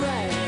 [0.00, 0.39] train.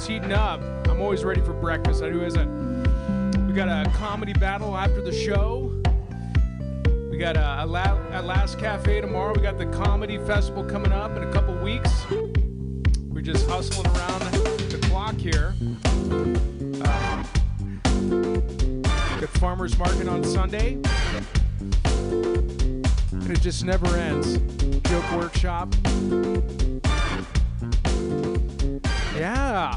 [0.00, 0.62] It's heating up.
[0.88, 2.02] I'm always ready for breakfast.
[2.02, 3.46] Who isn't?
[3.46, 5.78] We got a comedy battle after the show.
[7.10, 9.34] We got uh, a La- at Last Cafe tomorrow.
[9.36, 11.90] We got the comedy festival coming up in a couple weeks.
[13.10, 14.20] We're just hustling around
[14.70, 15.54] the clock here.
[16.82, 17.22] Uh,
[19.20, 20.78] got farmers market on Sunday,
[21.84, 24.38] and it just never ends.
[24.88, 25.74] Joke workshop.
[29.14, 29.76] Yeah,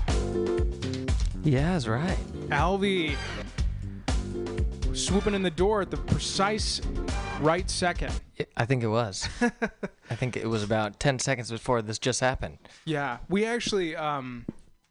[1.43, 2.17] Yeah, that's right.
[2.49, 3.15] Alvy
[4.93, 6.81] swooping in the door at the precise
[7.41, 8.13] right second.
[8.57, 9.27] I- think it was.
[10.09, 12.59] I think it was about 10 seconds before this just happened.
[12.85, 14.45] Yeah, we actually um,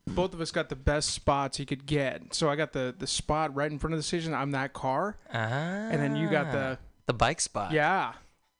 [0.07, 2.35] both of us got the best spots you could get.
[2.35, 4.35] So I got the the spot right in front of the station.
[4.35, 5.37] I'm that car, Ah.
[5.39, 7.73] and then you got the the bike spot.
[7.73, 8.13] yeah.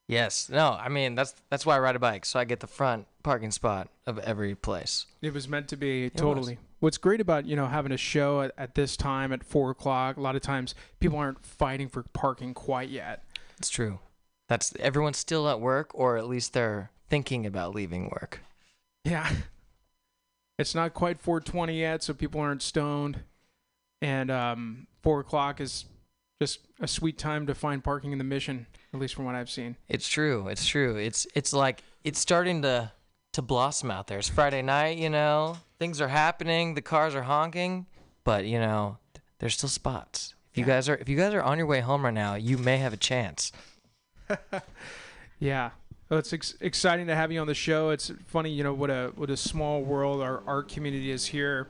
[0.09, 0.49] Yes.
[0.51, 2.25] No, I mean, that's that's why I ride a bike.
[2.27, 5.07] So I get the front parking spot of every place.
[5.23, 6.13] It was meant to be was.
[6.17, 6.59] totally.
[6.83, 10.17] What's great about you know having a show at, at this time at four o'clock?
[10.17, 13.23] A lot of times people aren't fighting for parking quite yet.
[13.57, 14.01] It's true.
[14.49, 18.41] That's everyone's still at work or at least they're thinking about leaving work.
[19.05, 19.31] Yeah,
[20.59, 23.21] it's not quite 4:20 yet, so people aren't stoned,
[24.01, 25.85] and um, four o'clock is
[26.41, 29.51] just a sweet time to find parking in the mission, at least from what I've
[29.51, 29.77] seen.
[29.89, 30.49] It's true.
[30.49, 30.97] It's true.
[30.97, 32.91] It's it's like it's starting to
[33.33, 34.19] to blossom out there.
[34.19, 35.57] It's Friday night, you know.
[35.79, 36.75] Things are happening.
[36.75, 37.87] The cars are honking,
[38.25, 38.99] but you know,
[39.39, 40.35] there's still spots.
[40.53, 42.59] If you guys are if you guys are on your way home right now, you
[42.59, 43.53] may have a chance.
[45.43, 45.71] Yeah.
[46.09, 47.91] Well, it's ex- exciting to have you on the show.
[47.91, 51.69] It's funny, you know, what a what a small world our art community is here.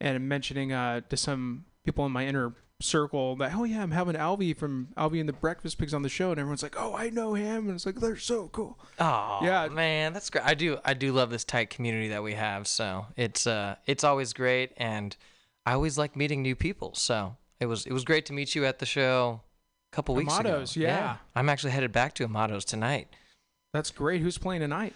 [0.00, 4.14] And mentioning uh, to some people in my inner circle that, oh yeah, I'm having
[4.16, 7.10] Alvy from Alvy and the Breakfast Pigs on the show, and everyone's like, oh, I
[7.10, 8.78] know him, and it's like they're so cool.
[8.98, 9.68] Oh, Yeah.
[9.68, 10.44] man, that's great.
[10.44, 12.66] I do I do love this tight community that we have.
[12.66, 15.16] So it's uh it's always great, and
[15.64, 16.94] I always like meeting new people.
[16.94, 19.40] So it was it was great to meet you at the show
[19.92, 20.48] a couple weeks ago.
[20.50, 21.16] Amados, yeah.
[21.34, 23.08] I'm actually headed back to Amados tonight.
[23.72, 24.20] That's great.
[24.22, 24.94] Who's playing tonight?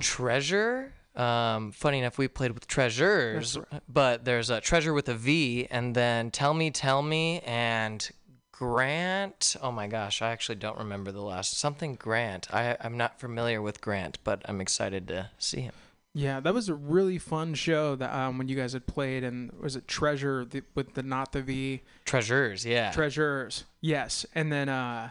[0.00, 0.92] Treasure.
[1.16, 5.66] Um, funny enough, we played with treasures, That's but there's a treasure with a V,
[5.70, 8.08] and then tell me, tell me, and
[8.52, 9.56] Grant.
[9.62, 12.52] Oh my gosh, I actually don't remember the last something Grant.
[12.54, 15.72] I I'm not familiar with Grant, but I'm excited to see him.
[16.12, 19.52] Yeah, that was a really fun show that um, when you guys had played, and
[19.60, 22.90] was it Treasure the, with the not the V Treasures, yeah.
[22.90, 23.64] Treasures?
[23.80, 25.10] Yes, and then uh,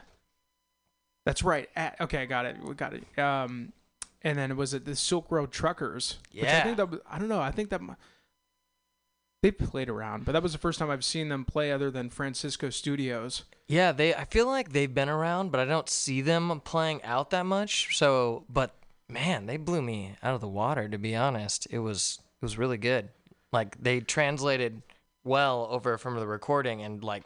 [1.25, 1.69] that's right.
[1.75, 2.57] At, okay, I got it.
[2.63, 3.19] We got it.
[3.19, 3.73] Um,
[4.21, 6.17] and then was it the Silk Road Truckers?
[6.33, 7.41] Which I think that was, I don't know.
[7.41, 7.81] I think that
[9.41, 12.09] they played around, but that was the first time I've seen them play other than
[12.09, 13.43] Francisco Studios.
[13.67, 14.13] Yeah, they.
[14.13, 17.97] I feel like they've been around, but I don't see them playing out that much.
[17.97, 18.75] So, but
[19.07, 20.89] man, they blew me out of the water.
[20.89, 23.09] To be honest, it was it was really good.
[23.53, 24.81] Like they translated
[25.23, 27.23] well over from the recording, and like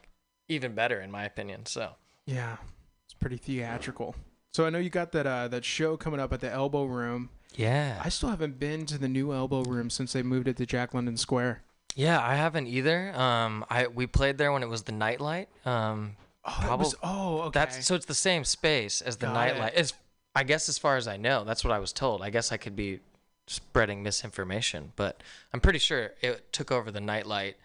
[0.49, 1.65] even better in my opinion.
[1.65, 1.93] So
[2.27, 2.57] Yeah,
[3.05, 4.15] it's pretty theatrical.
[4.53, 7.29] So I know you got that uh, that show coming up at the Elbow Room.
[7.55, 10.65] yeah, I still haven't been to the new Elbow Room since they moved it to
[10.65, 11.63] Jack London Square.
[11.95, 13.13] yeah, I haven't either.
[13.19, 15.49] Um, I we played there when it was the nightlight.
[15.65, 17.59] Um, Oh, that was, oh, okay.
[17.59, 19.73] That's so it's the same space as the Got nightlight.
[19.75, 19.79] it.
[19.79, 19.93] As
[20.35, 22.21] I guess as far as I know, that's what I was told.
[22.21, 22.99] I guess I could be
[23.47, 25.23] spreading misinformation, but
[25.53, 27.55] I'm pretty sure it took over the nightlight.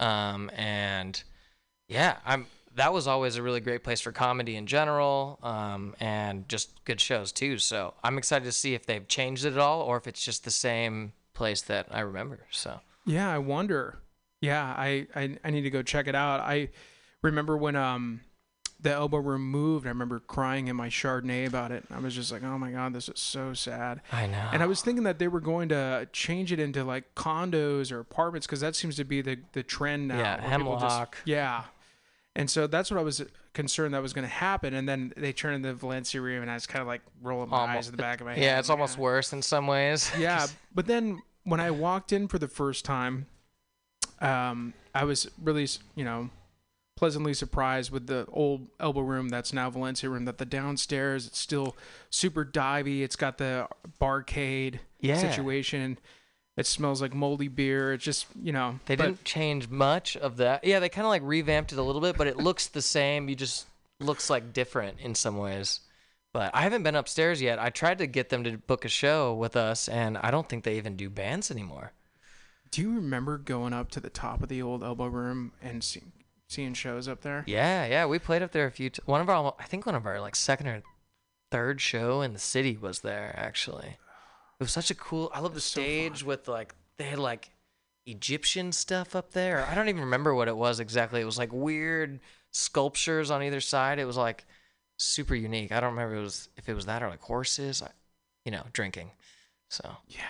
[0.00, 1.22] Um, and
[1.86, 6.48] yeah, I'm that was always a really great place for comedy in general, um, and
[6.48, 7.58] just good shows too.
[7.58, 10.44] So I'm excited to see if they've changed it at all, or if it's just
[10.44, 12.40] the same place that I remember.
[12.50, 13.98] So Yeah, I wonder.
[14.40, 16.40] Yeah, I, I I need to go check it out.
[16.40, 16.68] I
[17.22, 18.20] remember when um
[18.80, 21.84] the elbow room moved, I remember crying in my Chardonnay about it.
[21.90, 24.02] I was just like, oh my god, this is so sad.
[24.12, 24.50] I know.
[24.52, 28.00] And I was thinking that they were going to change it into like condos or
[28.00, 30.18] apartments because that seems to be the the trend now.
[30.18, 31.16] Yeah, people just- Hemlock.
[31.24, 31.64] yeah.
[32.36, 33.22] And so that's what I was
[33.52, 34.74] concerned that was going to happen.
[34.74, 37.48] And then they turned into the Valencia room, and I was kind of like rolling
[37.50, 38.42] my eyes Almost- in the back of my head.
[38.42, 40.10] yeah, it's almost "Ah." worse in some ways.
[40.18, 43.26] Yeah, but then when I walked in for the first time,
[44.20, 46.30] um, I was really, you know,
[46.96, 50.24] pleasantly surprised with the old elbow room that's now Valencia room.
[50.24, 51.76] That the downstairs it's still
[52.10, 53.02] super divey.
[53.02, 53.68] It's got the
[54.00, 55.18] barcade Yeah.
[55.18, 55.98] situation.
[56.56, 57.92] It smells like moldy beer.
[57.94, 60.64] It's just you know They but- didn't change much of that.
[60.64, 63.28] Yeah, they kind of like revamped it a little bit, but it looks the same.
[63.28, 63.66] You just
[64.00, 65.80] looks like different in some ways.
[66.32, 67.60] But I haven't been upstairs yet.
[67.60, 70.64] I tried to get them to book a show with us, and I don't think
[70.64, 71.92] they even do bands anymore.
[72.72, 76.02] Do you remember going up to the top of the old elbow room and see,
[76.48, 77.44] seeing shows up there?
[77.46, 78.90] Yeah, yeah, we played up there a few.
[78.90, 80.82] T- one of our, I think one of our like second or
[81.52, 83.98] third show in the city was there actually.
[84.60, 85.30] It was such a cool.
[85.34, 87.50] I love the so stage with like they had like
[88.06, 89.66] Egyptian stuff up there.
[89.66, 91.20] I don't even remember what it was exactly.
[91.20, 92.20] It was like weird
[92.50, 93.98] sculptures on either side.
[93.98, 94.44] It was like
[94.98, 95.72] super unique.
[95.72, 97.82] I don't remember if it was if it was that or like horses.
[97.82, 97.90] I,
[98.44, 99.10] you know, drinking.
[99.70, 100.20] So Yeah.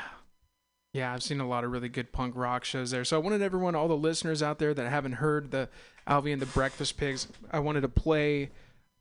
[0.94, 3.04] Yeah, I've seen a lot of really good punk rock shows there.
[3.04, 5.68] So I wanted everyone, all the listeners out there that haven't heard the
[6.06, 8.50] Alvy and the Breakfast Pigs, I wanted to play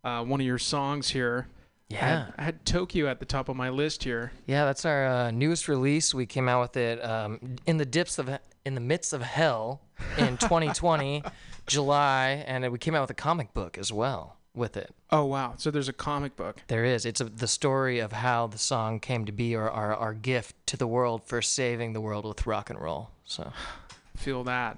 [0.04, 1.48] uh, one of your songs here.
[1.94, 2.26] Yeah.
[2.26, 4.32] had, I had Tokyo at the top of my list here.
[4.48, 6.14] Yeah, that's our uh, newest release.
[6.14, 8.30] We came out with it um, in the dips of
[8.66, 9.82] in the midst of hell
[10.18, 11.24] in 2020,
[11.68, 14.94] July, and we came out with a comic book as well with it.
[15.10, 15.56] Oh, wow.
[15.58, 16.62] So there's a comic book.
[16.68, 17.06] There is.
[17.06, 20.56] It's a, the story of how the song came to be, or our, our gift
[20.68, 23.10] to the world for saving the world with rock and roll.
[23.26, 23.52] So
[24.16, 24.78] Feel that.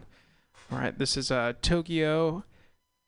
[0.71, 0.97] All right.
[0.97, 2.43] This is uh, Tokyo,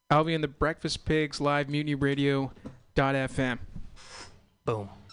[0.09, 2.51] and the Breakfast Pigs, live mutiny radio.
[2.95, 3.59] Dot FM.
[4.67, 5.06] Boom.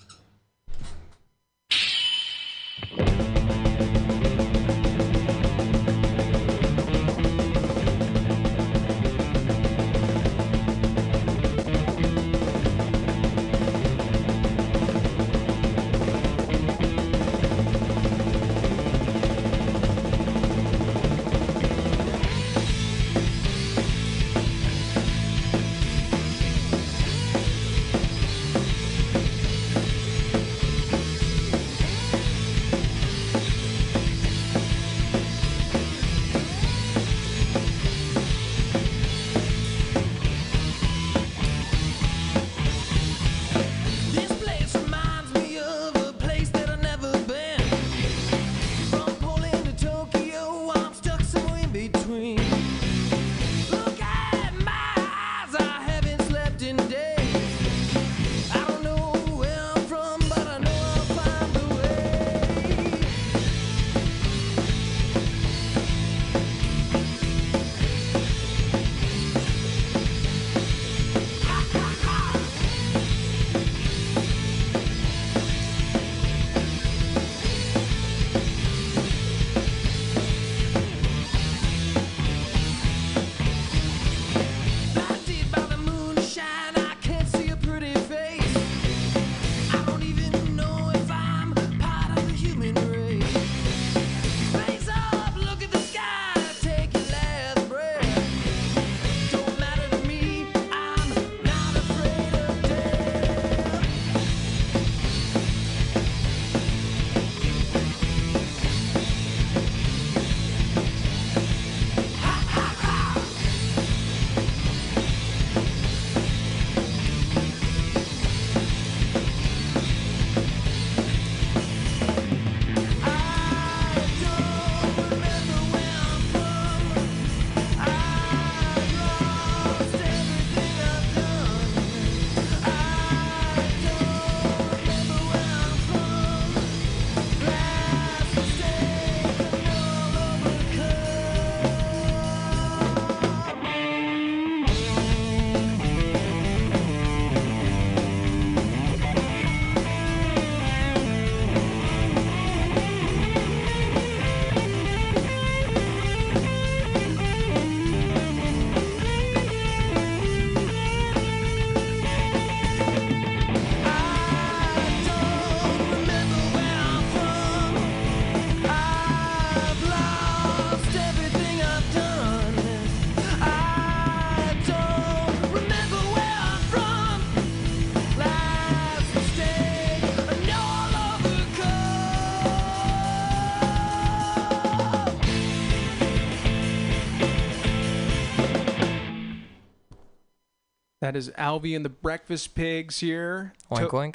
[191.05, 193.53] That is Alvy and the Breakfast Pigs here.
[193.71, 194.15] Oink To- oink.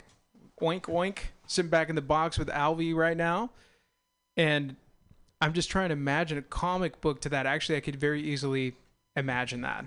[0.60, 1.18] oink oink.
[1.46, 3.52] Sitting back in the box with Alvy right now.
[4.36, 4.76] And
[5.40, 7.46] I'm just trying to imagine a comic book to that.
[7.46, 8.74] Actually, I could very easily
[9.16, 9.86] imagine that.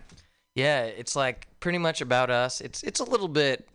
[0.54, 2.60] Yeah, it's like pretty much about us.
[2.60, 3.66] It's it's a little bit.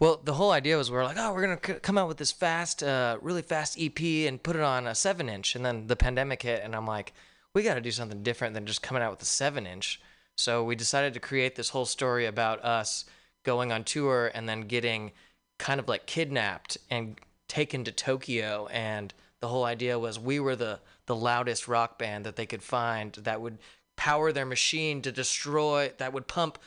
[0.00, 2.16] Well, the whole idea was we are like, oh, we're gonna c- come out with
[2.16, 5.88] this fast, uh, really fast EP and put it on a seven inch, and then
[5.88, 7.12] the pandemic hit, and I'm like,
[7.52, 10.00] we got to do something different than just coming out with a seven inch.
[10.36, 13.04] So we decided to create this whole story about us
[13.44, 15.12] going on tour and then getting
[15.58, 18.68] kind of like kidnapped and taken to Tokyo.
[18.70, 22.62] And the whole idea was we were the the loudest rock band that they could
[22.62, 23.58] find that would
[23.96, 26.58] power their machine to destroy that would pump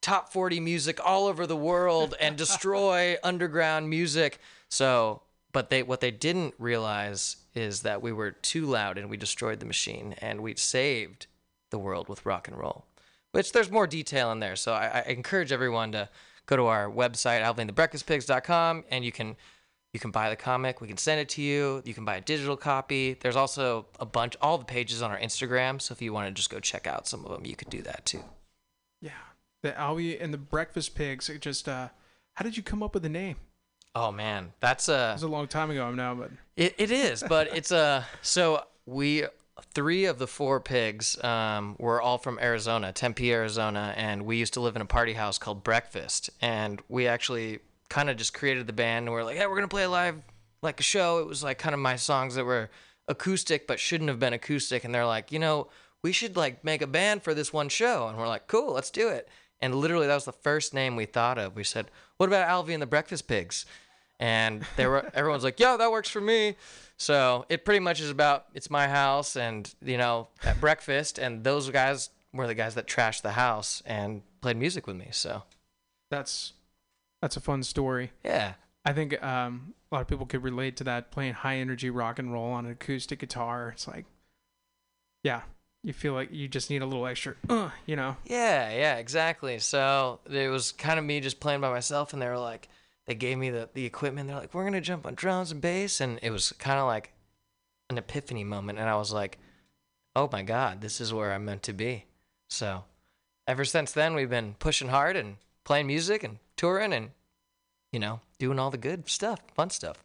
[0.00, 4.38] top 40 music all over the world and destroy underground music.
[4.70, 9.16] So but they what they didn't realize is that we were too loud and we
[9.16, 11.26] destroyed the machine and we saved
[11.70, 12.87] the world with rock and roll
[13.32, 16.08] which there's more detail in there so i, I encourage everyone to
[16.46, 19.36] go to our website alvyandthebreakfastpigs.com and you can
[19.94, 20.80] you can buy the comic.
[20.80, 21.82] We can send it to you.
[21.84, 23.14] You can buy a digital copy.
[23.14, 25.80] There's also a bunch, all the pages on our Instagram.
[25.80, 27.80] So if you want to just go check out some of them, you could do
[27.82, 28.22] that too.
[29.00, 29.10] Yeah.
[29.62, 31.30] The Alvy and the Breakfast Pigs.
[31.30, 31.88] It just, uh,
[32.34, 33.36] how did you come up with the name?
[33.94, 37.24] Oh man, that's It a was a long time ago now, but it, it is,
[37.26, 39.24] but it's a so we
[39.74, 44.54] three of the four pigs um, were all from Arizona, Tempe, Arizona, and we used
[44.54, 48.66] to live in a party house called Breakfast, and we actually kind of just created
[48.66, 50.20] the band and we're like, yeah, we're gonna play live
[50.62, 51.18] like a show.
[51.18, 52.68] It was like kind of my songs that were
[53.06, 55.68] acoustic but shouldn't have been acoustic, and they're like, you know,
[56.02, 58.90] we should like make a band for this one show, and we're like, cool, let's
[58.90, 59.28] do it.
[59.60, 61.56] And literally, that was the first name we thought of.
[61.56, 63.66] We said, what about Alvy and the Breakfast Pigs?
[64.18, 66.56] And they were everyone's like, "Yo, that works for me."
[66.96, 71.44] So it pretty much is about it's my house, and you know, at breakfast, and
[71.44, 75.08] those guys were the guys that trashed the house and played music with me.
[75.12, 75.42] So
[76.10, 76.52] that's
[77.22, 78.12] that's a fun story.
[78.24, 81.90] yeah, I think um, a lot of people could relate to that playing high energy
[81.90, 83.70] rock and roll on an acoustic guitar.
[83.70, 84.06] It's like,
[85.22, 85.42] yeah,
[85.82, 88.16] you feel like you just need a little extra, uh, you know.
[88.24, 89.58] yeah, yeah, exactly.
[89.58, 92.68] So it was kind of me just playing by myself, and they were like,
[93.08, 94.28] they gave me the the equipment.
[94.28, 97.14] They're like, "We're gonna jump on drums and bass," and it was kind of like
[97.88, 99.38] an epiphany moment, and I was like,
[100.14, 102.04] "Oh my God, this is where I'm meant to be."
[102.50, 102.84] So
[103.46, 107.10] ever since then, we've been pushing hard and playing music and touring and
[107.92, 110.04] you know doing all the good stuff, fun stuff.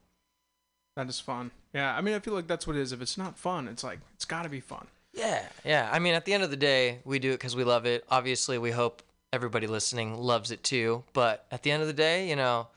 [0.95, 1.51] That is fun.
[1.73, 2.93] Yeah, I mean, I feel like that's what it is.
[2.93, 4.87] If it's not fun, it's like it's got to be fun.
[5.13, 5.89] Yeah, yeah.
[5.91, 8.05] I mean, at the end of the day, we do it because we love it.
[8.09, 11.03] Obviously, we hope everybody listening loves it too.
[11.11, 12.67] But at the end of the day, you know,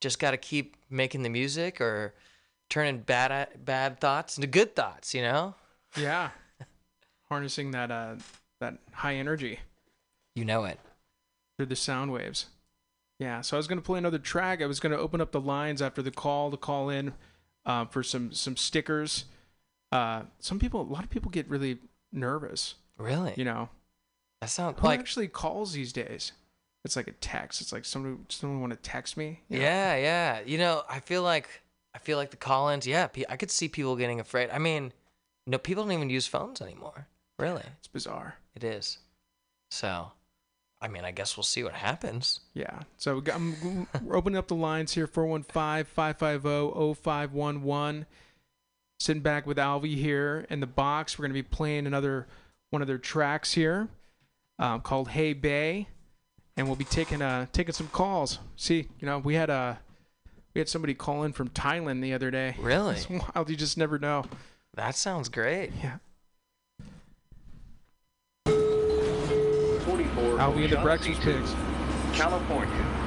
[0.00, 2.14] just got to keep making the music or
[2.70, 5.14] turning bad bad thoughts into good thoughts.
[5.14, 5.54] You know,
[5.96, 6.30] Yeah,
[7.28, 8.16] harnessing that uh
[8.60, 9.60] that high energy
[10.34, 10.78] you know it.
[11.56, 12.46] through the sound waves.
[13.20, 14.60] Yeah, so I was gonna play another track.
[14.62, 17.14] I was gonna open up the lines after the call to call in
[17.64, 19.26] uh, for some some stickers.
[19.92, 21.78] Uh, some people, a lot of people get really
[22.12, 22.74] nervous.
[22.98, 23.32] Really?
[23.36, 23.68] You know,
[24.40, 26.32] that sounds who like actually calls these days?
[26.84, 27.62] It's like a text.
[27.62, 29.40] It's like someone someone want to text me.
[29.48, 29.64] you know?
[29.64, 30.40] yeah, yeah.
[30.44, 31.62] You know, I feel like
[31.94, 32.86] I feel like the call-ins.
[32.86, 34.50] Yeah, I could see people getting afraid.
[34.50, 34.92] I mean,
[35.46, 37.06] no, people don't even use phones anymore.
[37.38, 38.36] Really, it's bizarre.
[38.54, 38.98] it is.
[39.70, 40.12] So,
[40.80, 42.40] I mean, I guess we'll see what happens.
[42.52, 42.80] Yeah.
[42.98, 48.04] So I'm we're opening up the lines here 415-550-0511.
[49.00, 51.18] Sitting back with Alvy here in the box.
[51.18, 52.26] We're going to be playing another
[52.70, 53.88] one of their tracks here
[54.58, 55.88] um, called Hey Bay.
[56.56, 58.38] And we'll be taking uh taking some calls.
[58.56, 59.80] See, you know, we had a
[60.54, 62.56] we had somebody call in from Thailand the other day.
[62.60, 62.94] Really?
[62.94, 64.24] It's wild, you just never know.
[64.74, 65.72] That sounds great.
[65.82, 65.98] Yeah.
[68.46, 71.54] 44 Alvy and the Ocean Breakfast Pigs.
[72.12, 73.03] California.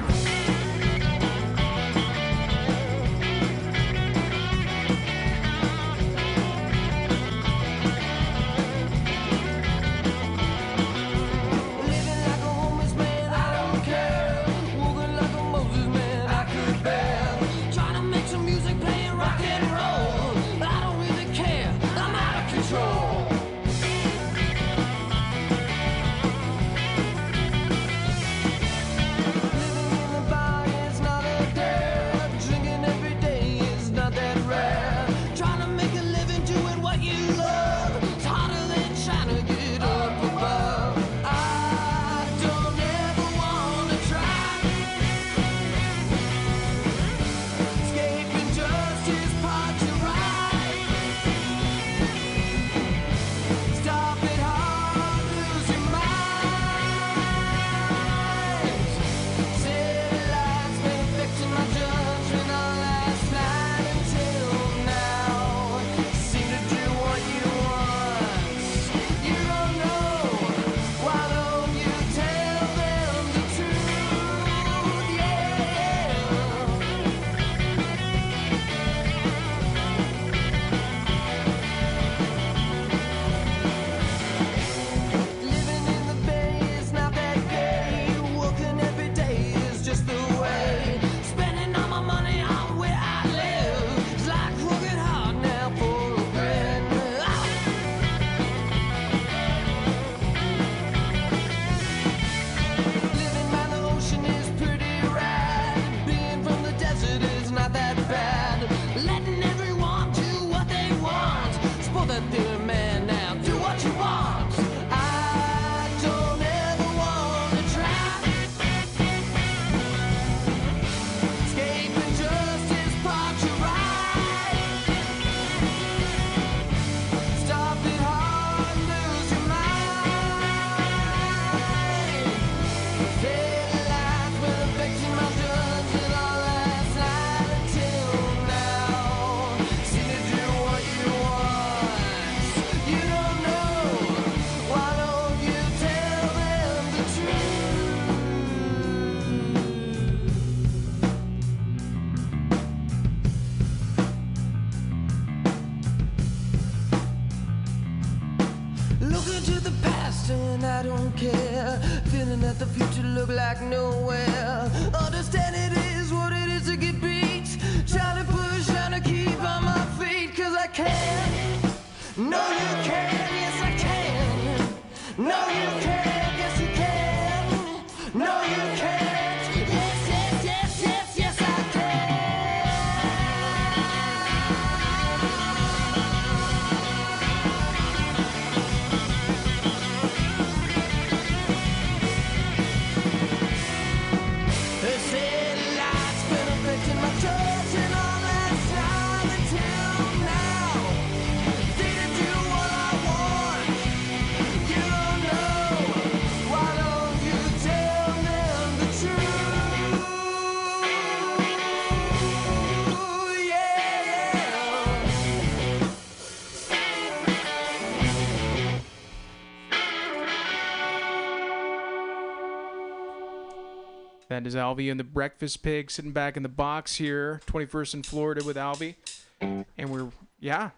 [224.48, 228.42] Is Alvy and the Breakfast Pig sitting back in the box here, 21st in Florida
[228.44, 228.96] with Alvy.
[229.40, 230.08] And we're,
[230.40, 230.70] yeah,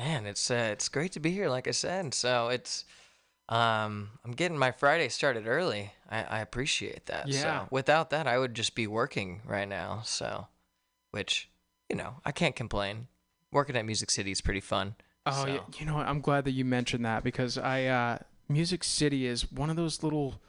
[0.00, 1.50] Man, it's uh, it's great to be here.
[1.50, 2.86] Like I said, so it's
[3.50, 5.92] um, I'm getting my Friday started early.
[6.10, 7.28] I, I appreciate that.
[7.28, 7.40] Yeah.
[7.42, 10.00] So without that, I would just be working right now.
[10.06, 10.46] So,
[11.10, 11.50] which
[11.90, 13.08] you know, I can't complain.
[13.52, 14.94] Working at Music City is pretty fun.
[15.26, 15.48] Oh, so.
[15.48, 15.60] yeah.
[15.78, 16.06] You know what?
[16.06, 18.18] I'm glad that you mentioned that because I, uh,
[18.48, 20.40] Music City is one of those little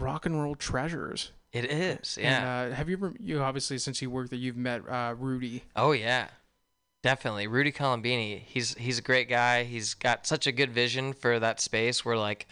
[0.00, 1.32] rock and roll treasures.
[1.52, 2.18] It is.
[2.20, 2.64] Yeah.
[2.64, 5.64] And, uh, have you ever, you obviously, since you work there, you've met uh, Rudy.
[5.74, 6.28] Oh yeah,
[7.02, 7.46] definitely.
[7.46, 8.40] Rudy Colombini.
[8.40, 9.64] He's he's a great guy.
[9.64, 12.04] He's got such a good vision for that space.
[12.04, 12.46] We're like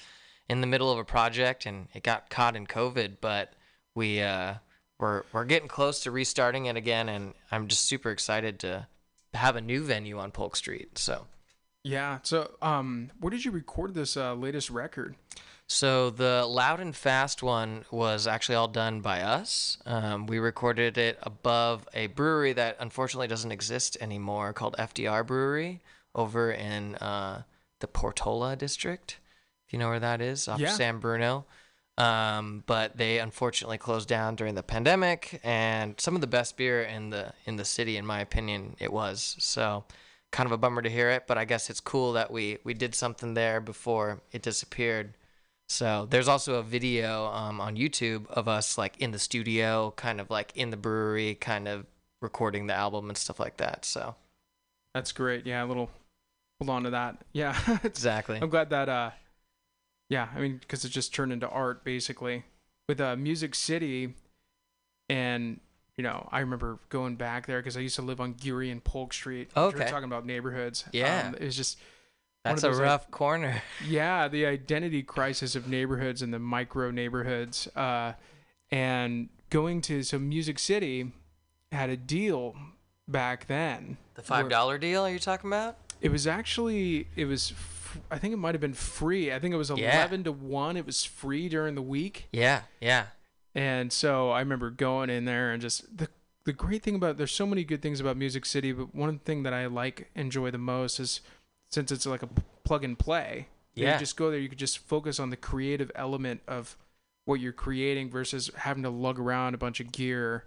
[0.48, 3.52] in the middle of a project, and it got caught in COVID, but
[3.94, 4.54] we uh,
[4.98, 8.86] we're we're getting close to restarting it again, and I'm just super excited to
[9.34, 10.98] have a new venue on Polk Street.
[10.98, 11.26] So.
[11.84, 12.18] Yeah.
[12.22, 15.14] So, um, where did you record this uh, latest record?
[15.66, 19.78] So the loud and fast one was actually all done by us.
[19.86, 25.80] Um, we recorded it above a brewery that unfortunately doesn't exist anymore, called FDR Brewery,
[26.14, 27.42] over in uh,
[27.80, 29.18] the Portola district.
[29.66, 30.70] If you know where that is, off Yeah.
[30.70, 31.46] San Bruno.
[31.96, 36.82] Um, but they unfortunately closed down during the pandemic, and some of the best beer
[36.82, 39.36] in the in the city, in my opinion, it was.
[39.38, 39.84] So
[40.34, 42.74] kind of a bummer to hear it, but I guess it's cool that we we
[42.74, 45.14] did something there before it disappeared.
[45.68, 50.20] So there's also a video um, on YouTube of us like in the studio, kind
[50.20, 51.86] of like in the brewery, kind of
[52.20, 53.84] recording the album and stuff like that.
[53.84, 54.16] So
[54.92, 55.46] That's great.
[55.46, 55.64] Yeah.
[55.64, 55.88] A little,
[56.60, 57.18] hold on to that.
[57.32, 57.56] Yeah.
[57.84, 58.40] exactly.
[58.42, 59.10] I'm glad that, uh,
[60.10, 62.44] yeah, I mean, because it just turned into art basically
[62.88, 64.14] with uh, Music City.
[65.08, 65.60] And,
[65.96, 68.82] you know, I remember going back there because I used to live on Geary and
[68.82, 69.50] Polk Street.
[69.56, 69.78] Okay.
[69.78, 70.84] were talking about neighborhoods.
[70.92, 71.28] Yeah.
[71.28, 71.78] Um, it was just,
[72.44, 73.62] That's of a those, like- rough corner.
[73.86, 77.68] yeah, the identity crisis of neighborhoods and the micro neighborhoods.
[77.76, 78.14] Uh,
[78.70, 81.12] and going to some Music City
[81.70, 82.56] had a deal
[83.06, 83.96] back then.
[84.14, 85.04] The five dollar deal?
[85.06, 85.76] Are you talking about?
[86.00, 87.52] It was actually it was
[88.10, 89.32] I think it might have been free.
[89.32, 89.98] I think it was Yeah.
[89.98, 90.76] 11 to 1.
[90.76, 92.26] It was free during the week.
[92.32, 93.06] Yeah, yeah,
[93.54, 96.08] And so I remember going in there and just the
[96.44, 99.44] the great thing about there's so many good things about Music City, but one thing
[99.44, 101.20] that I like enjoy the most is
[101.70, 102.28] since it's like a
[102.64, 103.48] plug and play.
[103.74, 103.98] You Yeah.
[103.98, 106.76] just go there, you could just focus on the creative element of
[107.24, 110.44] what you're creating versus having to lug around a bunch of gear.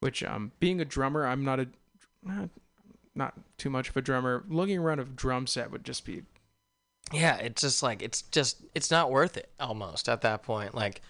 [0.00, 1.68] Which um being a drummer, I'm not a
[2.22, 2.48] not,
[3.14, 4.44] not too much of a drummer.
[4.48, 6.22] Lugging around a drum set would just be
[7.12, 7.36] yeah.
[7.36, 10.74] It's just like it's just it's not worth it almost at that point.
[10.74, 11.02] Like,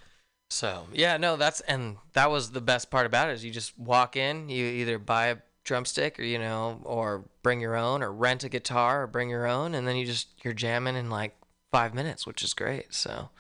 [0.49, 3.79] so yeah, no, that's and that was the best part about it is you just
[3.79, 8.13] walk in, you either buy a drumstick or you know, or bring your own, or
[8.13, 11.37] rent a guitar or bring your own, and then you just you're jamming in like
[11.71, 12.95] five minutes, which is great.
[12.95, 13.31] So.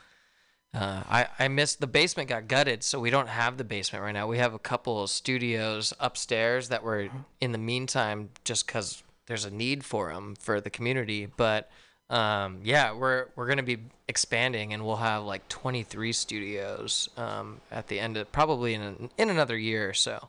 [0.75, 4.13] Uh, I, I missed the basement got gutted, so we don't have the basement right
[4.13, 4.27] now.
[4.27, 7.09] We have a couple of studios upstairs that were
[7.41, 11.27] in the meantime just because there's a need for them for the community.
[11.35, 11.71] But
[12.11, 17.89] um, yeah, we're we're gonna be expanding, and we'll have like 23 studios um, at
[17.89, 20.29] the end of probably in an, in another year or so.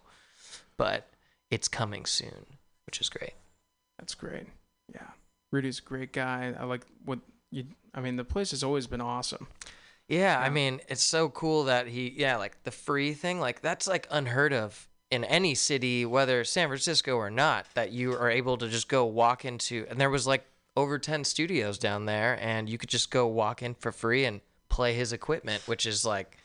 [0.78, 1.08] But
[1.50, 2.46] it's coming soon,
[2.86, 3.34] which is great.
[3.98, 4.48] That's great.
[4.94, 5.08] Yeah.
[5.52, 6.54] Rudy's a great guy.
[6.60, 7.20] I like what
[7.52, 9.48] you I mean, the place has always been awesome.
[10.08, 13.88] Yeah, I mean, it's so cool that he, yeah, like the free thing, like that's
[13.88, 18.58] like unheard of in any city, whether San Francisco or not, that you are able
[18.58, 20.46] to just go walk into, and there was like
[20.78, 24.40] over 10 studios down there, and you could just go walk in for free and
[24.70, 26.38] play his equipment, which is like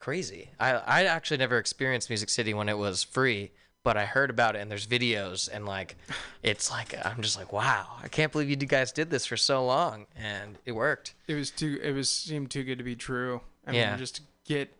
[0.00, 0.50] crazy.
[0.58, 3.50] I, I actually never experienced Music City when it was free,
[3.84, 5.96] but I heard about it and there's videos and like
[6.42, 9.64] it's like I'm just like wow I can't believe you guys did this for so
[9.64, 11.14] long and it worked.
[11.26, 11.78] It was too.
[11.82, 13.40] It was seemed too good to be true.
[13.66, 13.90] I Yeah.
[13.90, 14.72] mean, just get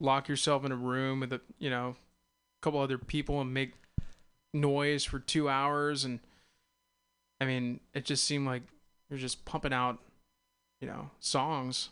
[0.00, 3.72] lock yourself in a room with a you know, a couple other people and make
[4.54, 6.20] noise for two hours, and
[7.40, 8.62] I mean, it just seemed like
[9.08, 9.98] you're just pumping out,
[10.80, 11.88] you know, songs.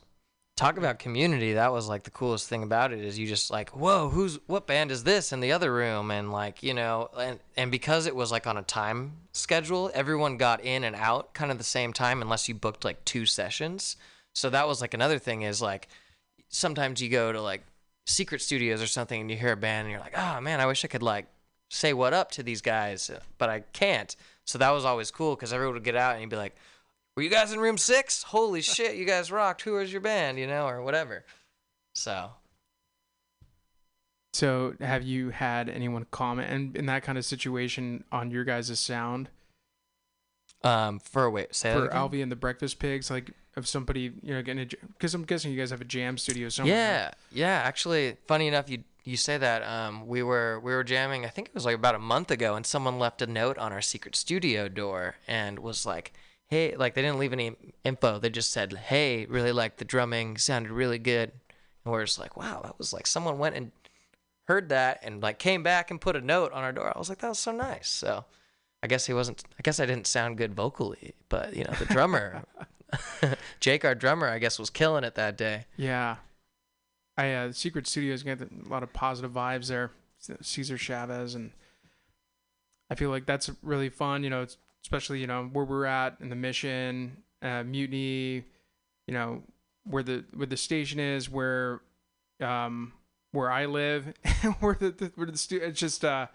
[0.56, 1.54] talk about community.
[1.54, 4.66] That was like the coolest thing about it is you just like whoa who's what
[4.66, 6.10] band is this in the other room?
[6.10, 10.36] And like you know and and because it was like on a time schedule everyone
[10.36, 13.96] got in and out kind of the same time unless you booked like two sessions.
[14.34, 15.88] So that was like another thing is like
[16.48, 17.62] sometimes you go to like
[18.06, 20.66] secret studios or something and you hear a band and you're like oh man i
[20.66, 21.26] wish i could like
[21.68, 24.16] say what up to these guys but i can't
[24.48, 26.56] so that was always cool because everyone would get out and you'd be like
[27.18, 28.22] were you guys in room six?
[28.22, 29.62] Holy shit, you guys rocked.
[29.62, 30.38] Who was your band?
[30.38, 31.24] You know, or whatever.
[31.96, 32.30] So,
[34.32, 38.78] So, have you had anyone comment in, in that kind of situation on your guys'
[38.78, 39.30] sound
[40.62, 41.88] um, for wait, say for?
[41.88, 43.10] Alvy and the Breakfast Pigs?
[43.10, 46.18] Like, of somebody you know getting a because I'm guessing you guys have a jam
[46.18, 46.76] studio somewhere.
[46.76, 47.62] Yeah, yeah.
[47.64, 49.62] Actually, funny enough, you you say that.
[49.62, 51.24] Um, we were we were jamming.
[51.24, 53.72] I think it was like about a month ago, and someone left a note on
[53.72, 56.12] our secret studio door and was like,
[56.46, 58.18] "Hey," like they didn't leave any info.
[58.18, 60.36] They just said, "Hey, really like the drumming.
[60.36, 61.32] Sounded really good."
[61.84, 63.72] And we're just like, "Wow, that was like someone went and
[64.46, 67.08] heard that and like came back and put a note on our door." I was
[67.08, 68.24] like, "That was so nice." So.
[68.80, 69.42] I guess he wasn't.
[69.58, 72.44] I guess I didn't sound good vocally, but you know the drummer,
[73.60, 75.64] Jake, our drummer, I guess was killing it that day.
[75.76, 76.18] Yeah.
[77.18, 79.90] I uh Secret Studios get a lot of positive vibes there.
[80.40, 81.50] Cesar Chavez and
[82.90, 86.16] I feel like that's really fun, you know, it's- especially, you know, where we're at
[86.20, 88.44] in the mission, uh mutiny,
[89.06, 89.42] you know,
[89.84, 91.80] where the where the station is, where
[92.40, 92.92] um
[93.32, 94.14] where I live,
[94.60, 96.28] where the, the where the stu- it's just uh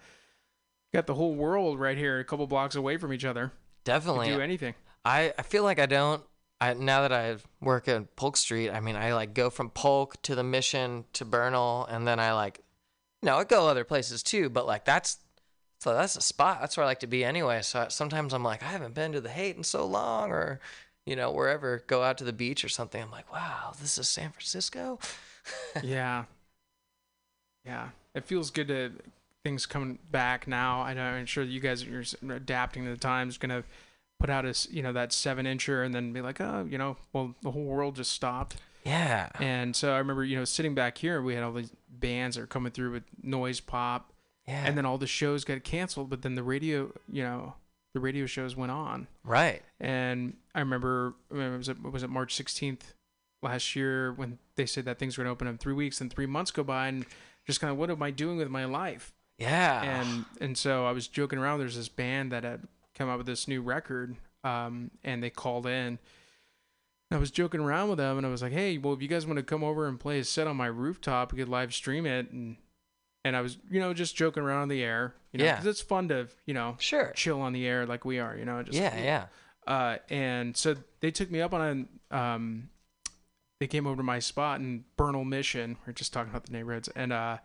[0.92, 3.50] got the whole world right here a couple blocks away from each other.
[3.84, 4.28] Definitely.
[4.28, 4.74] Do anything.
[5.04, 6.22] I, I feel like I don't.
[6.60, 10.20] I now that I work at Polk Street, I mean, I like go from Polk
[10.22, 12.60] to the Mission to Bernal, and then I like,
[13.22, 14.48] you know, I go other places too.
[14.48, 15.18] But like that's
[15.80, 16.60] so that's a spot.
[16.60, 17.60] That's where I like to be anyway.
[17.62, 20.60] So I- sometimes I'm like, I haven't been to the Haight in so long, or
[21.06, 21.82] you know, wherever.
[21.86, 23.02] Go out to the beach or something.
[23.02, 24.98] I'm like, wow, this is San Francisco.
[25.82, 26.24] yeah
[27.64, 28.92] yeah it feels good to
[29.42, 33.36] things coming back now i know i'm sure you guys are adapting to the times
[33.36, 33.62] gonna
[34.24, 36.78] put out a s- you know that seven incher and then be like oh you
[36.78, 39.28] know well the whole world just stopped Yeah.
[39.38, 42.42] and so i remember you know sitting back here we had all these bands that
[42.42, 44.12] are coming through with noise pop
[44.48, 44.64] Yeah.
[44.66, 47.54] and then all the shows got canceled but then the radio you know
[47.92, 49.62] the radio shows went on right.
[49.78, 52.80] and I remember I was it was it March 16th
[53.42, 56.10] last year when they said that things were going to open in three weeks, and
[56.12, 57.04] three months go by, and
[57.46, 59.12] just kind of what am I doing with my life?
[59.38, 59.82] Yeah.
[59.82, 61.58] And and so I was joking around.
[61.58, 65.66] There's this band that had come out with this new record, um, and they called
[65.66, 65.98] in.
[67.10, 69.26] I was joking around with them, and I was like, "Hey, well, if you guys
[69.26, 72.06] want to come over and play a set on my rooftop, we could live stream
[72.06, 72.56] it." And
[73.26, 75.56] and I was, you know, just joking around on the air, you know, Yeah.
[75.56, 77.10] 'cause it's fun to, you know, sure.
[77.14, 78.98] chill on the air like we are, you know, just Yeah.
[78.98, 79.26] Yeah.
[79.66, 82.68] uh, and so they took me up on a um,
[83.60, 85.78] they came over to my spot in Bernal Mission.
[85.86, 87.38] We are just talking about the neighborhoods, and uh,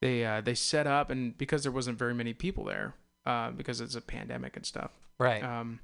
[0.00, 2.94] they uh, they set up, and because there wasn't very many people there,
[3.26, 5.42] uh, because it's a pandemic and stuff, Right.
[5.42, 5.80] um,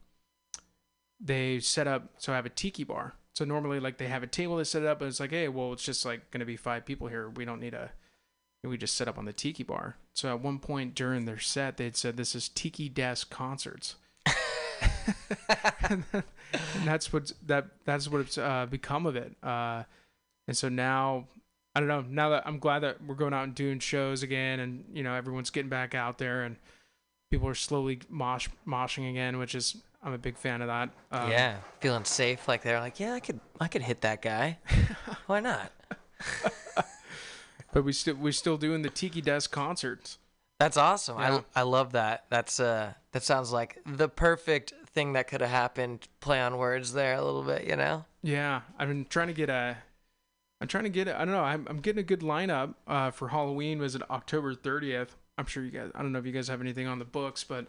[1.20, 2.10] they set up.
[2.18, 3.14] So I have a tiki bar.
[3.34, 5.48] So normally, like they have a table, they set it up, and it's like, hey,
[5.48, 7.28] well, it's just like gonna be five people here.
[7.30, 7.90] We don't need a.
[8.64, 9.96] We just set up on the tiki bar.
[10.14, 13.94] So at one point during their set, they'd said this is Tiki Desk Concerts
[15.90, 16.24] and, then-
[16.74, 19.34] and that's what that that's what it's uh, become of it.
[19.42, 19.84] Uh,
[20.46, 21.26] and so now
[21.74, 22.00] I don't know.
[22.08, 25.14] Now that I'm glad that we're going out and doing shows again, and you know
[25.14, 26.56] everyone's getting back out there, and
[27.30, 30.90] people are slowly mosh moshing again, which is I'm a big fan of that.
[31.10, 31.56] Um, yeah.
[31.80, 32.46] Feeling safe.
[32.48, 34.58] Like they're like, yeah, I could, I could hit that guy.
[35.26, 35.72] Why not?
[37.72, 40.18] But we still we're still doing the Tiki Desk concerts.
[40.58, 41.18] That's awesome.
[41.18, 41.40] Yeah.
[41.54, 42.24] I, I love that.
[42.30, 46.08] That's uh that sounds like the perfect thing that could have happened.
[46.20, 48.04] Play on words there a little bit, you know.
[48.22, 49.76] Yeah, I've been trying to get a.
[50.60, 51.08] I'm trying to get.
[51.08, 51.44] I don't know.
[51.44, 53.78] I'm, I'm getting a good lineup uh, for Halloween.
[53.78, 55.10] Was it October 30th?
[55.38, 55.90] I'm sure you guys.
[55.94, 57.68] I don't know if you guys have anything on the books, but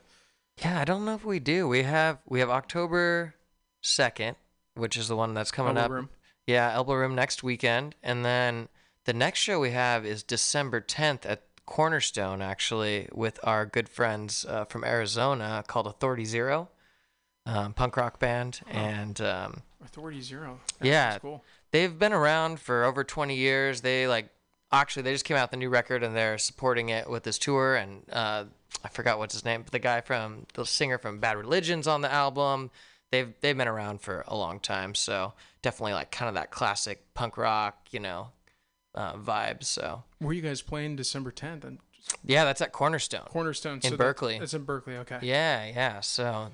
[0.58, 1.68] Yeah, I don't know if we do.
[1.68, 3.36] We have we have October
[3.82, 4.36] second,
[4.74, 5.92] which is the one that's coming Elbow up.
[5.92, 6.10] Room.
[6.48, 8.68] Yeah, Elbow Room next weekend, and then
[9.06, 14.46] the next show we have is December 10th at Cornerstone, actually, with our good friends
[14.50, 16.70] uh, from Arizona called Authority Zero,
[17.46, 20.60] um, punk rock band, and um, Authority Zero.
[20.82, 21.20] Yeah.
[21.20, 21.44] cool.
[21.72, 23.82] they've been around for over 20 years.
[23.82, 24.30] They like
[24.72, 27.38] actually they just came out with a new record and they're supporting it with this
[27.38, 28.46] tour and uh,
[28.84, 32.02] I forgot what's his name, but the guy from the singer from Bad Religion's on
[32.02, 32.72] the album.
[33.12, 37.04] They've they've been around for a long time, so definitely like kind of that classic
[37.16, 38.30] punk rock, you know,
[38.94, 39.64] uh, vibe.
[39.64, 41.64] So Where you guys playing December 10th?
[41.64, 41.80] And
[42.24, 43.26] yeah, that's at Cornerstone.
[43.26, 43.76] Cornerstone.
[43.76, 44.38] In so that- Berkeley.
[44.38, 44.98] It's in Berkeley.
[44.98, 45.20] Okay.
[45.24, 46.00] Yeah, yeah.
[46.02, 46.50] So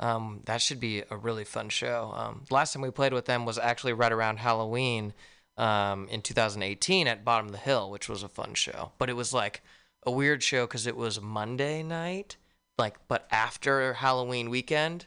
[0.00, 2.12] um, that should be a really fun show.
[2.16, 5.14] Um, last time we played with them was actually right around Halloween
[5.60, 8.92] um, in 2018 at Bottom of the Hill, which was a fun show.
[8.98, 9.62] But it was like
[10.04, 12.36] a weird show because it was Monday night,
[12.78, 15.06] like but after Halloween weekend.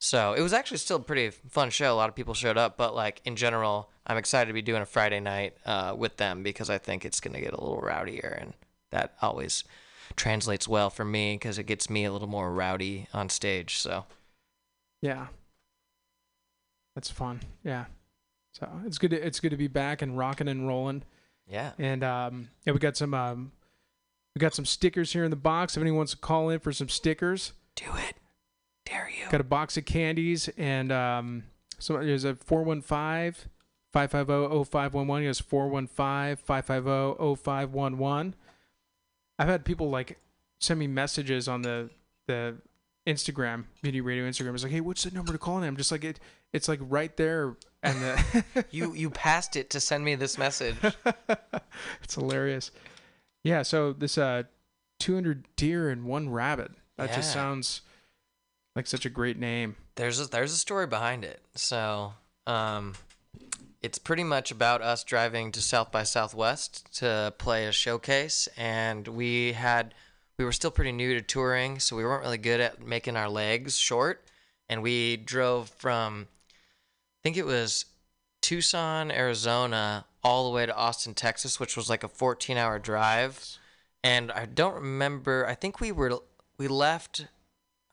[0.00, 1.90] So it was actually still a pretty fun show.
[1.90, 4.82] A lot of people showed up, but like in general, I'm excited to be doing
[4.82, 8.38] a Friday night uh, with them because I think it's gonna get a little rowdier,
[8.38, 8.52] and
[8.90, 9.64] that always
[10.16, 13.78] translates well for me because it gets me a little more rowdy on stage.
[13.78, 14.04] So
[15.00, 15.28] Yeah.
[16.94, 17.40] That's fun.
[17.64, 17.86] Yeah.
[18.58, 19.10] So it's good.
[19.10, 21.02] To, it's good to be back and rocking and rolling.
[21.46, 23.52] yeah, And um, yeah, we got some um,
[24.34, 25.76] we got some stickers here in the box.
[25.76, 28.16] If anyone wants to call in for some stickers, do it.
[28.86, 29.30] Dare you?
[29.30, 31.44] got a box of candies and um,
[31.78, 33.50] so there's a 415
[33.92, 35.22] 550 0511.
[35.22, 38.34] He has 415 550 0511.
[39.38, 40.18] I've had people like
[40.60, 41.90] send me messages on the
[42.26, 42.56] the
[43.06, 44.54] Instagram, Mutiny Radio Instagram.
[44.54, 45.64] It's like, hey, what's the number to call in?
[45.64, 46.20] I'm just like, it,
[46.52, 47.56] it's like right there.
[47.84, 50.76] And the You you passed it to send me this message.
[52.02, 52.70] it's hilarious.
[53.44, 54.44] Yeah, so this uh
[55.00, 56.72] 200 deer and one rabbit.
[56.96, 57.82] That just sounds
[58.76, 59.76] like such a great name.
[59.96, 61.40] there's a, there's a story behind it.
[61.54, 62.14] So,
[62.46, 62.94] um,
[63.82, 69.06] it's pretty much about us driving to South by Southwest to play a showcase, and
[69.06, 69.92] we had
[70.38, 73.28] we were still pretty new to touring, so we weren't really good at making our
[73.28, 74.24] legs short,
[74.68, 76.28] and we drove from
[77.24, 77.86] think it was
[78.42, 83.58] Tucson, Arizona, all the way to Austin, Texas, which was like a 14 hour drive.
[84.04, 85.46] And I don't remember.
[85.46, 86.20] I think we were
[86.58, 87.26] we left.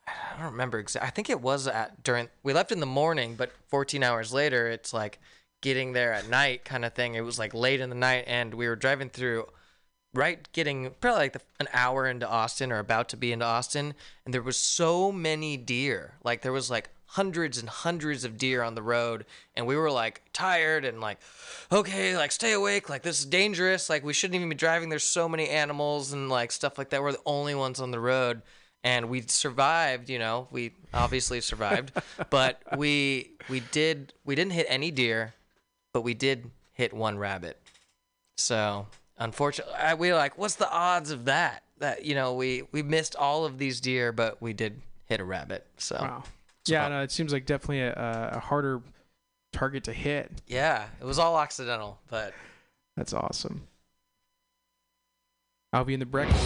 [0.05, 1.07] I don't remember exactly.
[1.07, 4.67] I think it was at during we left in the morning, but 14 hours later,
[4.67, 5.19] it's like
[5.61, 7.15] getting there at night kind of thing.
[7.15, 9.47] It was like late in the night, and we were driving through
[10.13, 13.93] right getting probably like the, an hour into Austin or about to be into Austin,
[14.25, 16.15] and there was so many deer.
[16.25, 19.91] Like there was like hundreds and hundreds of deer on the road, and we were
[19.91, 21.19] like tired and like,
[21.71, 22.89] okay, like stay awake.
[22.89, 23.89] Like this is dangerous.
[23.89, 24.87] Like we shouldn't even be driving.
[24.89, 27.01] There's so many animals and like stuff like that.
[27.01, 28.41] We're the only ones on the road.
[28.83, 30.47] And we survived, you know.
[30.51, 31.91] We obviously survived,
[32.29, 35.33] but we we did we didn't hit any deer,
[35.93, 37.59] but we did hit one rabbit.
[38.37, 38.87] So
[39.19, 41.63] unfortunately, I, we were like, what's the odds of that?
[41.77, 45.25] That you know, we we missed all of these deer, but we did hit a
[45.25, 45.67] rabbit.
[45.77, 46.23] So Wow.
[46.65, 48.81] Yeah, no, it seems like definitely a, a harder
[49.53, 50.31] target to hit.
[50.47, 52.33] yeah, it was all accidental, but
[52.95, 53.67] That's awesome.
[55.73, 56.45] I'll be in the breakfast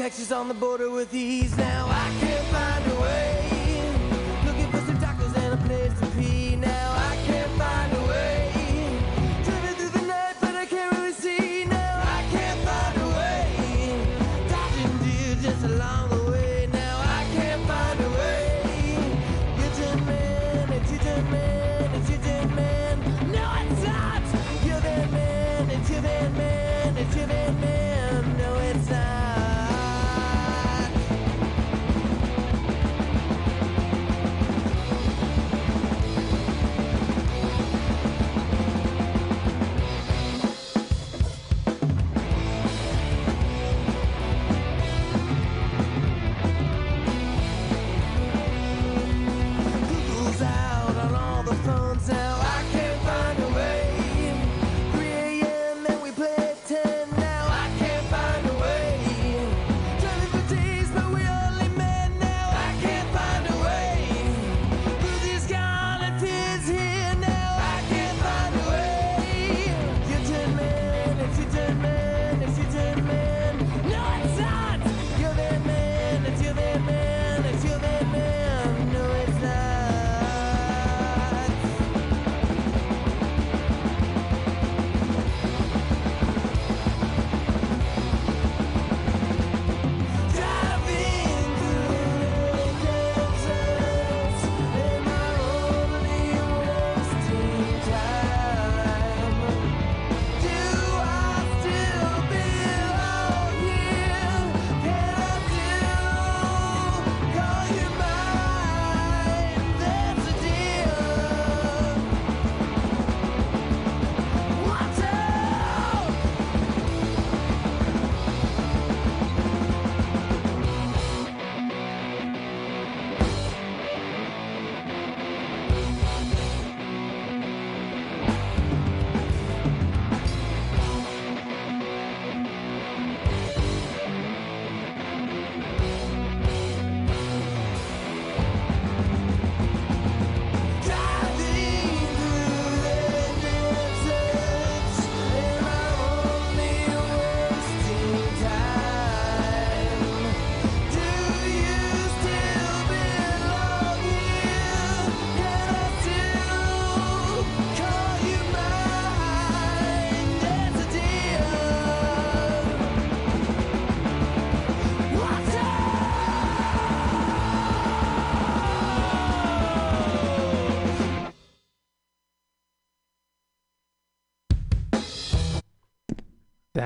[0.00, 1.54] Texas on the border with ease.
[1.58, 2.29] Now I can't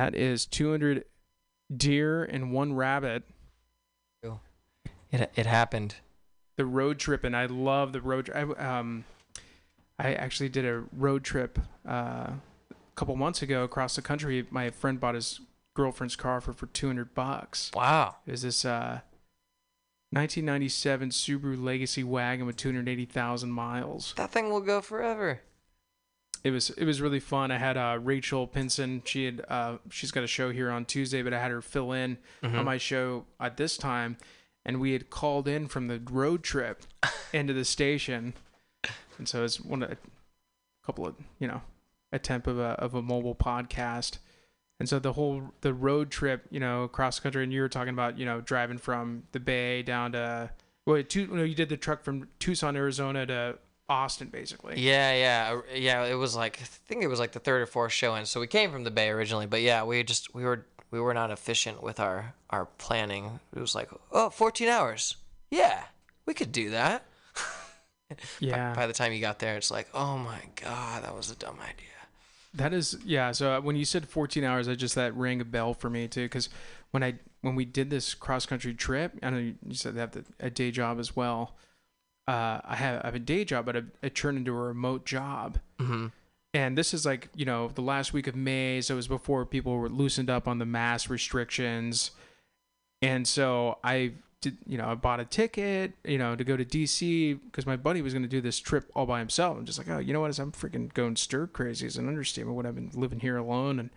[0.04, 1.06] That is 200
[1.74, 3.22] deer and one rabbit.
[5.10, 5.94] It it happened.
[6.56, 8.28] The road trip, and I love the road.
[8.34, 9.04] I um,
[9.98, 14.46] I actually did a road trip uh, a couple months ago across the country.
[14.50, 15.40] My friend bought his
[15.74, 17.70] girlfriend's car for for 200 bucks.
[17.74, 18.16] Wow.
[18.26, 19.00] It was this uh,
[20.10, 24.12] 1997 Subaru Legacy wagon with 280,000 miles.
[24.18, 25.40] That thing will go forever.
[26.44, 27.50] It was it was really fun.
[27.50, 29.00] I had uh, Rachel Pinson.
[29.06, 31.92] She had uh, she's got a show here on Tuesday, but I had her fill
[31.92, 32.58] in Mhm.
[32.58, 34.18] on my show at this time,
[34.66, 36.82] and we had called in from the road trip
[37.32, 38.34] into the station,
[39.18, 39.96] and so it's one of a
[40.84, 41.62] couple of you know
[42.12, 44.18] attempt of a of a mobile podcast,
[44.78, 47.70] and so the whole the road trip you know across the country, and you were
[47.70, 50.50] talking about you know driving from the Bay down to
[50.86, 54.74] well, two, no, you did the truck from Tucson, Arizona to Austin, basically.
[54.78, 56.04] Yeah, yeah, yeah.
[56.04, 58.40] It was like I think it was like the third or fourth show, and so
[58.40, 61.30] we came from the Bay originally, but yeah, we just we were we were not
[61.30, 63.40] efficient with our our planning.
[63.54, 65.16] It was like, oh, 14 hours.
[65.50, 65.82] Yeah,
[66.26, 67.04] we could do that.
[68.38, 68.74] Yeah.
[68.74, 71.58] By, the time you got there, it's like, oh my god, that was a dumb
[71.60, 71.88] idea.
[72.52, 73.32] That is, yeah.
[73.32, 76.06] So uh, when you said 14 hours, I just that rang a bell for me
[76.06, 76.22] too.
[76.22, 76.48] Because
[76.92, 80.00] when I when we did this cross country trip, I know you you said they
[80.00, 81.56] have the, a day job as well.
[82.26, 85.04] Uh, I have I have a day job, but it, it turned into a remote
[85.04, 85.58] job.
[85.78, 86.06] hmm
[86.54, 89.44] And this is like you know the last week of May, so it was before
[89.44, 92.12] people were loosened up on the mask restrictions.
[93.02, 96.64] And so I did, you know, I bought a ticket, you know, to go to
[96.64, 99.58] DC because my buddy was going to do this trip all by himself.
[99.58, 100.30] I'm just like, oh, you know what?
[100.30, 103.78] As I'm freaking going stir crazy as an understatement when I've been living here alone
[103.78, 103.90] and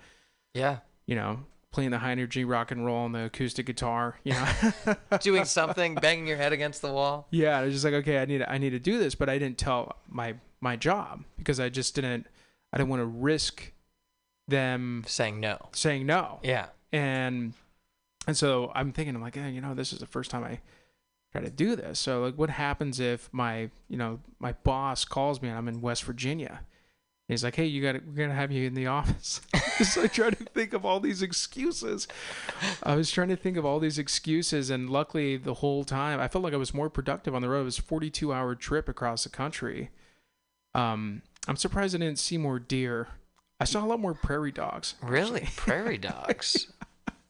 [0.53, 1.45] Yeah, you know
[1.77, 4.95] playing the high energy rock and roll on the acoustic guitar, you know.
[5.21, 7.27] doing something, banging your head against the wall.
[7.29, 9.29] yeah, I was just like, okay, I need to, I need to do this, but
[9.29, 12.25] I didn't tell my my job because I just didn't
[12.73, 13.73] I didn't want to risk
[14.47, 15.69] them Saying no.
[15.71, 16.39] saying no.
[16.41, 16.69] Yeah.
[16.91, 17.53] And
[18.25, 20.61] and so I'm thinking, I'm like, eh, you know, this is the first time I
[21.31, 21.99] try to do this.
[21.99, 25.79] So like, what happens if my, you know, my boss calls me and I'm in
[25.79, 26.61] West Virginia?
[27.27, 29.41] He's like, hey, you got we're gonna have you in the office.
[29.83, 32.07] so I try to think of all these excuses.
[32.83, 36.29] I was trying to think of all these excuses, and luckily, the whole time I
[36.29, 37.61] felt like I was more productive on the road.
[37.61, 39.89] It was a 42 hour trip across the country.
[40.73, 43.09] Um, I'm surprised I didn't see more deer.
[43.59, 44.95] I saw a lot more prairie dogs.
[45.01, 45.49] Really?
[45.55, 46.71] Prairie dogs.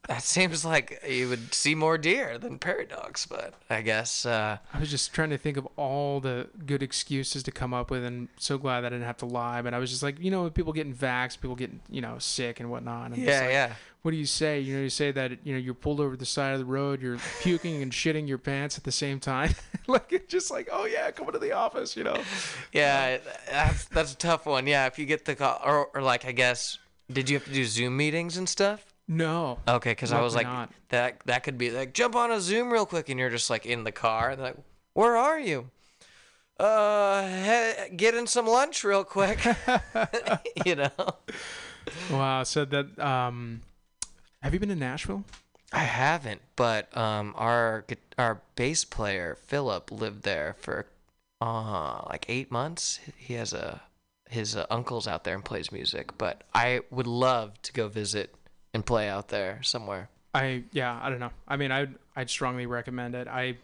[0.07, 4.57] that seems like you would see more deer than prairie dogs, but I guess uh,
[4.73, 8.05] I was just trying to think of all the good excuses to come up with,
[8.05, 9.61] and so glad that I didn't have to lie.
[9.61, 12.61] But I was just like, you know, people getting vaxxed, people getting, you know, sick
[12.61, 13.11] and whatnot.
[13.11, 13.73] I'm yeah, like, yeah.
[14.03, 14.61] What do you say?
[14.61, 17.01] You know, you say that you know you're pulled over the side of the road,
[17.01, 19.53] you're puking and shitting your pants at the same time.
[19.87, 22.17] like it's just like, oh yeah, come into the office, you know.
[22.71, 23.17] Yeah,
[23.49, 24.67] that's that's a tough one.
[24.67, 26.79] Yeah, if you get the call, or, or like I guess,
[27.11, 28.85] did you have to do Zoom meetings and stuff?
[29.07, 29.59] No.
[29.67, 30.71] Okay, because I was like, not.
[30.89, 33.65] that that could be like jump on a Zoom real quick, and you're just like
[33.65, 34.57] in the car, and they're like,
[34.93, 35.69] where are you?
[36.59, 39.39] Uh, he- getting some lunch real quick.
[40.65, 40.89] you know.
[42.11, 42.43] Wow.
[42.43, 43.61] So that um,
[44.41, 45.23] have you been to Nashville?
[45.71, 47.85] I haven't, but um, our
[48.17, 50.87] our bass player Philip lived there for
[51.39, 52.99] uh like eight months.
[53.17, 53.81] He has a
[54.29, 58.33] his uh, uncle's out there and plays music, but I would love to go visit
[58.73, 60.09] and play out there somewhere.
[60.33, 61.31] I yeah, I don't know.
[61.47, 63.27] I mean, I'd I'd strongly recommend it.
[63.27, 63.57] I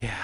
[0.00, 0.16] yeah,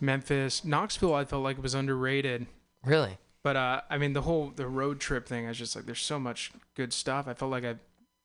[0.00, 1.14] Memphis, Knoxville.
[1.14, 2.46] I felt like it was underrated,
[2.84, 3.18] Really?
[3.42, 5.44] but uh, I mean, the whole the road trip thing.
[5.44, 7.28] I was just like, there's so much good stuff.
[7.28, 7.74] I felt like I,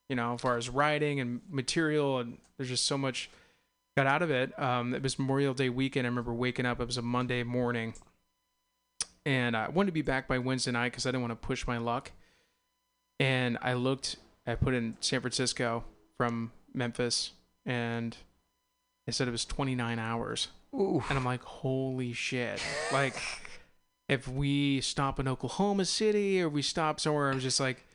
[0.09, 3.29] you know, as far as writing and material, and there's just so much
[3.97, 4.57] got out of it.
[4.57, 6.05] Um, it was Memorial Day weekend.
[6.07, 6.79] I remember waking up.
[6.79, 7.93] It was a Monday morning,
[9.25, 11.67] and I wanted to be back by Wednesday night because I didn't want to push
[11.67, 12.11] my luck.
[13.19, 14.15] And I looked.
[14.47, 15.83] I put in San Francisco
[16.17, 17.31] from Memphis,
[17.65, 18.15] and
[19.05, 20.47] they said it was 29 hours.
[20.73, 21.03] Ooh.
[21.09, 22.61] And I'm like, holy shit!
[22.93, 23.15] Like,
[24.09, 27.85] if we stop in Oklahoma City or we stop somewhere, I was just like,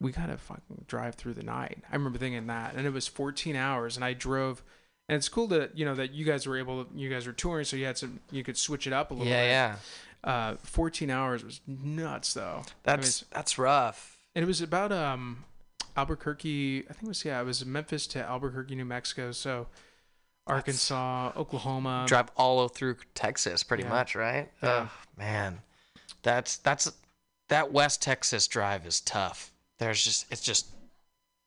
[0.00, 1.82] we gotta fucking drive through the night.
[1.90, 4.62] I remember thinking that, and it was 14 hours, and I drove.
[5.08, 7.32] And it's cool that you know that you guys were able, to, you guys were
[7.32, 9.48] touring, so you had some, you could switch it up a little Yeah, bit.
[9.48, 9.76] yeah.
[10.24, 12.42] Uh, 14 hours was nuts, though.
[12.42, 14.15] I mean, That's that's rough.
[14.36, 15.44] And it was about um
[15.96, 16.84] Albuquerque.
[16.88, 19.32] I think it was yeah, it was Memphis to Albuquerque, New Mexico.
[19.32, 19.66] So
[20.46, 22.04] Arkansas, Oklahoma.
[22.06, 23.88] Drive all through Texas, pretty yeah.
[23.88, 24.50] much, right?
[24.62, 24.88] Yeah.
[24.88, 25.60] Oh man,
[26.22, 26.92] that's that's
[27.48, 29.52] that West Texas drive is tough.
[29.78, 30.66] There's just it's just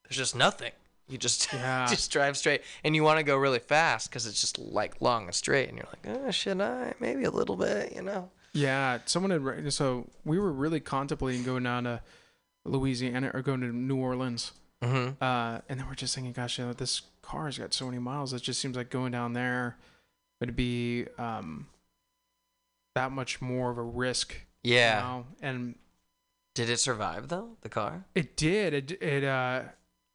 [0.03, 0.71] there's just nothing.
[1.07, 1.85] You just Yeah.
[1.87, 5.25] just drive straight, and you want to go really fast because it's just like long
[5.25, 6.93] and straight, and you're like, oh, should I?
[6.99, 8.31] Maybe a little bit, you know.
[8.53, 9.73] Yeah, someone had.
[9.73, 12.01] So we were really contemplating going down to
[12.65, 14.51] Louisiana or going to New Orleans.
[14.83, 15.21] Mm-hmm.
[15.21, 18.31] Uh, and then we're just thinking, gosh, you know, this car's got so many miles.
[18.33, 19.77] It just seems like going down there
[20.39, 21.67] would be um,
[22.95, 24.33] that much more of a risk.
[24.63, 24.99] you Yeah.
[25.01, 25.25] know?
[25.41, 25.75] And
[26.55, 27.57] Did it survive though?
[27.61, 28.05] The car?
[28.15, 28.73] it did.
[28.73, 29.63] It it uh,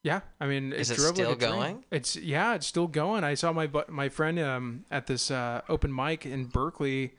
[0.02, 0.20] yeah.
[0.40, 1.50] I mean, Is it drove like still dream.
[1.52, 1.84] going?
[1.90, 3.22] It's yeah, it's still going.
[3.24, 7.12] I saw my my friend um at this uh open mic in Berkeley,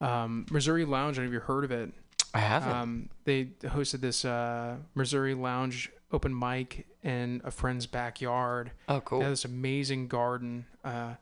[0.00, 1.18] um Missouri Lounge.
[1.18, 1.92] I don't know if you've heard of it.
[2.34, 2.72] I haven't.
[2.72, 8.72] Um, they hosted this uh, Missouri Lounge open mic in a friend's backyard.
[8.88, 9.20] oh, cool.
[9.20, 11.14] They had this amazing garden, uh,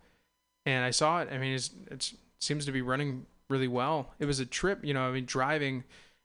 [0.67, 1.29] and I saw it.
[1.31, 4.15] I mean, it's it seems to be running really well.
[4.19, 5.03] It was a trip, you know.
[5.03, 5.85] I mean, driving,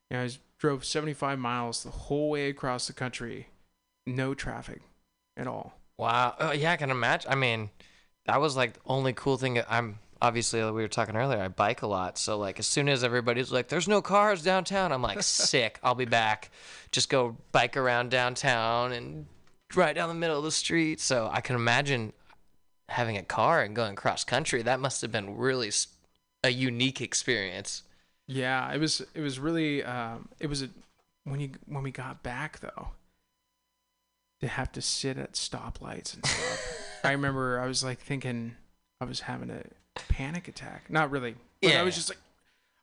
[0.10, 3.48] you know, I drove 75 miles the whole way across the country,
[4.06, 4.82] no traffic
[5.36, 5.74] at all.
[5.98, 6.36] Wow.
[6.40, 7.32] Oh, yeah, I can imagine.
[7.32, 7.70] I mean,
[8.26, 9.62] that was like the only cool thing.
[9.70, 11.40] I'm obviously we were talking earlier.
[11.40, 14.92] I bike a lot, so like as soon as everybody's like, "There's no cars downtown,"
[14.92, 15.80] I'm like, "Sick!
[15.84, 16.52] I'll be back."
[16.92, 19.28] Just go bike around downtown and
[19.76, 21.00] right down the middle of the street.
[21.00, 22.14] So I can imagine
[22.90, 24.62] having a car and going cross country.
[24.62, 25.72] That must have been really
[26.44, 27.84] a unique experience.
[28.28, 30.70] Yeah, it was it was really um, it was a,
[31.24, 32.90] when you when we got back though.
[34.42, 37.00] To have to sit at stoplights and stuff.
[37.04, 38.56] I remember I was like thinking
[39.02, 39.64] I was having a
[40.10, 40.90] panic attack.
[40.90, 42.20] Not really, but I was just like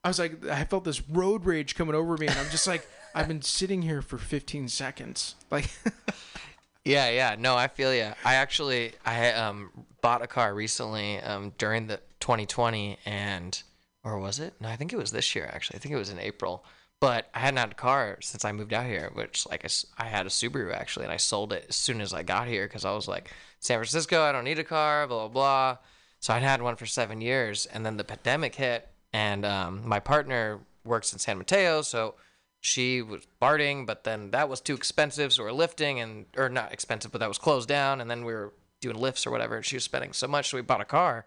[0.02, 2.86] I was like I felt this road rage coming over me, and I'm just like
[3.14, 5.34] I've been sitting here for 15 seconds.
[5.50, 5.70] Like
[6.84, 7.36] Yeah, yeah.
[7.38, 8.12] No, I feel you.
[8.24, 9.70] I actually I um
[10.02, 13.62] bought a car recently um during the 2020 and
[14.02, 14.54] or was it?
[14.60, 15.76] No, I think it was this year actually.
[15.76, 16.64] I think it was in April.
[17.00, 20.06] But I hadn't had a car since I moved out here, which like I, I
[20.06, 22.84] had a Subaru actually, and I sold it as soon as I got here because
[22.84, 25.78] I was like, San Francisco, I don't need a car, blah blah blah.
[26.24, 30.00] So I'd had one for seven years, and then the pandemic hit, and um, my
[30.00, 32.14] partner works in San Mateo, so
[32.62, 36.72] she was BARTing, but then that was too expensive, so we're lifting and or not
[36.72, 39.66] expensive, but that was closed down, and then we were doing Lyfts or whatever, and
[39.66, 41.26] she was spending so much, so we bought a car,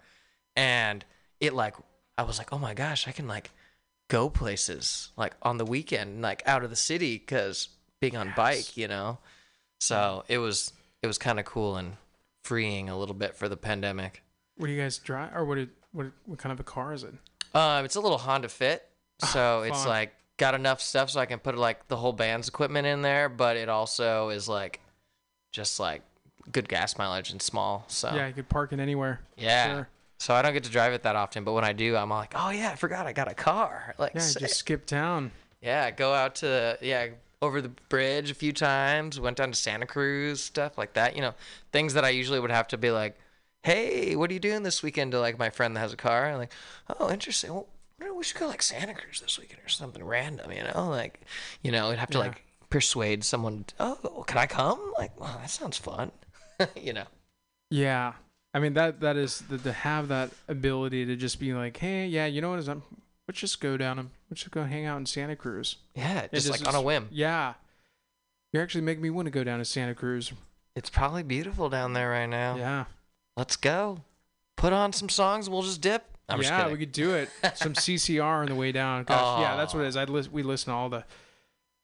[0.56, 1.06] and
[1.40, 1.76] it like
[2.18, 3.52] I was like, oh my gosh, I can like
[4.08, 7.70] go places like on the weekend, like out of the city, because
[8.02, 9.20] being on bike, you know,
[9.80, 10.74] so it was
[11.04, 11.98] it was kind of cool and
[12.44, 14.24] freeing a little bit for the pandemic.
[14.58, 17.04] What do you guys drive or what did, what what kind of a car is
[17.04, 17.14] it?
[17.54, 18.88] Um, it's a little Honda Fit,
[19.24, 19.88] so it's fun.
[19.90, 23.30] like got enough stuff so I can put like the whole band's equipment in there,
[23.30, 24.80] but it also is like
[25.52, 26.02] just like
[26.52, 27.86] good gas mileage and small.
[27.88, 29.22] So Yeah, you could park it anywhere.
[29.38, 29.74] yeah.
[29.74, 29.88] Sure.
[30.20, 32.34] So I don't get to drive it that often, but when I do, I'm like,
[32.36, 33.94] oh yeah, I forgot I got a car.
[34.00, 34.40] Like, Yeah, sick.
[34.42, 35.32] just skip town.
[35.62, 37.08] yeah, go out to yeah
[37.42, 39.20] over the bridge a few times.
[39.20, 41.16] Went down to Santa Cruz, stuff like that.
[41.16, 41.34] You know,
[41.72, 43.16] things that I usually would have to be like,
[43.68, 45.12] hey, what are you doing this weekend?
[45.12, 46.54] To like my friend that has a car, and like,
[47.00, 47.54] oh, interesting.
[47.54, 47.68] Well,
[48.16, 50.52] we should go like Santa Cruz this weekend or something random.
[50.52, 51.22] You know, like,
[51.62, 52.24] you know, I'd have to Yeah.
[52.26, 53.66] like persuade someone.
[53.80, 54.94] Oh, can I come?
[54.98, 56.12] Like, well, that sounds fun.
[56.76, 57.06] you know.
[57.70, 58.14] Yeah.
[58.54, 62.08] I mean that that is the, to have that ability to just be like, hey,
[62.08, 62.84] yeah, you know what is I'm
[63.28, 65.76] let's just go down and let's just go hang out in Santa Cruz.
[65.94, 67.10] Yeah, just is like on a whim.
[67.12, 67.56] Yeah.
[68.54, 70.32] You're actually making me want to go down to Santa Cruz.
[70.76, 72.56] It's probably beautiful down there right now.
[72.56, 72.86] Yeah.
[73.38, 74.00] Let's go.
[74.58, 75.50] Put on some songs.
[75.50, 76.04] We'll just dip.
[76.28, 77.30] I'm yeah, we could do it.
[77.56, 79.06] Some CCR on the way down.
[79.06, 79.96] Gosh, yeah, that's what it is.
[79.96, 81.06] I'd lis- we listen to all the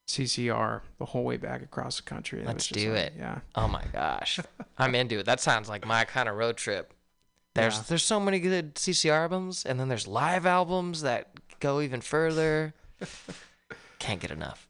[0.06, 2.40] CCR the whole way back across the country.
[2.40, 3.12] It Let's do like, it.
[3.16, 3.38] Yeah.
[3.54, 4.40] Oh my gosh,
[4.78, 5.26] I'm into it.
[5.26, 6.92] That sounds like my kind of road trip.
[7.54, 7.82] There's Yeah.
[7.88, 11.30] there's so many good CCR albums, and then there's live albums that
[11.60, 12.74] go even further.
[13.98, 14.68] Can't get enough.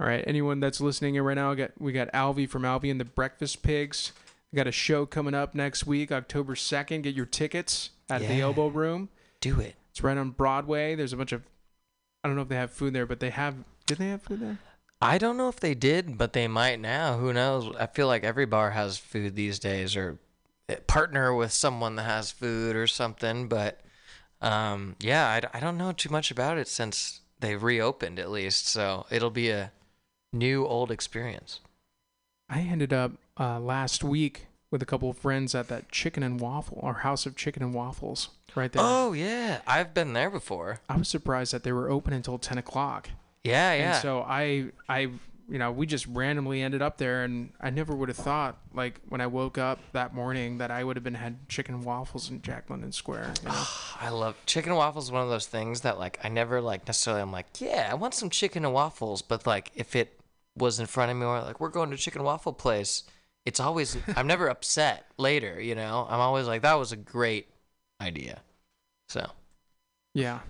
[0.00, 0.24] All right.
[0.26, 3.04] Anyone that's listening in right now, we got we got Alvy from Alvy and the
[3.04, 4.12] Breakfast Pigs.
[4.54, 7.02] Got a show coming up next week, October second.
[7.02, 9.08] Get your tickets at the Elbow Room.
[9.40, 9.76] Do it.
[9.90, 10.94] It's right on Broadway.
[10.94, 11.42] There's a bunch of
[12.22, 13.56] I don't know if they have food there, but they have.
[13.86, 14.58] Did they have food there?
[15.00, 17.18] I don't know if they did, but they might now.
[17.18, 17.74] Who knows?
[17.76, 20.18] I feel like every bar has food these days, or
[20.68, 23.48] eh, partner with someone that has food or something.
[23.48, 23.80] But
[24.40, 28.68] um, yeah, I don't know too much about it since they reopened at least.
[28.68, 29.72] So it'll be a
[30.32, 31.60] new old experience.
[32.48, 36.40] I ended up uh, last week with a couple of friends at that Chicken and
[36.40, 38.82] Waffle or House of Chicken and Waffles right there.
[38.84, 40.80] Oh yeah, I've been there before.
[40.88, 43.10] I was surprised that they were open until ten o'clock.
[43.44, 43.94] Yeah, yeah.
[43.94, 44.98] And so I, I,
[45.48, 49.00] you know, we just randomly ended up there, and I never would have thought, like
[49.08, 52.30] when I woke up that morning, that I would have been had chicken and waffles
[52.30, 53.34] in Jack London Square.
[53.42, 53.64] You know?
[54.00, 55.10] I love chicken and waffles.
[55.10, 57.22] One of those things that like I never like necessarily.
[57.22, 60.18] I'm like, yeah, I want some chicken and waffles, but like if it
[60.56, 63.04] was in front of me or like we're going to chicken and waffle place,
[63.44, 65.60] it's always I'm never upset later.
[65.60, 67.48] You know, I'm always like that was a great
[68.00, 68.40] idea.
[69.08, 69.30] So,
[70.14, 70.40] yeah,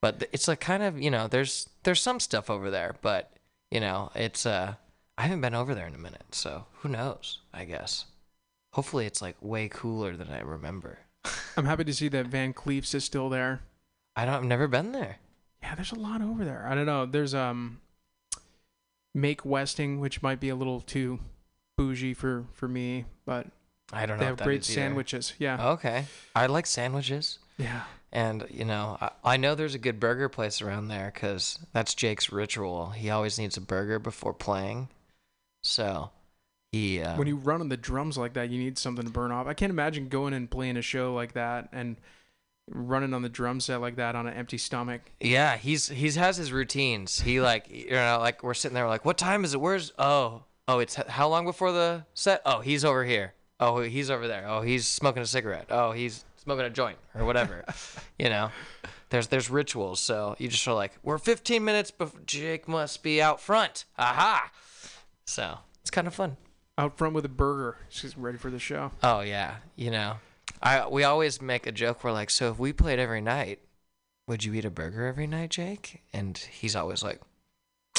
[0.00, 3.32] but it's like kind of you know there's there's some stuff over there, but
[3.70, 4.74] you know, it's uh,
[5.16, 7.40] I haven't been over there in a minute, so who knows?
[7.52, 8.06] I guess.
[8.74, 10.98] Hopefully, it's like way cooler than I remember.
[11.56, 13.60] I'm happy to see that Van Cleef's is still there.
[14.14, 14.34] I don't.
[14.34, 15.18] I've never been there.
[15.62, 16.66] Yeah, there's a lot over there.
[16.68, 17.06] I don't know.
[17.06, 17.80] There's um
[19.14, 21.18] Make Westing, which might be a little too
[21.78, 23.46] bougie for for me, but
[23.92, 24.24] I don't know.
[24.24, 25.32] they have great sandwiches.
[25.38, 25.70] Yeah.
[25.70, 26.04] Okay,
[26.36, 27.38] I like sandwiches.
[27.56, 27.84] Yeah.
[28.12, 31.94] And you know, I, I know there's a good burger place around there because that's
[31.94, 32.90] Jake's ritual.
[32.90, 34.88] He always needs a burger before playing,
[35.62, 36.10] so
[36.72, 37.00] he.
[37.00, 39.46] Uh, When you run on the drums like that, you need something to burn off.
[39.46, 41.96] I can't imagine going and playing a show like that and
[42.70, 45.00] running on the drum set like that on an empty stomach.
[45.20, 47.20] yeah, he's he's has his routines.
[47.20, 49.60] He like you know like we're sitting there like what time is it?
[49.60, 52.42] Where's oh oh it's how long before the set?
[52.46, 53.34] Oh he's over here.
[53.58, 54.46] Oh he's over there.
[54.46, 55.66] Oh he's smoking a cigarette.
[55.70, 57.64] Oh he's smoking a joint or whatever.
[58.18, 58.50] you know,
[59.08, 59.98] there's there's rituals.
[59.98, 63.86] So you just are like we're 15 minutes before Jake must be out front.
[63.98, 64.50] Aha.
[65.26, 66.36] So it's kind of fun.
[66.76, 67.76] Out front with a burger.
[67.88, 68.92] She's ready for the show.
[69.02, 70.18] Oh yeah, you know,
[70.62, 72.04] I we always make a joke.
[72.04, 73.58] We're like, so if we played every night,
[74.28, 76.02] would you eat a burger every night, Jake?
[76.12, 77.20] And he's always like,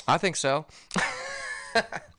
[0.08, 0.66] I think so.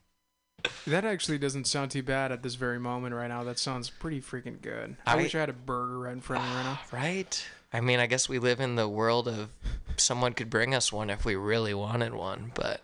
[0.86, 3.44] That actually doesn't sound too bad at this very moment right now.
[3.44, 4.96] That sounds pretty freaking good.
[5.06, 6.78] I, I- wish I had a burger right in front of me right now.
[6.92, 7.44] right?
[7.72, 9.50] I mean, I guess we live in the world of
[9.96, 12.80] someone could bring us one if we really wanted one, but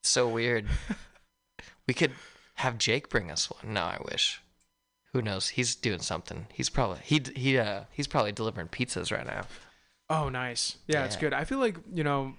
[0.00, 0.66] it's so weird.
[1.88, 2.12] we could
[2.56, 3.74] have Jake bring us one.
[3.74, 4.40] No, I wish.
[5.12, 5.48] Who knows?
[5.48, 6.46] He's doing something.
[6.52, 9.46] He's probably he he uh he's probably delivering pizzas right now.
[10.08, 10.76] Oh, nice.
[10.86, 11.32] Yeah, it's good.
[11.32, 12.34] I feel like you know,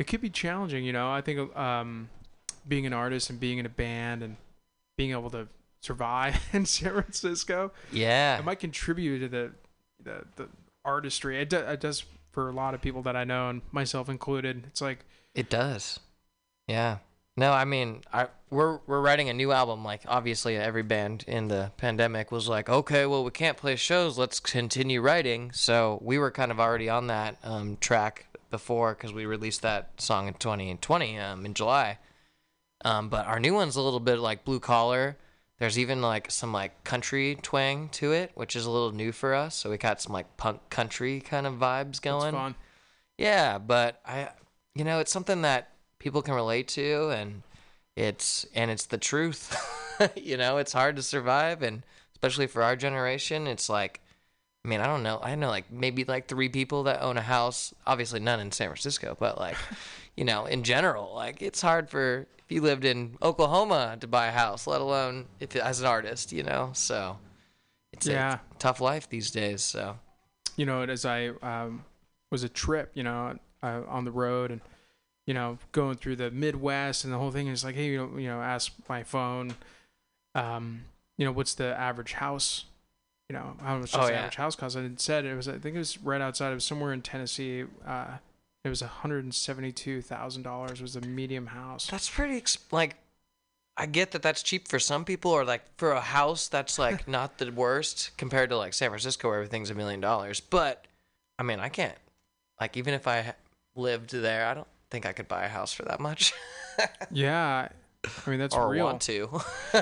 [0.00, 0.84] it could be challenging.
[0.84, 2.08] You know, I think um,
[2.66, 4.36] being an artist and being in a band and
[4.96, 5.48] being able to
[5.80, 8.38] survive in San Francisco, Yeah.
[8.38, 9.52] it might contribute to the
[10.02, 10.48] the, the
[10.84, 11.40] artistry.
[11.40, 14.64] It, do, it does for a lot of people that I know, and myself included.
[14.66, 15.04] It's like
[15.34, 16.00] It does.
[16.66, 16.98] Yeah.
[17.36, 19.84] No, I mean, I we're we're writing a new album.
[19.84, 24.18] Like obviously, every band in the pandemic was like, okay, well, we can't play shows.
[24.18, 25.50] Let's continue writing.
[25.52, 29.92] So we were kind of already on that um, track before because we released that
[29.98, 31.98] song in 2020 um, in July.
[32.84, 35.16] Um, but our new one's a little bit like blue collar.
[35.58, 39.34] There's even like some like country twang to it, which is a little new for
[39.34, 39.54] us.
[39.54, 42.32] So we got some like punk country kind of vibes going.
[42.32, 42.54] fun.
[43.16, 44.30] Yeah, but I,
[44.74, 47.42] you know, it's something that people can relate to, and
[47.94, 49.56] it's and it's the truth.
[50.16, 54.00] you know, it's hard to survive, and especially for our generation, it's like,
[54.64, 57.22] I mean, I don't know, I know like maybe like three people that own a
[57.22, 57.74] house.
[57.86, 59.56] Obviously, none in San Francisco, but like,
[60.16, 64.26] you know, in general, like it's hard for if you lived in Oklahoma to buy
[64.26, 66.70] a house, let alone if as an artist, you know.
[66.74, 67.18] So
[67.92, 68.34] it's Yeah.
[68.34, 69.62] a tough life these days.
[69.62, 69.98] So
[70.56, 71.84] you know, as I um,
[72.30, 74.60] was a trip, you know, uh, on the road and
[75.26, 78.18] you know, going through the Midwest and the whole thing is like, hey, you know,
[78.18, 79.54] you know, ask my phone,
[80.34, 80.82] um,
[81.16, 82.64] you know, what's the average house?
[83.32, 84.18] You know, how much does Oh, the yeah.
[84.18, 84.76] average house cost?
[84.76, 86.52] And it said it was, I think it was right outside.
[86.52, 87.64] Was somewhere in Tennessee.
[87.86, 88.18] Uh,
[88.62, 91.86] it was hundred and seventy-two thousand dollars was a medium house.
[91.86, 92.96] That's pretty ex- like
[93.78, 97.08] I get that that's cheap for some people or like for a house that's like
[97.16, 100.40] not the worst compared to like San Francisco where everything's a million dollars.
[100.40, 100.84] But
[101.38, 101.96] I mean, I can't
[102.60, 103.32] like even if I
[103.74, 106.34] lived there, I don't think I could buy a house for that much
[107.10, 107.68] Yeah,
[108.26, 108.84] I mean that's or real.
[108.84, 109.40] want to.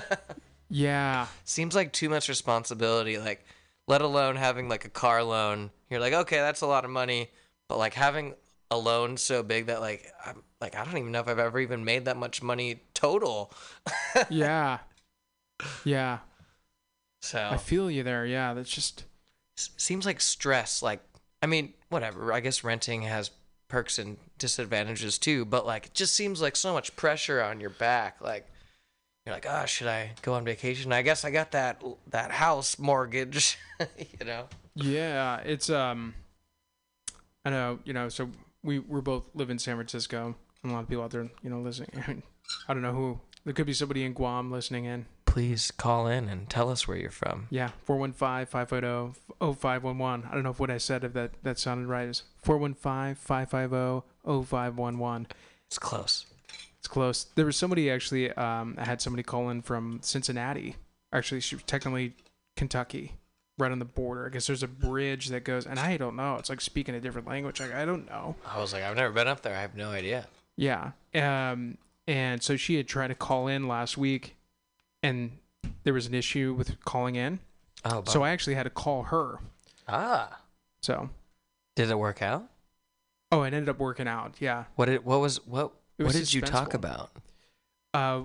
[0.70, 3.44] Yeah, Seems like too much responsibility like
[3.88, 5.70] let alone having like a car loan.
[5.90, 7.30] You're like, "Okay, that's a lot of money."
[7.68, 8.34] But like having
[8.70, 11.58] a loan so big that like I'm like I don't even know if I've ever
[11.58, 13.52] even made that much money total.
[14.30, 14.78] yeah,
[15.84, 16.18] yeah.
[17.20, 18.24] So I feel you there.
[18.24, 19.04] Yeah, that's just
[19.76, 21.00] seems like stress like
[21.42, 23.30] i mean whatever i guess renting has
[23.68, 27.70] perks and disadvantages too but like it just seems like so much pressure on your
[27.70, 28.46] back like
[29.30, 32.76] you're like oh should i go on vacation i guess i got that that house
[32.78, 33.56] mortgage
[34.18, 36.14] you know Yeah, it's um
[37.44, 38.30] I know, you know, so
[38.62, 40.34] we we're both live in San Francisco.
[40.62, 42.22] And a lot of people out there, you know, listening.
[42.68, 43.18] I don't know who.
[43.44, 45.06] There could be somebody in Guam listening in.
[45.24, 50.30] please call in and tell us where you're from Yeah, 415-550-0511.
[50.30, 52.08] I don't know if what I said if that that sounded right.
[52.08, 55.26] Is 415-550-0511.
[55.66, 56.26] it's close
[56.80, 57.24] It's close.
[57.34, 60.76] There was somebody actually um I had somebody call in from Cincinnati.
[61.12, 62.14] Actually, she was technically
[62.56, 63.14] Kentucky.
[63.58, 64.24] Right on the border.
[64.24, 66.36] I guess there's a bridge that goes, and I don't know.
[66.36, 67.60] It's like speaking a different language.
[67.60, 68.34] Like I don't know.
[68.46, 70.26] i was like i've never been up there i have no idea
[70.56, 70.92] Yeah.
[71.14, 71.76] Um,
[72.06, 74.34] and so she had tried to call in last week,
[75.02, 75.32] and
[75.84, 77.38] there was an issue with calling in.
[77.84, 78.22] oh So.
[78.22, 79.40] I actually had to call her.
[79.86, 80.40] ah
[80.82, 81.10] So,
[81.76, 82.46] did it work out
[83.32, 84.36] oh, it ended up working out.
[84.40, 84.64] Yeah.
[84.76, 85.72] what it what was what
[86.04, 87.10] What did you talk about?
[87.94, 88.22] Uh,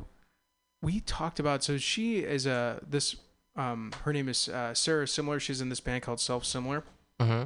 [0.82, 3.16] we talked about so she is a this
[3.56, 5.40] um her name is uh, Sarah Similar.
[5.40, 6.84] She's in this band called Self Similar,
[7.22, 7.44] Mm-hmm.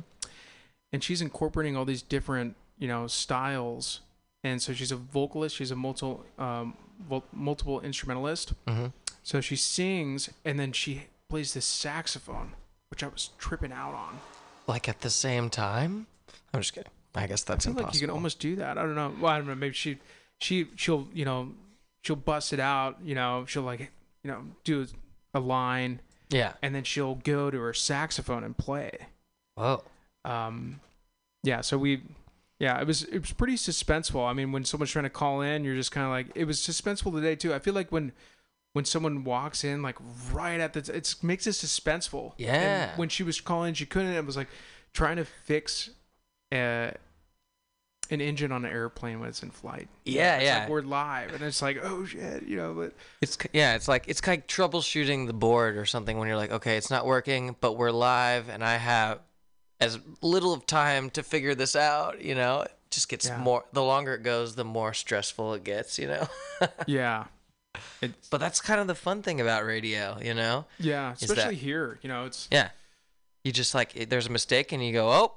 [0.91, 4.01] and she's incorporating all these different you know styles.
[4.43, 5.55] And so she's a vocalist.
[5.57, 6.73] She's a multiple um,
[7.07, 8.53] vol- multiple instrumentalist.
[8.67, 8.87] Mm-hmm.
[9.23, 12.53] So she sings and then she plays this saxophone,
[12.89, 14.19] which I was tripping out on.
[14.65, 16.07] Like at the same time?
[16.53, 16.91] I'm just kidding.
[17.15, 17.87] I guess that's I feel impossible.
[17.87, 18.77] like you can almost do that.
[18.77, 19.13] I don't know.
[19.19, 19.55] Well, I don't know.
[19.55, 19.97] Maybe she,
[20.41, 21.53] she, she'll, you know,
[22.03, 22.97] she'll bust it out.
[23.03, 23.91] You know, she'll like,
[24.23, 24.87] you know, do
[25.33, 26.53] a line, yeah.
[26.61, 28.91] and then she'll go to her saxophone and play.
[29.55, 29.83] Whoa.
[30.25, 30.79] Um,
[31.43, 31.61] yeah.
[31.61, 32.01] So we,
[32.59, 34.27] yeah, it was it was pretty suspenseful.
[34.27, 36.59] I mean, when someone's trying to call in, you're just kind of like, it was
[36.59, 37.53] suspenseful today too.
[37.53, 38.11] I feel like when.
[38.73, 39.95] When someone walks in, like
[40.31, 42.33] right at the, it makes it suspenseful.
[42.37, 42.89] Yeah.
[42.91, 44.13] And when she was calling, she couldn't.
[44.13, 44.47] It was like
[44.93, 45.89] trying to fix,
[46.51, 46.91] uh,
[48.11, 49.87] an engine on an airplane when it's in flight.
[50.05, 50.59] Yeah, It's yeah.
[50.61, 52.73] Like we're live, and it's like, oh shit, you know.
[52.73, 56.51] But It's yeah, it's like it's like troubleshooting the board or something when you're like,
[56.51, 59.19] okay, it's not working, but we're live and I have
[59.79, 62.61] as little of time to figure this out, you know.
[62.61, 63.37] It just gets Yeah.
[63.37, 66.27] more the longer it goes, the more stressful it gets, you know.
[66.87, 67.25] yeah,
[68.01, 70.65] it's but that's kind of the fun thing about radio, you know.
[70.79, 71.99] yeah, Is that- especially here.
[72.01, 72.69] You know, it's Yeah.
[73.45, 75.33] You just like there's a mistake and you go, "Oh,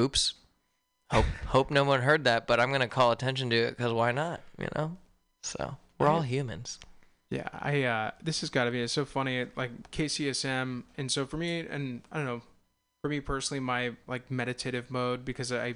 [0.00, 0.34] oops."
[1.14, 3.92] Hope hope no one heard that, but I'm going to call attention to it cuz
[3.92, 4.96] why not, you know?
[5.42, 6.78] So, we're all humans.
[7.30, 7.48] yeah.
[7.52, 9.46] I uh, this has got to be it's so funny.
[9.56, 12.42] Like KCSM, and so for me, and I don't know,
[13.02, 15.74] for me personally, my like meditative mode because I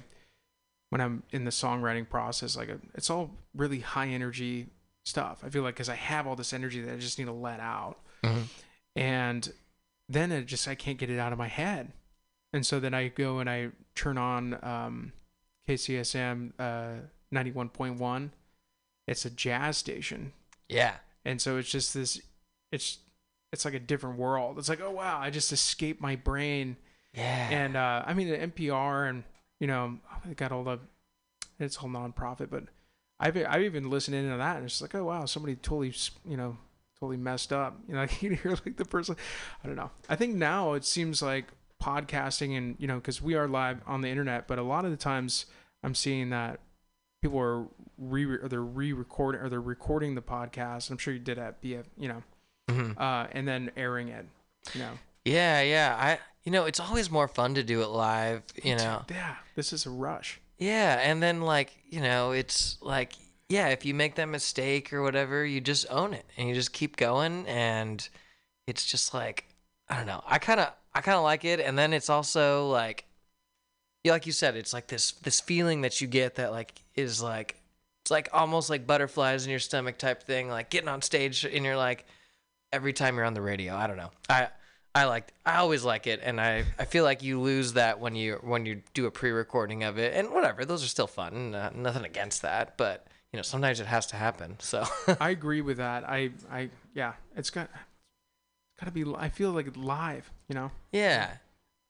[0.89, 4.67] when I'm in the songwriting process, like it's all really high energy
[5.05, 5.43] stuff.
[5.45, 7.59] I feel like because I have all this energy that I just need to let
[7.59, 7.97] out.
[8.23, 8.43] Mhm.
[8.95, 9.53] and
[10.09, 11.93] then it just I can't get it out of my head,
[12.51, 15.13] and so then I go and I turn on um,
[15.73, 17.01] KCSM uh,
[17.31, 18.31] ninety one point one.
[19.07, 20.33] It's a jazz station,
[20.67, 20.95] Yeah.
[21.25, 22.21] and so it's just this.
[22.71, 22.99] It's
[23.51, 24.57] it's like a different world.
[24.59, 26.77] It's like oh wow, I just escaped my brain,
[27.13, 27.49] Yeah.
[27.49, 29.23] and uh, I mean the NPR and
[29.59, 30.79] you know I got all the
[31.59, 32.63] it's all nonprofit, but
[33.19, 35.93] I've I've even listened into that and it's like oh wow somebody totally
[36.27, 36.57] you know
[36.99, 39.15] totally messed up you know like you hear like the person
[39.63, 41.45] I don't know I think now it seems like
[41.83, 44.91] podcasting and you know because we are live on the internet but a lot of
[44.91, 45.45] the times
[45.83, 46.59] I'm seeing that
[47.21, 47.65] people are
[47.97, 51.85] re or they're re-recording or they're recording the podcast I'm sure you did at BF
[51.97, 52.23] you know
[52.69, 52.99] Mhm.
[52.99, 54.25] uh, and then airing it
[54.73, 54.91] you know
[55.25, 55.95] Yeah, yeah.
[55.99, 59.03] I you know, it's always more fun to do it live, you know.
[59.09, 63.13] yeah this is a rush Yeah, and then like, you know, it's like
[63.49, 66.71] yeah, if you make that mistake or whatever, you just own it and you just
[66.71, 68.07] keep going and
[68.67, 69.45] it's just like
[69.89, 70.23] I don't know.
[70.25, 73.05] I kind of I kind of like it and then it's also like
[74.03, 77.21] yeah, like you said, it's like this this feeling that you get that like is
[77.21, 77.57] like
[78.03, 81.65] it's like almost like butterflies in your stomach type thing, like getting on stage and
[81.65, 82.05] you're like
[82.71, 83.75] every time you're on the radio.
[83.75, 84.11] I don't know.
[84.29, 84.49] I
[84.95, 88.15] I like I always like it, and I I feel like you lose that when
[88.15, 90.65] you when you do a pre-recording of it, and whatever.
[90.65, 91.53] Those are still fun.
[91.53, 94.55] Uh, nothing against that, but you know sometimes it has to happen.
[94.59, 94.85] So
[95.19, 96.09] I agree with that.
[96.09, 99.05] I, I, yeah, it's got, it's got to be.
[99.15, 100.31] I feel like live.
[100.47, 100.71] You know.
[100.91, 101.33] yeah,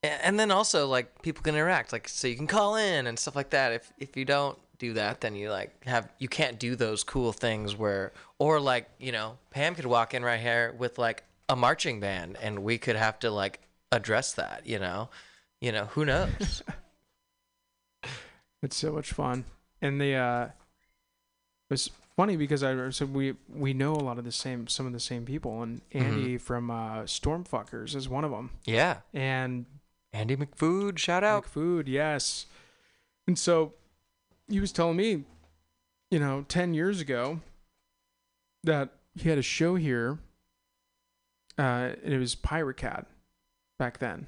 [0.03, 3.35] and then also like people can interact, like so you can call in and stuff
[3.35, 3.73] like that.
[3.73, 7.33] If if you don't do that, then you like have you can't do those cool
[7.33, 11.55] things where or like you know Pam could walk in right here with like a
[11.55, 13.59] marching band, and we could have to like
[13.91, 14.61] address that.
[14.65, 15.09] You know,
[15.61, 16.63] you know who knows.
[18.61, 19.45] It's so much fun,
[19.81, 20.47] and the, uh,
[21.69, 24.91] it's funny because I so we we know a lot of the same some of
[24.91, 28.97] the same people, and Andy from uh, Stormfuckers is one of them, yeah.
[29.13, 29.65] and
[30.13, 31.45] Andy McFood, shout out.
[31.45, 32.45] McFood, yes,
[33.27, 33.73] and so
[34.47, 35.23] he was telling me,
[36.09, 37.41] you know, ten years ago,
[38.63, 40.19] that he had a show here.
[41.57, 43.05] Uh, and it was Pirate Cat
[43.77, 44.27] back then.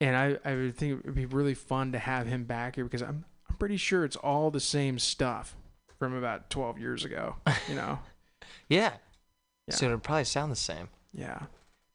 [0.00, 2.84] And I, I would think it would be really fun to have him back here
[2.84, 5.54] because I'm I'm pretty sure it's all the same stuff
[5.98, 7.36] from about 12 years ago.
[7.68, 7.98] You know,
[8.68, 8.92] Yeah.
[9.66, 9.74] Yeah.
[9.74, 10.88] So it'd probably sound the same.
[11.12, 11.42] yeah,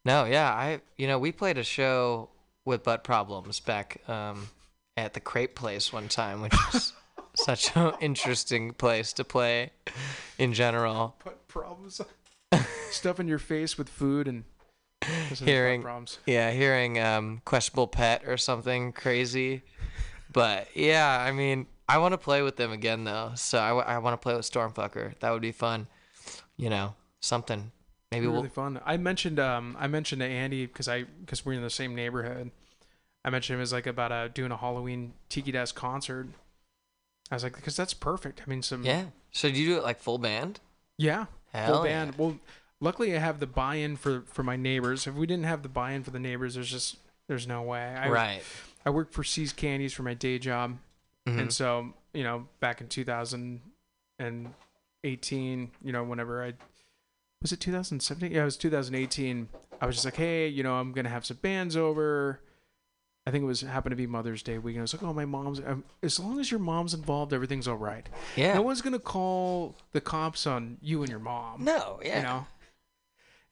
[0.06, 2.30] No, yeah, I you know, we played a show
[2.66, 4.48] with butt problems back um
[4.96, 6.94] at the crepe place one time, which is
[7.36, 9.72] such an interesting place to play
[10.38, 11.16] in general.
[11.24, 12.00] Butt problems,
[12.92, 14.44] stuff in your face with food and
[15.02, 16.20] this is butt Hearing- problems.
[16.26, 19.64] Yeah, hearing um questionable pet or something crazy.
[20.32, 23.34] But yeah, I mean, I want to play with them again though.
[23.36, 25.20] So I, want to play with Stormfucker.
[25.20, 25.88] That would be fun.
[26.58, 27.72] You know, something.
[28.14, 28.80] Maybe really we'll fun.
[28.86, 32.52] I mentioned um I mentioned to Andy because I because we're in the same neighborhood.
[33.26, 36.28] I mentioned it was like about uh, doing a Halloween Tiki Desk concert.
[37.32, 38.42] I was like, because that's perfect.
[38.46, 39.06] I mean, some Yeah.
[39.32, 40.60] So do you do it like full band?
[40.98, 42.06] yeah, Hell full yeah.
[42.06, 42.18] band.
[42.18, 42.38] Well,
[42.82, 45.08] luckily I have the buy-in for for my neighbors.
[45.08, 46.98] If we didn't have the buy-in for the neighbors, there's just
[47.28, 47.96] there's no way.
[47.96, 48.44] I, right.
[48.86, 50.78] I work for See's Candies for my day job,
[51.26, 51.40] Mhm.
[51.40, 56.54] and so you know, back in 2018, you know, whenever I
[57.44, 58.32] was it 2017?
[58.32, 59.50] Yeah, it was 2018.
[59.80, 62.40] I was just like, hey, you know, I'm gonna have some bands over.
[63.28, 64.82] I think it was happened to be Mother's Day weekend.
[64.82, 65.60] I was like, oh, my mom's.
[65.60, 68.10] Um, as long as your mom's involved, everything's all right.
[68.36, 68.56] Yeah.
[68.56, 71.64] No one's gonna call the cops on you and your mom.
[71.64, 72.00] No.
[72.04, 72.18] Yeah.
[72.18, 72.48] You know.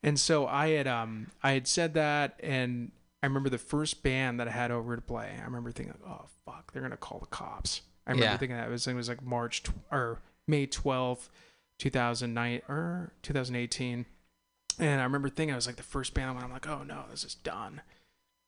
[0.02, 2.90] And so I had um I had said that, and
[3.22, 5.36] I remember the first band that I had over to play.
[5.40, 7.82] I remember thinking, oh fuck, they're gonna call the cops.
[8.06, 8.36] I remember Yeah.
[8.36, 11.30] thinking that it was it was like March tw- or May twelfth,
[11.82, 14.06] two thousand nine or two thousand eighteen.
[14.78, 17.02] And I remember thinking I was like the first band when I'm like, oh no,
[17.10, 17.80] this is done.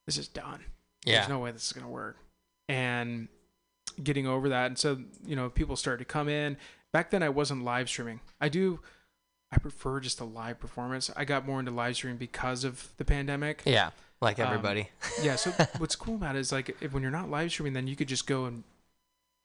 [0.06, 0.60] This is done.
[1.04, 1.16] Yeah.
[1.16, 2.16] There's no way this is gonna work.
[2.68, 3.26] And
[4.00, 6.56] getting over that, and so you know, people started to come in.
[6.92, 8.20] Back then, I wasn't live streaming.
[8.40, 8.78] I do.
[9.50, 11.10] I prefer just a live performance.
[11.16, 13.62] I got more into live streaming because of the pandemic.
[13.66, 13.90] Yeah.
[14.20, 14.90] Like Um, everybody.
[15.22, 15.34] Yeah.
[15.34, 17.96] So what's cool about it is like if, when you're not live streaming, then you
[17.96, 18.62] could just go and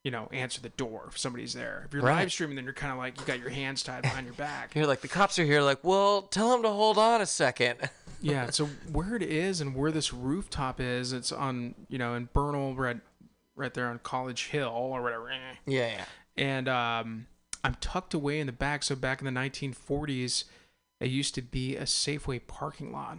[0.03, 1.83] you know answer the door if somebody's there.
[1.85, 2.19] If you're Right.
[2.19, 4.71] live streaming, then you're kind of like you got your hands tied behind your back.
[4.75, 5.61] You're like the cops are here.
[5.61, 7.77] Like, well, tell them to hold on a second.
[8.21, 8.49] yeah.
[8.49, 12.75] So where it is and where this rooftop is, it's on you know in Bernal,
[12.75, 12.99] right,
[13.55, 15.29] right there on College Hill or whatever.
[15.29, 15.35] eh.
[15.65, 15.87] yeah.
[15.97, 16.05] Yeah.
[16.37, 17.27] and um,
[17.63, 18.83] I'm tucked away in the back.
[18.83, 20.45] So back in the 1940s,
[21.01, 23.17] it used to be a Safeway parking lot.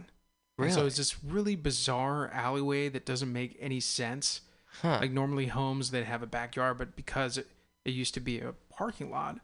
[0.57, 4.41] And so it's this really bizarre alleyway that doesn't make any sense.
[4.81, 4.99] Huh.
[5.01, 7.47] Like normally homes that have a backyard, but because it,
[7.83, 9.39] it used to be a parking lot,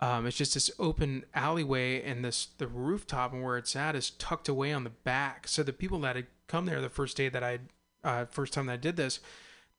[0.00, 4.10] um, it's just this open alleyway, and this the rooftop and where it's at is
[4.10, 5.48] tucked away on the back.
[5.48, 7.58] So the people that had come there the first day that I,
[8.02, 9.20] uh, first time that I did this,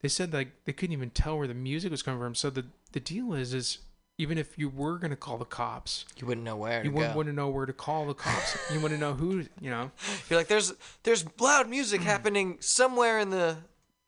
[0.02, 2.34] they said like they couldn't even tell where the music was coming from.
[2.34, 3.78] So the the deal is is
[4.18, 7.12] even if you were gonna call the cops, you wouldn't know where to you wouldn't
[7.12, 7.16] go.
[7.16, 8.56] want to know where to call the cops.
[8.72, 9.90] you want to know who you know.
[10.30, 10.72] You're like, there's
[11.02, 13.58] there's loud music happening somewhere in the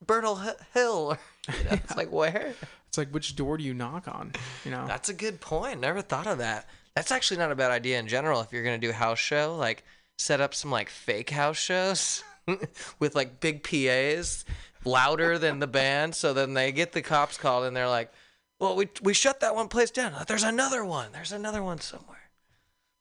[0.05, 0.41] Bernal
[0.75, 1.17] Hill.
[1.49, 2.53] You know, It's like where?
[2.89, 4.33] It's like which door do you knock on?
[4.67, 4.87] You know.
[4.87, 5.81] That's a good point.
[5.81, 6.67] Never thought of that.
[6.95, 8.43] That's actually not a bad idea in general.
[8.43, 9.83] If you're gonna do a house show, like
[10.19, 12.23] set up some like fake house shows
[12.99, 14.45] with like big PAs
[14.85, 18.13] louder than the band, so then they get the cops called and they're like,
[18.61, 20.13] "Well, we we shut that one place down.
[20.19, 21.13] Oh, there's another one.
[21.13, 22.31] There's another one somewhere."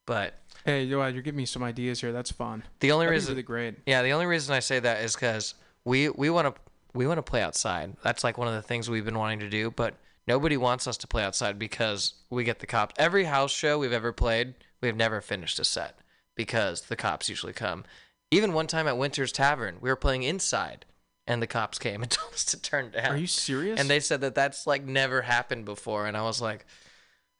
[0.05, 2.11] But Hey, Yoad, uh, you're giving me some ideas here.
[2.13, 2.63] That's fun.
[2.79, 3.75] the only That'd be reason really great.
[3.85, 5.53] Yeah, the only reason I say that is because
[5.85, 6.61] we we want to
[6.97, 7.95] we want to play outside.
[8.03, 9.95] That's like one of the things we've been wanting to do, but
[10.27, 12.95] nobody wants us to play outside because we get the cops.
[12.97, 15.99] Every house show we've ever played, we've never finished a set
[16.35, 17.85] because the cops usually come.
[18.31, 20.85] Even one time at Winter's Tavern, we were playing inside,
[21.27, 23.11] and the cops came and told us to turn down.
[23.11, 23.79] Are you serious?
[23.79, 26.65] And they said that that's like never happened before, and I was like,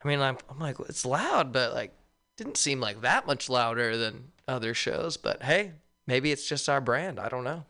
[0.04, 1.94] I mean, I'm, I'm like, it's loud, but like,
[2.38, 5.18] didn't seem like that much louder than other shows.
[5.18, 5.72] But hey,
[6.06, 7.20] maybe it's just our brand.
[7.20, 7.66] I don't know.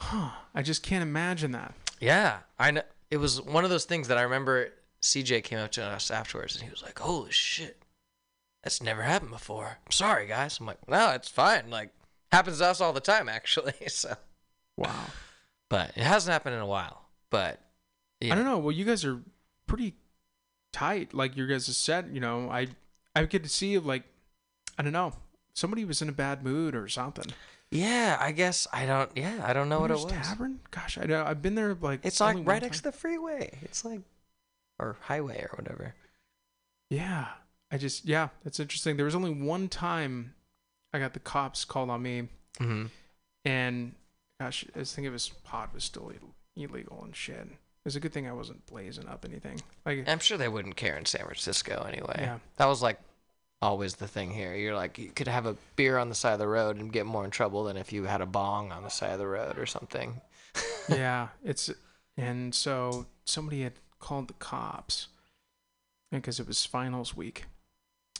[0.00, 0.30] Huh.
[0.54, 1.74] I just can't imagine that.
[2.00, 2.82] Yeah, I know.
[3.10, 4.68] It was one of those things that I remember.
[5.02, 7.82] CJ came up to us afterwards, and he was like, "Holy shit,
[8.62, 10.58] that's never happened before." I'm sorry, guys.
[10.58, 11.70] I'm like, "No, it's fine.
[11.70, 11.90] Like,
[12.32, 14.16] happens to us all the time, actually." So,
[14.76, 15.06] Wow.
[15.68, 17.02] but it hasn't happened in a while.
[17.30, 17.60] But
[18.22, 18.58] I don't know.
[18.58, 19.20] Well, you guys are
[19.66, 19.94] pretty
[20.72, 21.14] tight.
[21.14, 22.08] Like your guys' set.
[22.12, 22.68] You know, I
[23.14, 24.02] I get to see like
[24.78, 25.12] I don't know.
[25.54, 27.26] Somebody was in a bad mood or something.
[27.76, 29.10] Yeah, I guess I don't.
[29.16, 30.06] Yeah, I don't know what it was.
[30.06, 30.60] Tavern?
[30.70, 31.24] Gosh, I know.
[31.24, 33.58] I've been there like It's like right next to the freeway.
[33.62, 34.00] It's like
[34.78, 35.94] or highway or whatever.
[36.90, 37.26] Yeah.
[37.70, 38.96] I just yeah, that's interesting.
[38.96, 40.34] There was only one time
[40.92, 42.28] I got the cops called on me,
[42.60, 42.86] Mm-hmm.
[43.44, 43.92] and
[44.40, 46.10] gosh, I was thinking it was pot was still
[46.56, 47.34] illegal and shit.
[47.36, 49.60] It was a good thing I wasn't blazing up anything.
[49.84, 52.16] Like I'm sure they wouldn't care in San Francisco anyway.
[52.20, 52.38] Yeah.
[52.56, 52.98] That was like
[53.62, 54.54] always the thing here.
[54.54, 57.06] You're like you could have a beer on the side of the road and get
[57.06, 59.58] more in trouble than if you had a bong on the side of the road
[59.58, 60.20] or something.
[60.88, 61.70] yeah, it's
[62.16, 65.08] and so somebody had called the cops
[66.12, 67.44] because it was finals week,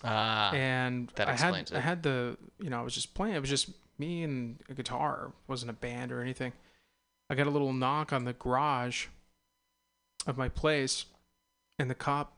[0.04, 0.52] Ah.
[0.52, 1.72] and that I had it.
[1.74, 3.34] I had the you know I was just playing.
[3.36, 5.26] It was just me and a guitar.
[5.28, 6.52] It wasn't a band or anything.
[7.30, 9.06] I got a little knock on the garage
[10.26, 11.06] of my place,
[11.78, 12.32] and the cop.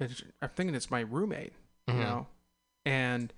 [0.00, 1.52] I'm thinking it's my roommate,
[1.88, 1.94] Mhm.
[1.98, 2.26] you know,
[2.84, 3.32] and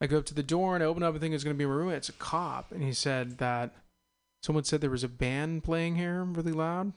[0.00, 1.66] I go up to the door and I open up and think it's gonna be
[1.66, 1.96] my roommate.
[1.98, 3.74] It's a cop, and he said that
[4.42, 6.92] someone said there was a band playing here really loud,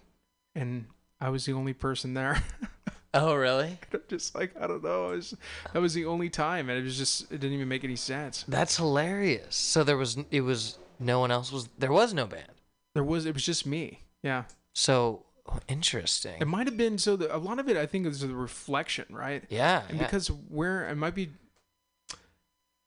[0.55, 0.85] and
[1.19, 2.43] I was the only person there.
[3.13, 3.77] Oh really?
[4.07, 5.11] just like I don't know.
[5.11, 5.35] It was,
[5.73, 8.45] that was the only time, and it was just it didn't even make any sense.
[8.47, 9.53] That's hilarious.
[9.53, 12.47] So there was it was no one else was there was no band.
[12.95, 13.99] There was it was just me.
[14.23, 15.25] Yeah, So
[15.67, 16.35] interesting.
[16.39, 17.15] It might have been so.
[17.15, 19.43] The, a lot of it, I think, is the reflection, right?
[19.49, 19.83] yeah.
[19.89, 20.05] And yeah.
[20.05, 21.29] because where it might be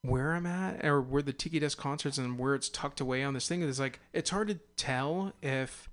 [0.01, 3.33] where I'm at or where the Tiki Desk concerts and where it's tucked away on
[3.33, 5.89] this thing is like it's hard to tell if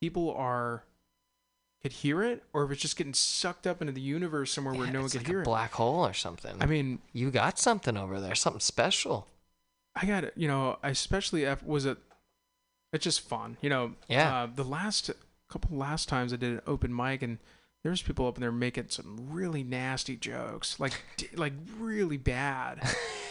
[0.00, 0.84] people are
[1.82, 4.90] could hear it or if it's just getting sucked up into the universe somewhere where
[4.90, 5.44] no one could like hear a it.
[5.44, 6.54] black hole or something.
[6.60, 9.26] I mean, you got something over there, something special.
[9.94, 10.34] I got it.
[10.36, 11.98] You know, I especially af- was it.
[12.92, 13.94] It's just fun, you know.
[14.08, 14.42] Yeah.
[14.42, 15.10] Uh, the last
[15.50, 17.38] couple last times I did an open mic and
[17.82, 20.92] there was people up in there making some really nasty jokes, like
[21.34, 22.80] like really bad.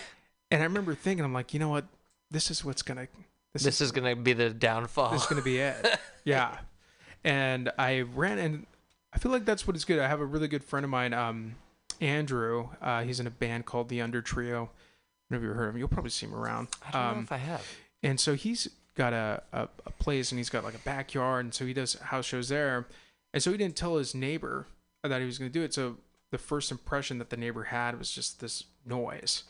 [0.52, 1.86] and I remember thinking, I'm like, you know what?
[2.32, 3.08] This is what's gonna.
[3.54, 5.12] This, This, is, is gonna be the downfall.
[5.12, 6.00] this is gonna be it.
[6.24, 6.58] yeah.
[7.24, 8.66] And I ran and
[9.14, 10.00] I feel like that's what is good.
[10.00, 11.56] I have a really good friend of mine, um,
[12.02, 12.70] Andrew.
[12.82, 14.56] Uh, he's in a band called the Under Trio.
[14.56, 14.72] I don't
[15.32, 15.80] know if you've heard of him.
[15.80, 16.70] You'll probably see him around.
[16.88, 17.66] I don't know Um, if I have.
[18.04, 18.68] and so he's
[19.00, 21.94] got a, a, a place and he's got like a backyard and so he does
[21.96, 22.86] house shows there.
[23.34, 24.68] And so he didn't tell his neighbor
[25.04, 25.74] that he was going to do it.
[25.74, 25.98] So
[26.32, 29.44] the first impression that the neighbor had was just this noise.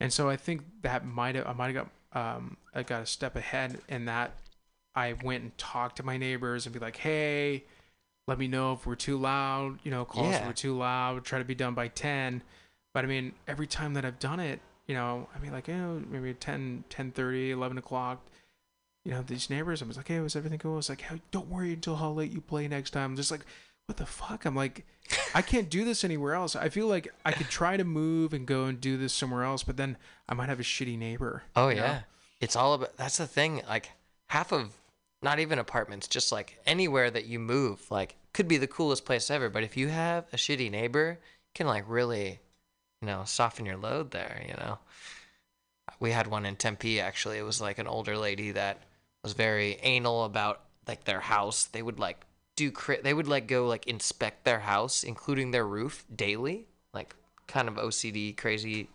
[0.00, 3.06] And so i think that might have i might have got um i got a
[3.06, 4.30] step ahead in that
[4.94, 7.64] i went and talked to my neighbors and be like hey
[8.28, 10.46] let me know if we're too loud you know call us if Yeah.
[10.46, 12.42] we're too loud try to be done by 10
[12.94, 15.74] but i mean every time that i've done it you know i mean like you
[15.74, 18.24] know maybe 10 10 30 11 o'clock
[19.04, 21.20] you know these neighbors i was like hey was everything cool I was like hey,
[21.30, 23.40] don't worry until how late you play next time I'm just like
[23.86, 24.84] what the fuck i'm like
[25.34, 28.44] i can't do this anywhere else i feel like i could try to move and
[28.46, 29.96] go and do this somewhere else but then
[30.28, 31.82] i might have a shitty neighbor Oh you know?
[31.82, 32.00] yeah.
[32.40, 33.62] It's all about that's the thing.
[33.68, 33.90] Like
[34.28, 34.72] half of
[35.22, 39.28] not even apartments, just like anywhere that you move, like could be the coolest place
[39.30, 39.48] ever.
[39.48, 41.18] But if you have a shitty neighbor,
[41.54, 42.38] can like really,
[43.02, 44.78] you know, soften your load there, you know.
[45.98, 47.38] We had one in Tempe actually.
[47.38, 48.82] It was like an older lady that
[49.28, 51.64] was very anal about like their house.
[51.64, 52.24] They would like
[52.56, 57.14] do cri- they would like go like inspect their house, including their roof daily, like
[57.46, 58.88] kind of OCD crazy.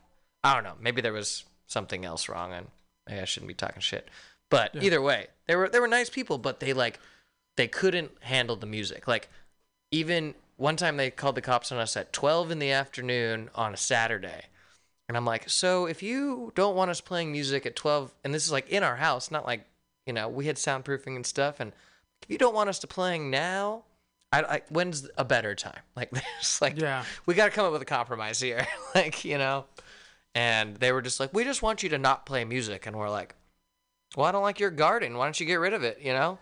[0.43, 0.73] I don't know.
[0.81, 2.67] Maybe there was something else wrong, and
[3.07, 4.09] maybe I shouldn't be talking shit.
[4.49, 6.99] But either way, they were they were nice people, but they like
[7.55, 9.07] they couldn't handle the music.
[9.07, 9.29] Like
[9.91, 13.75] even one time they called the cops on us at 12 in the afternoon on
[13.75, 14.45] a Saturday.
[15.07, 18.45] And I'm like, so if you don't want us playing music at 12, and this
[18.45, 19.65] is like in our house, not like,
[20.05, 21.59] you know, we had soundproofing and stuff.
[21.59, 21.71] And
[22.21, 23.83] if you don't want us to playing now,
[24.31, 25.79] I, I when's a better time?
[25.95, 27.03] Like, there's like, Yeah.
[27.25, 28.67] we got to come up with a compromise here.
[28.95, 29.65] like, you know,
[30.35, 32.85] and they were just like, we just want you to not play music.
[32.87, 33.35] And we're like,
[34.15, 35.17] well, I don't like your garden.
[35.17, 35.99] Why don't you get rid of it?
[36.01, 36.37] You know?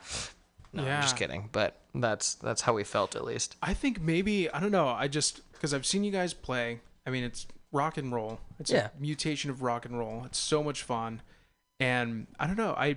[0.73, 1.49] No, I'm just kidding.
[1.51, 3.57] But that's, that's how we felt at least.
[3.61, 7.09] i think maybe i don't know i just because i've seen you guys play i
[7.09, 8.87] mean it's rock and roll it's Yeah.
[8.97, 11.21] a mutation of rock and roll it's so much fun
[11.81, 12.95] and i don't know i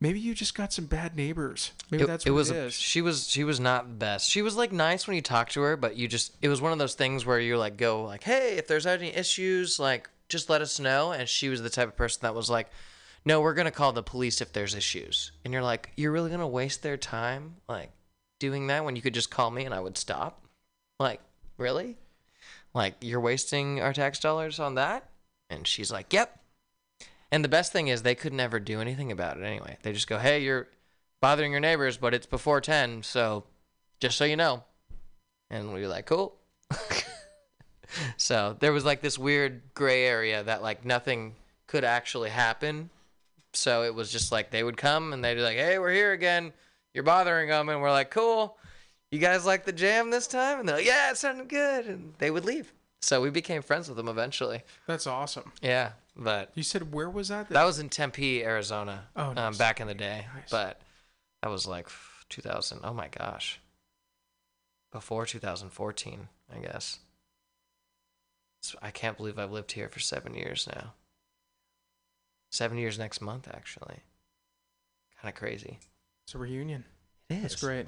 [0.00, 1.72] maybe you just got some bad neighbors.
[1.90, 2.74] Maybe it, that's it what was it is.
[2.74, 4.30] she was she was not the best.
[4.30, 6.72] She was like nice when you talk to her but you just it was one
[6.72, 10.50] of those things where you like go like hey if there's any issues like just
[10.50, 11.12] let us know.
[11.12, 12.68] And she was the type of person that was like
[13.24, 15.32] no we're gonna call the police if there's issues.
[15.44, 17.90] And you're like you're really gonna waste their time like
[18.38, 20.42] doing that when you could just call me and i would stop?
[21.00, 21.20] Like
[21.56, 21.96] really?
[22.74, 25.08] Like you're wasting our tax dollars on that?
[25.50, 26.37] And she's like yep
[27.30, 29.78] and the best thing is they could never do anything about it anyway.
[29.82, 30.68] They just go, "Hey, you're
[31.20, 33.44] bothering your neighbors, but it's before 10, so
[34.00, 34.64] just so you know."
[35.50, 36.36] And we were like, "Cool."
[38.16, 41.34] so, there was like this weird gray area that like nothing
[41.66, 42.90] could actually happen.
[43.52, 46.12] So, it was just like they would come and they'd be like, "Hey, we're here
[46.12, 46.52] again.
[46.94, 48.56] You're bothering them." And we're like, "Cool.
[49.10, 52.14] You guys like the jam this time?" And they're like, "Yeah, it sounded good." And
[52.18, 52.72] they would leave.
[53.00, 54.62] So, we became friends with them eventually.
[54.86, 59.04] that's awesome Yeah, but you said where was that that was in Tempe, Arizona.
[59.16, 59.58] Oh, um, nice.
[59.58, 60.26] back in the day.
[60.34, 60.50] Nice.
[60.50, 60.80] But
[61.42, 61.88] that was like
[62.28, 62.80] 2000.
[62.82, 63.60] Oh my gosh.
[64.92, 66.98] Before 2014, I guess.
[68.62, 70.94] So I can't believe I've lived here for seven years now.
[72.50, 74.00] Seven years next month, actually.
[75.20, 75.78] Kind of crazy.
[76.24, 76.84] it's a reunion
[77.28, 77.42] It is.
[77.42, 77.86] That's great.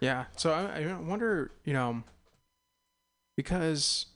[0.00, 0.26] Yeah.
[0.36, 2.02] So I, I wonder, you know,
[3.36, 4.06] because,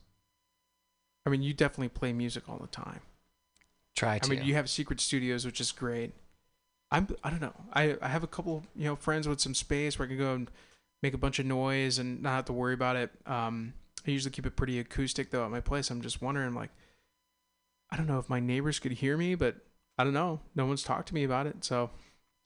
[1.27, 3.01] I mean, you definitely play music all the time.
[3.97, 4.27] Try to.
[4.27, 6.15] I mean, you have secret studios, which is great.
[6.91, 7.55] I'm, I don't know.
[7.73, 10.35] I, I have a couple, you know, friends with some space where I can go
[10.35, 10.51] and
[11.03, 13.11] make a bunch of noise and not have to worry about it.
[13.27, 13.75] Um,
[14.07, 15.91] I usually keep it pretty acoustic though at my place.
[15.91, 16.71] I'm just wondering, like,
[17.91, 19.57] I don't know if my neighbors could hear me, but
[19.99, 20.41] I don't know.
[20.55, 21.91] No one's talked to me about it, so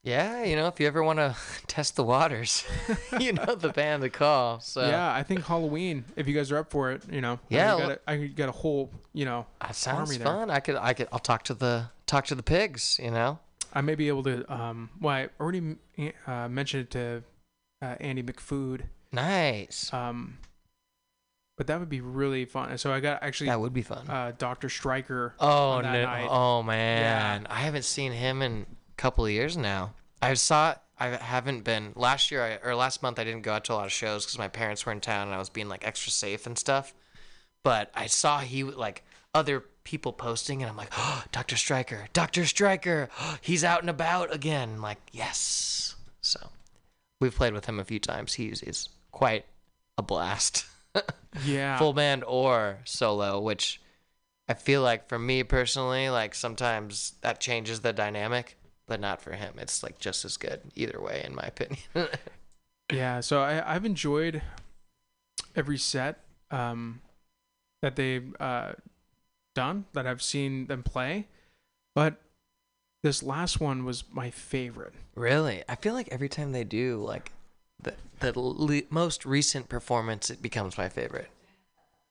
[0.03, 1.37] yeah, you know, if you ever want to
[1.67, 2.65] test the waters,
[3.21, 4.61] you know the band to call.
[4.61, 6.05] So yeah, I think Halloween.
[6.17, 7.39] If you guys are up for it, you know.
[7.49, 9.47] Yeah, I got, a, I got a whole, you know.
[9.61, 10.27] that sounds army there.
[10.27, 10.51] fun.
[10.51, 12.99] I could, I could, I'll talk to the talk to the pigs.
[13.03, 13.39] You know.
[13.73, 14.53] I may be able to.
[14.53, 15.77] Um, well, I already
[16.27, 17.23] uh, mentioned it to
[17.81, 18.83] uh, Andy McFood.
[19.13, 19.93] Nice.
[19.93, 20.39] Um,
[21.57, 22.77] but that would be really fun.
[22.79, 24.09] So I got actually That would be fun.
[24.09, 24.69] uh, Dr.
[24.69, 25.35] Stryker.
[25.39, 26.05] oh on that no!
[26.05, 26.29] night.
[26.29, 27.49] Oh man, yeah.
[27.49, 28.67] I haven't seen him in
[29.03, 29.93] couple of years now.
[30.23, 30.77] I saw.
[30.99, 33.19] I haven't been last year I, or last month.
[33.19, 35.27] I didn't go out to a lot of shows because my parents were in town
[35.27, 36.95] and I was being like extra safe and stuff.
[37.65, 39.03] But I saw he like
[39.35, 41.57] other people posting and I'm like, oh, Dr.
[41.57, 42.47] Stryker, Dr.
[42.47, 43.09] Stryker,
[43.41, 44.75] he's out and about again.
[44.75, 45.97] I'm like, yes.
[46.21, 46.51] So
[47.21, 48.35] we've played with him a few times.
[48.35, 49.45] He's he's quite
[49.99, 50.65] a blast.
[51.47, 51.79] Yeah.
[51.79, 53.81] full band or solo, which
[54.47, 59.33] I feel like for me personally, like sometimes that changes the dynamic, but not for
[59.33, 59.55] him.
[59.59, 61.79] It's like just as good either way, in my opinion.
[62.93, 64.43] Yeah, so I, I've enjoyed
[65.57, 66.21] every set
[66.51, 67.01] um,
[67.81, 68.73] that they've uh,
[69.55, 71.27] done that I've seen them play,
[71.95, 72.21] but
[73.03, 74.93] this last one was my favorite.
[75.15, 77.33] really, I feel like every time they do like
[77.83, 81.31] the the le- most recent performance, it becomes my favorite.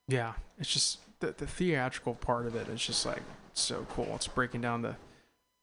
[0.08, 3.22] Yeah, it's just the, the theatrical part of it is just like
[3.54, 4.10] so cool.
[4.16, 4.96] It's breaking down the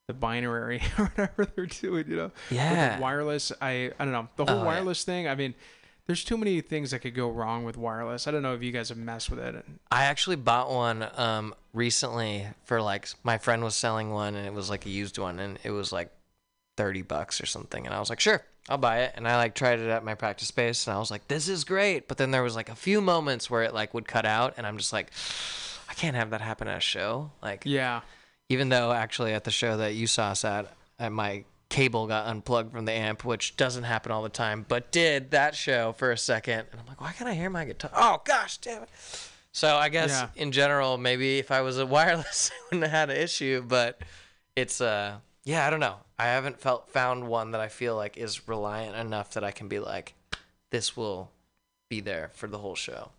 [0.10, 2.32] the binary or whatever they're doing, you know.
[2.50, 3.00] Yeah.
[3.00, 4.66] wireless, I I don't know the whole Oh, yeah.
[4.66, 5.28] wireless thing.
[5.28, 5.54] I mean,
[6.08, 8.28] there's too many things that could go wrong with wireless.
[8.28, 9.64] I don't know if you guys have messed with it.
[9.92, 14.54] I actually bought one um recently for like my friend was selling one and it
[14.54, 16.10] was like a used one and it was like
[16.78, 19.54] 30 bucks or something and I was like sure I'll buy it and I like
[19.54, 22.32] tried it at my practice space and I was like this is great but then
[22.32, 24.92] there was like a few moments where it like would cut out and I'm just
[24.94, 25.12] like
[25.90, 28.02] I can't have that happen at a show like yeah,
[28.50, 32.26] even though actually at the show that you saw us at, uh, my cable got
[32.28, 36.12] unplugged from the amp, which doesn't happen all the time, but did that show for
[36.12, 36.66] a second.
[36.72, 37.92] And I'm like, why can't I hear my guitar?
[37.96, 38.90] Oh gosh, damn it.
[39.52, 40.30] So I guess Yeah.
[40.36, 43.62] in general, maybe if I was a wireless, I wouldn't have had an issue.
[43.62, 44.02] But
[44.56, 45.98] it's uh, yeah, I don't know.
[46.18, 49.68] I haven't felt found one that I feel like is reliant enough that I can
[49.68, 50.16] be like,
[50.72, 51.32] this will
[51.88, 53.12] be there for the whole show.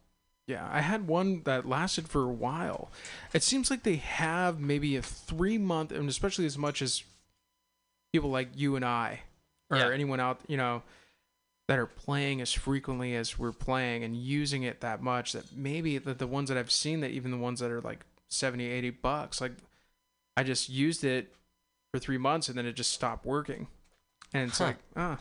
[0.50, 2.90] Yeah, I had one that lasted for a while.
[3.32, 7.04] It seems like they have maybe a three month, and especially as much as
[8.12, 9.20] people like you and I,
[9.70, 9.90] or Yeah.
[9.92, 10.82] anyone out, you know,
[11.68, 15.98] that are playing as frequently as we're playing and using it that much that maybe
[15.98, 18.90] the, the ones that I've seen that even the ones that are like 70, 80
[18.90, 19.52] bucks, like
[20.36, 21.34] I just used it
[21.92, 23.68] for three months and then it just stopped working.
[24.34, 24.66] And it's Huh.
[24.66, 25.18] like, ah,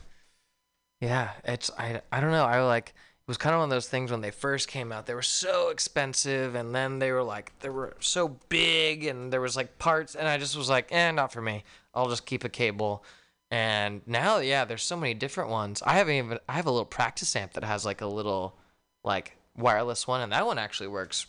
[1.02, 2.46] Yeah, it's I I don't know.
[2.46, 2.94] I like
[3.30, 5.06] was kind of one of those things when they first came out.
[5.06, 9.40] They were so expensive, and then they were like they were so big, and there
[9.40, 11.64] was like parts, and I just was like, eh, not for me.
[11.94, 13.04] I'll just keep a cable.
[13.52, 15.84] And now, yeah, there's so many different ones.
[15.86, 18.58] I haven't even I have a little practice amp that has like a little
[19.04, 21.28] like wireless one, and that one actually works.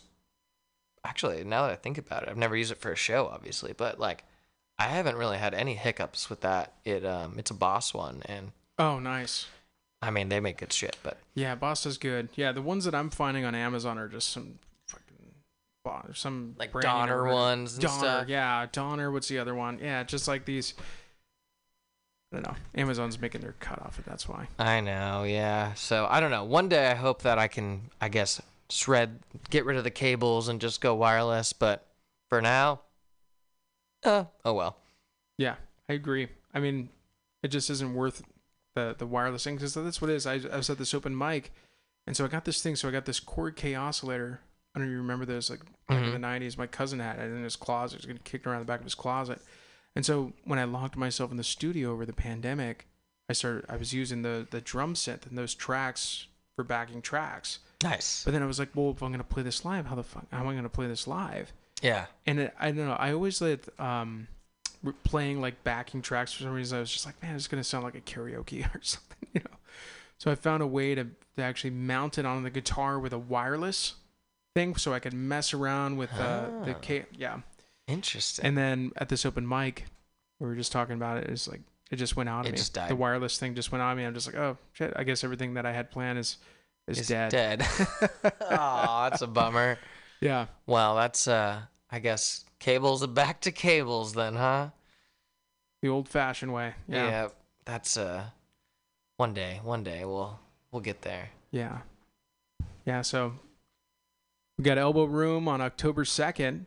[1.05, 3.73] Actually, now that I think about it, I've never used it for a show, obviously,
[3.73, 4.23] but like
[4.79, 6.73] I haven't really had any hiccups with that.
[6.83, 9.45] It um it's a Boss one, and oh, nice.
[10.01, 12.29] I mean, they make good shit, but Yeah, Boss is good.
[12.35, 17.25] Yeah, the ones that I'm finding on Amazon are just some fucking some like Donner
[17.25, 18.27] ones and Donner, stuff.
[18.27, 19.11] yeah, Donner.
[19.11, 19.79] What's the other one?
[19.81, 20.73] Yeah, just like these.
[22.33, 22.55] I don't know.
[22.75, 24.05] Amazon's making their cut off it.
[24.05, 24.47] That's why.
[24.57, 25.73] I know, yeah.
[25.73, 26.45] So I don't know.
[26.45, 30.47] One day I hope that I can, I guess, shred, get rid of the cables
[30.47, 31.51] and just go wireless.
[31.53, 31.85] But
[32.29, 32.81] for now,
[34.03, 34.77] uh, oh well.
[35.37, 35.55] Yeah,
[35.89, 36.29] I agree.
[36.53, 36.89] I mean,
[37.43, 38.23] it just isn't worth
[38.75, 40.25] the the wireless thing because that's what it is.
[40.27, 41.51] I, I was at this open mic,
[42.07, 42.75] and so I got this thing.
[42.75, 44.37] So I got this Korg Kaossilator.
[44.73, 46.13] I don't know if you remember those, like back in Mhm.
[46.13, 46.57] the '90s.
[46.57, 47.95] My cousin had it in his closet.
[47.95, 49.41] He was getting kicked around the back of his closet.
[49.95, 52.87] And so when I locked myself in the studio over the pandemic,
[53.29, 53.65] I started.
[53.69, 57.59] I was using the the drum synth and those tracks for backing tracks.
[57.83, 58.23] Nice.
[58.23, 60.25] But then I was like, well, if I'm gonna play this live, how the fuck
[60.31, 61.51] how am I gonna play this live?
[61.81, 62.05] Yeah.
[62.27, 62.93] and it, I don't know.
[62.93, 64.27] I always let um
[65.03, 66.77] playing like backing tracks for some reason.
[66.77, 69.57] I was just like, man, it's gonna sound like a karaoke or something, you know.
[70.17, 71.05] So I found a way to,
[71.35, 73.95] to actually mount it on the guitar with a wireless
[74.55, 76.79] thing, so I could mess around with uh, the Ah.
[76.81, 77.05] K.
[77.17, 77.39] Yeah,
[77.87, 78.45] Interesting.
[78.45, 79.85] and then at this open mic,
[80.39, 81.29] we were just talking about it.
[81.29, 82.57] It's like it just went out of It me.
[82.57, 82.89] just died.
[82.89, 84.03] The wireless thing just went out of me.
[84.05, 84.93] I'm just like, oh shit.
[84.95, 86.37] I guess everything that I had planned is
[86.87, 87.31] is It's dead.
[87.31, 87.65] Dead.
[88.41, 89.77] oh, that's a bummer.
[90.21, 90.45] Yeah.
[90.67, 94.69] Well, that's uh, I guess cables are back to cables then, huh?
[95.81, 96.75] The old fashioned way.
[96.87, 97.27] Yeah.
[97.65, 98.25] That's uh,
[99.17, 100.39] one day, one day we'll
[100.71, 101.29] we'll get there.
[101.51, 101.79] Yeah.
[102.85, 103.33] Yeah, so
[104.57, 106.65] we got Elbow Room on October 2nd.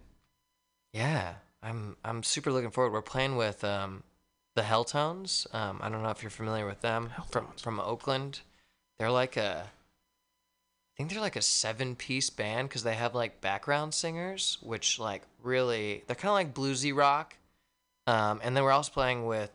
[0.93, 2.93] Yeah, I'm I'm super looking forward.
[2.93, 4.05] We're playing with um,
[4.55, 5.53] the Helltones.
[5.55, 7.61] Um, I don't know if you're familiar with them from Helltones.
[7.61, 8.41] from Oakland.
[8.99, 9.71] They're like a,
[10.95, 15.01] I think they're like a seven piece band because they have like background singers, which
[15.01, 17.37] like really they're kind of like bluesy rock,
[18.07, 19.51] Um, and then we're also playing with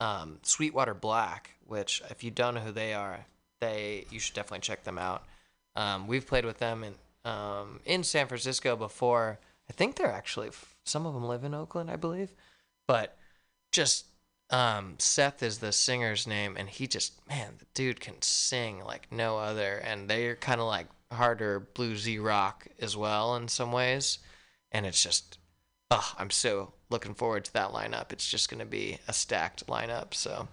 [0.00, 3.26] um, Sweetwater Black, which if you don't know who they are,
[3.60, 5.24] they you should definitely check them out.
[5.76, 6.94] Um, we've played with them in
[7.30, 9.38] um, in San Francisco before.
[9.68, 10.50] I think they're actually
[10.84, 12.34] some of them live in Oakland, I believe,
[12.88, 13.16] but
[13.70, 14.06] just
[14.50, 19.06] um, Seth is the singer's name, and he just man, the dude can sing like
[19.10, 24.18] no other, and they're kind of like harder bluesy rock as well in some ways,
[24.72, 25.38] and it's just,
[25.90, 28.12] oh, I'm so looking forward to that lineup.
[28.12, 30.48] It's just gonna be a stacked lineup, so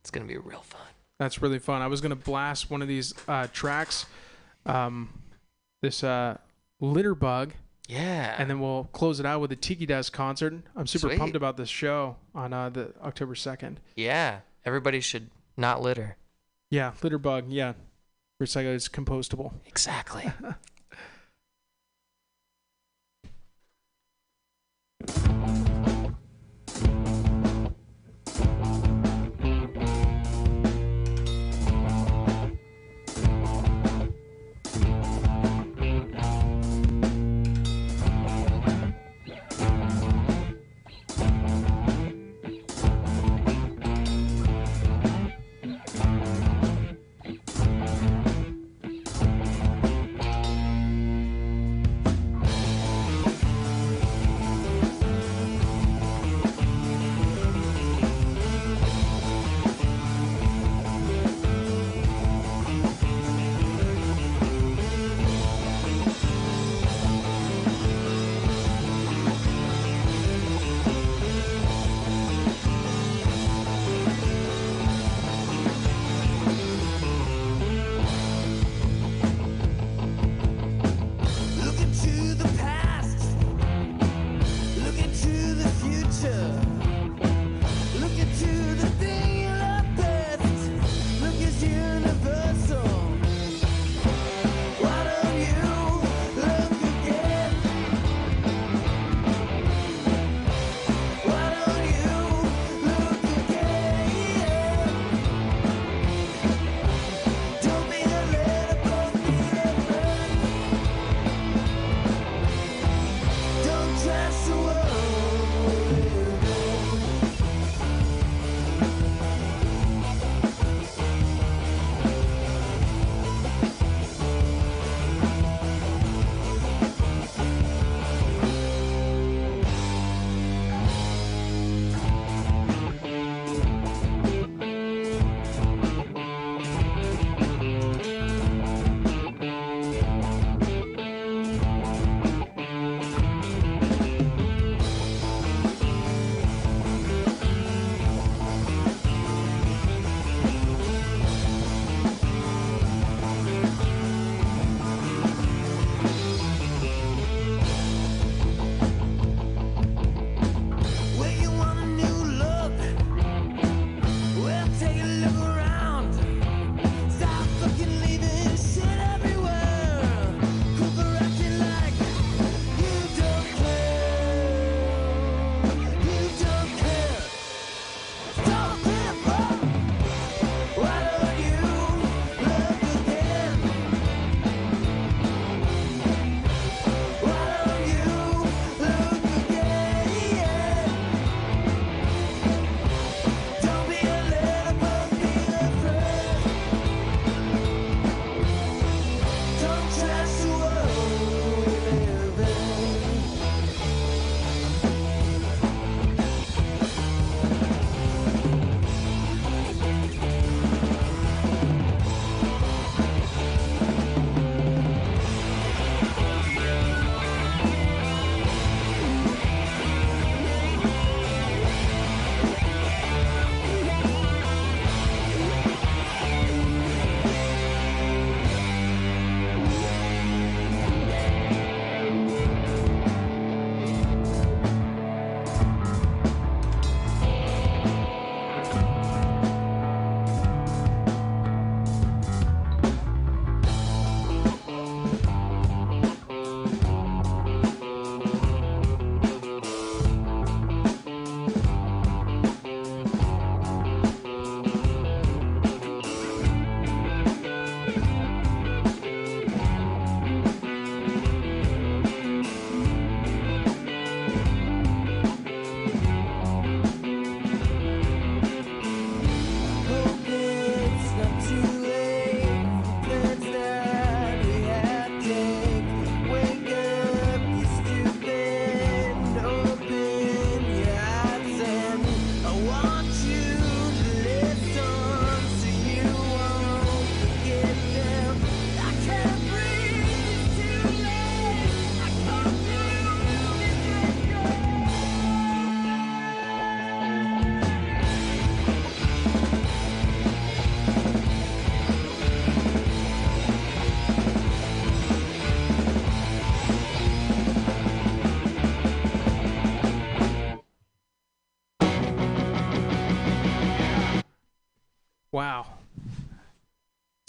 [0.00, 0.80] it's gonna be real fun.
[1.18, 1.82] That's really fun.
[1.82, 4.06] I was gonna blast one of these uh, tracks,
[4.64, 5.08] um,
[5.82, 6.38] this uh,
[6.80, 7.52] litter bug,
[7.88, 10.54] Yeah, and then we'll close it out with a Tiki Desk concert.
[10.74, 11.18] I'm super Sweet.
[11.18, 13.80] pumped about this show on uh, the October second.
[13.94, 16.16] yeah, everybody should not litter.
[16.70, 17.44] Yeah, litter bug.
[17.48, 17.74] Yeah,
[18.42, 19.52] recycle is compostable.
[19.66, 20.32] Exactly.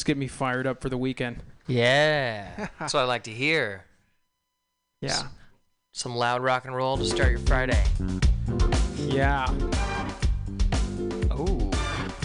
[0.07, 1.43] get me fired up for the weekend.
[1.67, 2.69] Yeah.
[2.79, 3.83] That's what I like to hear.
[5.01, 5.23] Yeah.
[5.93, 7.83] Some loud rock and roll to start your Friday.
[8.97, 9.45] Yeah.
[11.29, 11.69] Oh,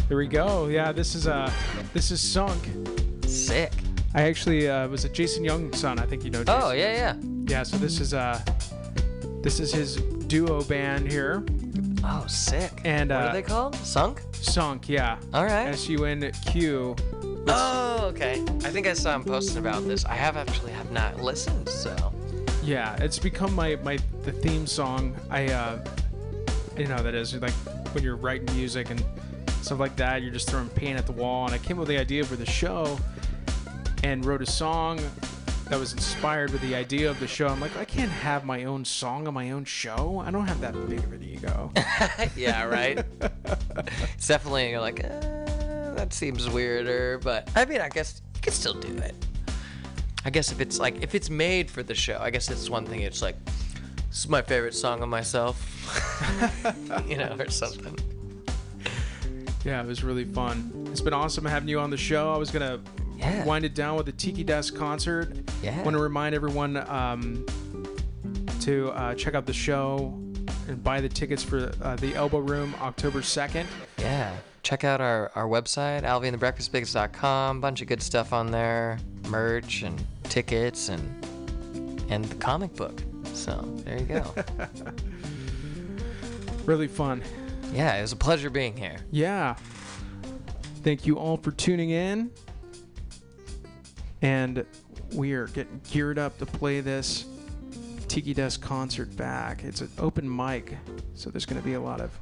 [0.09, 0.68] There we go.
[0.68, 1.50] Yeah, this is uh
[1.92, 2.62] this is Sunk.
[3.26, 3.72] sick.
[4.14, 5.98] I actually uh, was a Jason Young's son.
[5.98, 6.44] I think you know.
[6.44, 6.60] Jason.
[6.62, 7.16] Oh, yeah, yeah.
[7.48, 7.62] Yeah.
[7.64, 8.40] So this is uh
[9.42, 9.96] this is his
[10.28, 11.44] duo band here,
[12.04, 12.70] Oh, sick.
[12.84, 13.74] and what uh, are they called?
[13.76, 14.22] Sunk?
[14.32, 14.88] Sunk.
[14.88, 15.18] Yeah.
[15.34, 15.68] All right.
[15.68, 16.94] S U N Q.
[17.48, 18.43] Oh, okay.
[18.64, 20.05] I think I saw him posting about this.
[20.05, 22.12] I have actually have not listened, so.
[22.62, 25.16] Yeah, it's become my my the theme song.
[25.31, 25.85] I uh
[26.77, 27.52] you know that is like
[27.93, 29.05] when you're writing music and
[29.62, 31.47] stuff like that, you're just throwing paint at the wall.
[31.47, 32.98] And I came up with the idea for the show
[34.05, 35.01] and wrote a song
[35.69, 37.48] that was inspired with the idea of the show.
[37.48, 40.23] I'm like, I can't have my own song on my own show.
[40.24, 41.70] I don't have that big of an ego.
[42.36, 43.05] yeah, right.
[44.14, 45.41] it's definitely you're like, uh,
[46.02, 49.14] that seems weirder, but I mean, I guess you could still do it.
[50.24, 52.84] I guess if it's like if it's made for the show, I guess it's one
[52.86, 53.02] thing.
[53.02, 53.36] It's like
[54.08, 55.56] this is my favorite song of myself,
[57.06, 57.96] you know, or something.
[59.64, 60.88] yeah, it was really fun.
[60.90, 62.32] It's been awesome having you on the show.
[62.32, 62.80] I was gonna
[63.16, 63.44] Yeah.
[63.44, 65.32] wind it down with the Tiki Desk concert.
[65.62, 65.80] Yeah.
[65.84, 67.46] Want to remind everyone um,
[68.62, 70.18] to uh, check out the show
[70.66, 73.66] and buy the tickets for uh, the Elbow Room October 2nd.
[73.98, 74.34] Yeah.
[74.62, 77.60] Check out our, our website, alvyandthebreakfastpigs.com.
[77.60, 78.98] Bunch of good stuff on there.
[79.28, 81.24] Merch and tickets and
[82.10, 83.02] and the comic book.
[83.32, 84.34] So there you go.
[86.64, 87.22] Really fun.
[87.72, 88.98] yeah, it was a pleasure being here.
[89.10, 89.56] Yeah.
[90.84, 92.30] Thank you all for tuning in.
[94.20, 94.64] And
[95.12, 97.24] we are getting geared up to play this
[98.06, 99.64] Tiki Desk concert back.
[99.64, 100.76] It's an open mic,
[101.14, 102.16] so there's going to be a lot of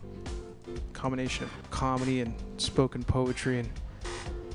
[0.93, 3.69] combination of comedy and spoken poetry, and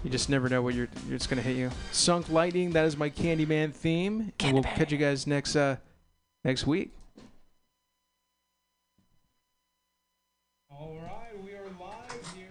[0.03, 1.71] you just never know what you're, you're just going to hit you.
[1.91, 4.31] Sunk Lightning, that is my Candyman theme.
[4.39, 5.77] and we'll catch you guys next uh
[6.43, 6.93] next week.
[10.69, 12.47] All right, we are live here.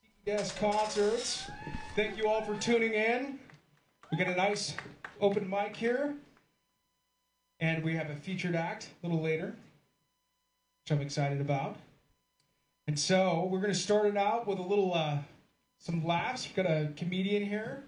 [0.00, 1.50] Tiki Desk Concerts.
[1.94, 3.38] Thank you all for tuning in.
[4.10, 4.74] We got a nice
[5.20, 6.14] open mic here.
[7.58, 9.46] And we have a featured act a little later,
[10.84, 11.76] which I'm excited about.
[12.86, 15.18] And so we're going to start it out with a little, uh,
[15.78, 16.46] some laughs.
[16.46, 17.82] We've got a comedian here.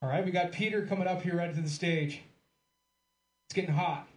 [0.00, 2.22] All right, we got Peter coming up here right to the stage.
[3.46, 4.08] It's getting hot.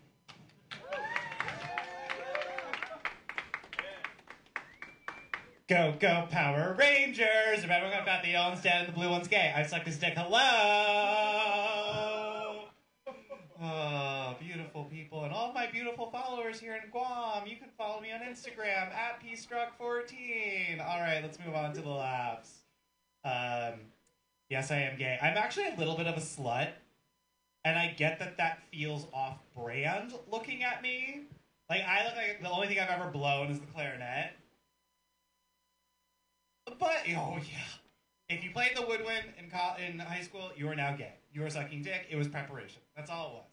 [5.68, 7.64] Go, go, Power Rangers!
[7.64, 9.52] The red Remember about the yellow one's dead the blue one's gay.
[9.56, 10.14] I suck his dick.
[10.16, 11.85] Hello!
[13.62, 15.24] Oh, beautiful people.
[15.24, 17.48] And all my beautiful followers here in Guam.
[17.48, 20.86] You can follow me on Instagram at pstruck14.
[20.86, 22.52] All right, let's move on to the laughs.
[23.24, 23.80] Um,
[24.50, 25.18] yes, I am gay.
[25.22, 26.70] I'm actually a little bit of a slut.
[27.64, 31.22] And I get that that feels off brand looking at me.
[31.70, 34.34] Like, I look like the only thing I've ever blown is the clarinet.
[36.80, 40.76] But oh yeah, if you played the woodwind in co- in high school, you are
[40.76, 41.14] now gay.
[41.36, 42.08] You were sucking dick.
[42.10, 42.82] It was preparation.
[42.96, 43.44] That's all it was.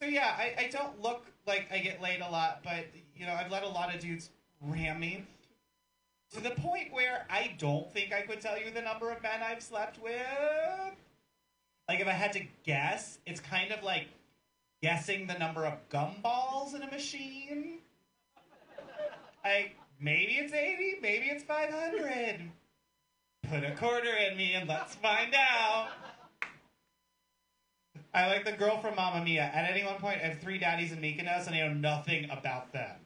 [0.00, 3.34] So yeah, I, I don't look like I get laid a lot, but you know
[3.34, 4.30] I've let a lot of dudes
[4.62, 5.26] ram me
[6.32, 9.42] to the point where I don't think I could tell you the number of men
[9.44, 10.22] I've slept with.
[11.86, 14.08] Like if I had to guess, it's kind of like
[14.82, 17.80] guessing the number of gumballs in a machine.
[19.44, 22.50] I maybe it's 80, maybe it's 500.
[23.52, 25.88] Put a quarter in me and let's find out.
[28.14, 29.42] I like the girl from Mamma Mia.
[29.42, 32.72] At any one point, I have three daddies in Mykonos and I know nothing about
[32.72, 32.96] them.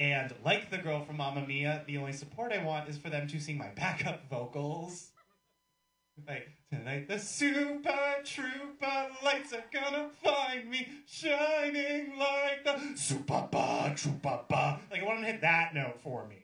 [0.00, 3.28] And like the girl from Mamma Mia, the only support I want is for them
[3.28, 5.12] to sing my backup vocals.
[6.26, 13.46] Like, tonight the super trooper lights are gonna find me shining like the super
[13.94, 14.40] trooper.
[14.90, 16.43] Like, I want them to hit that note for me.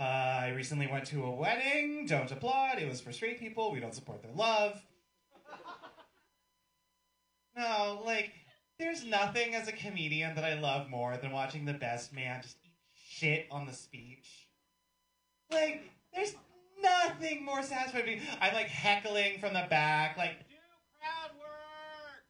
[0.00, 0.04] Uh,
[0.42, 2.06] I recently went to a wedding.
[2.06, 2.78] Don't applaud.
[2.78, 3.72] It was for straight people.
[3.72, 4.80] We don't support their love.
[7.56, 8.30] No, like,
[8.78, 12.56] there's nothing as a comedian that I love more than watching the best man just
[12.64, 14.46] eat shit on the speech.
[15.50, 15.82] Like,
[16.14, 16.36] there's
[16.80, 18.20] nothing more satisfying.
[18.40, 20.54] I'm like heckling from the back, like, do
[21.00, 22.22] crowd work.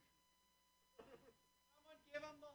[1.76, 2.48] Someone give him the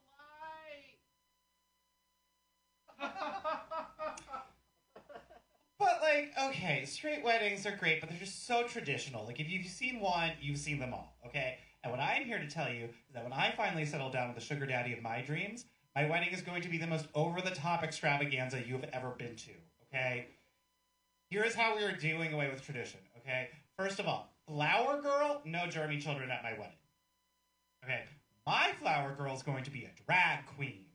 [3.00, 3.40] light.
[6.14, 9.26] like, okay, straight weddings are great, but they're just so traditional.
[9.26, 11.16] Like, if you've seen one, you've seen them all.
[11.26, 11.58] Okay.
[11.84, 14.38] And what I'm here to tell you is that when I finally settle down with
[14.38, 15.66] the sugar daddy of my dreams,
[15.96, 19.36] My wedding is going to be the most over the top extravaganza you've ever been
[19.36, 19.52] to,
[19.88, 20.26] okay?
[21.30, 23.50] Here's how we are doing away with tradition, okay?
[23.78, 26.78] First of all, flower girl, no Jeremy children at my wedding.
[27.84, 28.04] Okay,
[28.48, 30.86] my flower girl is going to be a drag queen.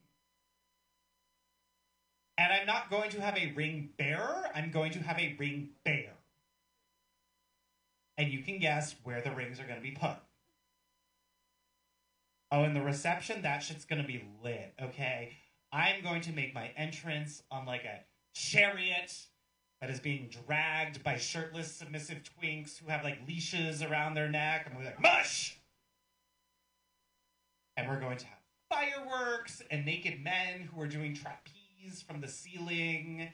[2.39, 5.71] And I'm not going to have a ring bearer, I'm going to have a ring
[5.83, 6.13] bear.
[8.17, 10.15] And you can guess where the rings are going to be put.
[12.49, 15.33] Oh, and the reception, that shit's gonna be lit, okay?
[15.71, 17.99] I'm going to make my entrance on like a
[18.33, 19.13] chariot
[19.81, 24.65] that is being dragged by shirtless, submissive twinks who have like leashes around their neck.
[24.65, 25.59] Gonna be like, mush!
[27.75, 28.39] And we're going to have
[28.69, 31.58] fireworks and naked men who are doing trapeze
[32.07, 33.29] from the ceiling.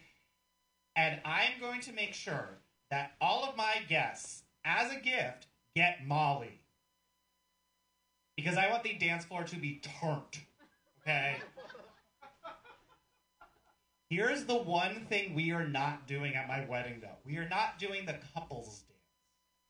[0.95, 2.59] And I'm going to make sure
[2.89, 6.61] that all of my guests, as a gift, get Molly
[8.35, 10.39] because I want the dance floor to be turned.
[11.01, 11.37] Okay?
[14.09, 17.17] Here's the one thing we are not doing at my wedding, though.
[17.25, 18.91] We are not doing the couples dance.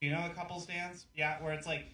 [0.01, 1.05] You know the couples dance?
[1.15, 1.85] Yeah, where it's like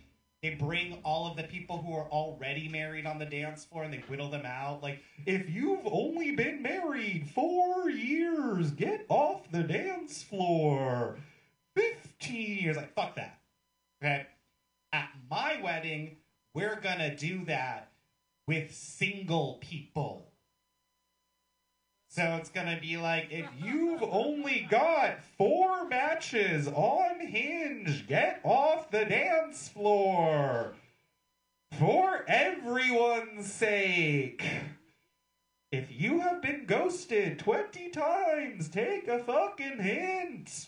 [0.42, 3.94] they bring all of the people who are already married on the dance floor and
[3.94, 4.82] they whittle them out.
[4.82, 11.18] Like, if you've only been married four years, get off the dance floor.
[11.76, 12.76] 15 years.
[12.76, 13.40] Like, fuck that.
[14.02, 14.26] Okay?
[14.92, 16.18] At my wedding,
[16.56, 17.92] we're gonna do that
[18.48, 20.31] with single people.
[22.12, 28.92] So it's gonna be like if you've only got four matches on Hinge, get off
[28.92, 30.74] the dance floor.
[31.80, 34.44] For everyone's sake.
[35.72, 40.68] If you have been ghosted 20 times, take a fucking hint.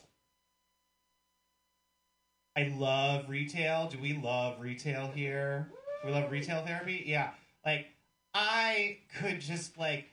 [2.56, 3.90] I love retail.
[3.90, 5.68] Do we love retail here?
[6.02, 7.04] Do we love retail therapy?
[7.06, 7.32] Yeah.
[7.66, 7.88] Like,
[8.34, 10.13] I could just, like,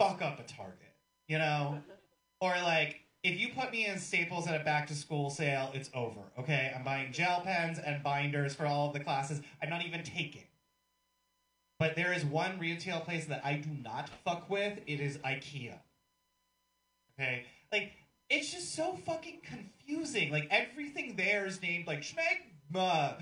[0.00, 0.94] fuck up a Target,
[1.28, 1.82] you know?
[2.40, 5.90] Or, like, if you put me in Staples at a back to school sale, it's
[5.94, 6.72] over, okay?
[6.74, 10.44] I'm buying gel pens and binders for all of the classes I'm not even taking.
[11.78, 14.78] But there is one retail place that I do not fuck with.
[14.86, 15.78] It is IKEA.
[17.18, 17.44] Okay?
[17.72, 17.92] Like,
[18.30, 20.30] it's just so fucking confusing.
[20.30, 23.20] Like everything there is named like schmegma.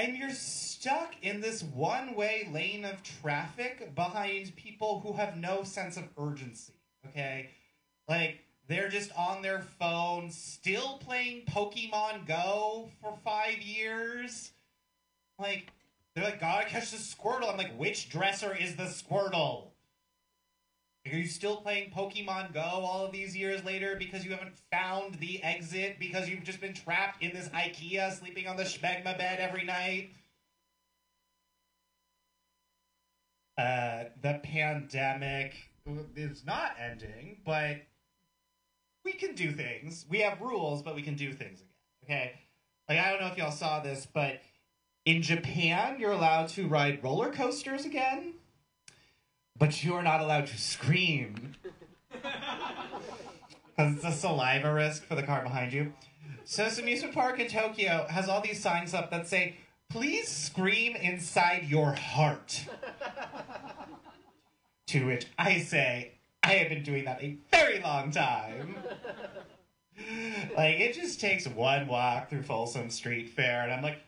[0.00, 5.62] And you're stuck in this one way lane of traffic behind people who have no
[5.62, 6.72] sense of urgency.
[7.06, 7.50] Okay?
[8.08, 14.52] Like, they're just on their phone, still playing Pokemon Go for five years.
[15.38, 15.70] Like,
[16.14, 17.50] they're like, gotta catch the Squirtle.
[17.50, 19.69] I'm like, which dresser is the Squirtle?
[21.06, 25.14] Are you still playing Pokemon Go all of these years later because you haven't found
[25.14, 29.40] the exit because you've just been trapped in this IKEA sleeping on the schmegma bed
[29.40, 30.10] every night?
[33.56, 35.54] Uh, the pandemic
[36.16, 37.78] is not ending, but
[39.04, 40.04] we can do things.
[40.08, 41.62] We have rules, but we can do things
[42.02, 42.18] again.
[42.18, 42.32] Okay?
[42.88, 44.42] Like, I don't know if y'all saw this, but
[45.06, 48.34] in Japan, you're allowed to ride roller coasters again
[49.60, 51.54] but you're not allowed to scream
[52.10, 55.92] because it's a saliva risk for the car behind you.
[56.44, 59.54] So this amusement park in Tokyo has all these signs up that say,
[59.90, 62.64] "Please scream inside your heart."
[64.88, 68.74] to which I say, I have been doing that a very long time.
[70.56, 73.98] like it just takes one walk through Folsom Street Fair, and I'm like.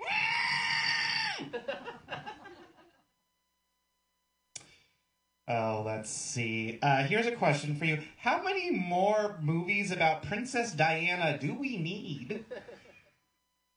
[5.49, 6.79] Oh, let's see.
[6.83, 8.01] Uh, here's a question for you.
[8.19, 12.45] How many more movies about Princess Diana do we need?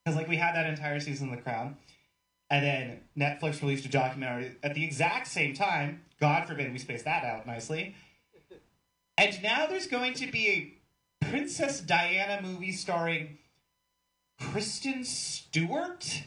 [0.06, 1.78] Because, like, we had that entire season of The Crown.
[2.52, 6.04] And then Netflix released a documentary at the exact same time.
[6.20, 7.96] God forbid we space that out nicely.
[9.18, 10.48] And now there's going to be
[11.22, 13.40] a Princess Diana movie starring
[14.40, 16.24] Kristen Stewart?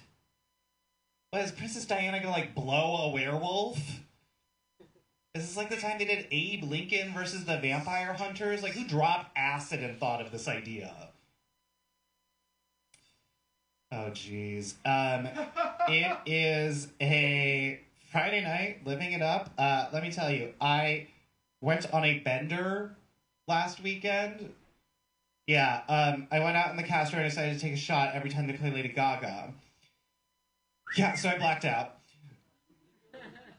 [1.30, 3.78] What, is Princess Diana gonna, like, blow a werewolf?
[5.38, 8.60] This is this like the time they did Abe Lincoln versus the Vampire Hunters?
[8.60, 10.92] Like, who dropped acid and thought of this idea?
[13.92, 14.74] Oh, jeez.
[14.84, 15.28] Um,
[15.86, 17.78] it is a
[18.10, 19.50] Friday night, living it up.
[19.56, 21.06] Uh, let me tell you, I
[21.60, 22.96] went on a bender
[23.46, 24.52] last weekend.
[25.46, 28.30] Yeah, um, I went out in the Castro and decided to take a shot every
[28.30, 29.52] time they play Lady Gaga.
[30.96, 31.94] Yeah, so I blacked out.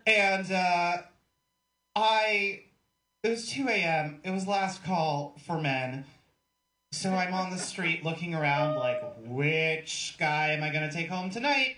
[0.06, 0.98] And uh,
[2.00, 2.62] I
[3.24, 4.22] it was 2 a.m.
[4.24, 6.06] It was last call for men.
[6.92, 11.30] So I'm on the street looking around like, which guy am I gonna take home
[11.30, 11.76] tonight?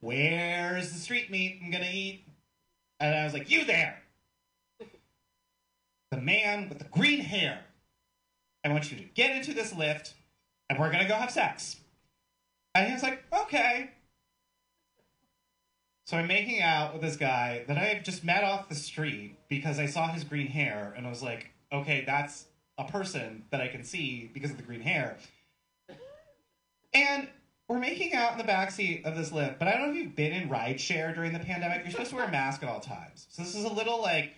[0.00, 2.24] Where's the street meat I'm gonna eat?
[3.00, 4.02] And I was like, You there!
[6.10, 7.60] The man with the green hair.
[8.64, 10.14] I want you to get into this Lyft
[10.70, 11.76] and we're gonna go have sex.
[12.74, 13.90] And he was like, Okay.
[16.04, 19.78] So I'm making out with this guy that I've just met off the street because
[19.78, 22.44] I saw his green hair and I was like, okay, that's
[22.76, 25.16] a person that I can see because of the green hair.
[26.92, 27.28] And
[27.68, 30.14] we're making out in the backseat of this Lyft, but I don't know if you've
[30.14, 31.82] been in rideshare during the pandemic.
[31.82, 33.26] You're supposed to wear a mask at all times.
[33.30, 34.34] So this is a little like,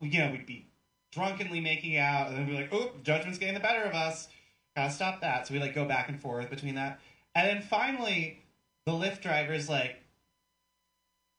[0.00, 0.68] you know, we'd be
[1.12, 4.28] drunkenly making out and then be like, oh, judgment's getting the better of us.
[4.74, 5.46] Gotta stop that.
[5.46, 6.98] So we like go back and forth between that.
[7.34, 8.42] And then finally,
[8.86, 9.96] the Lyft driver's like,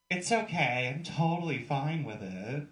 [0.09, 0.93] it's okay.
[0.93, 2.67] I'm totally fine with it.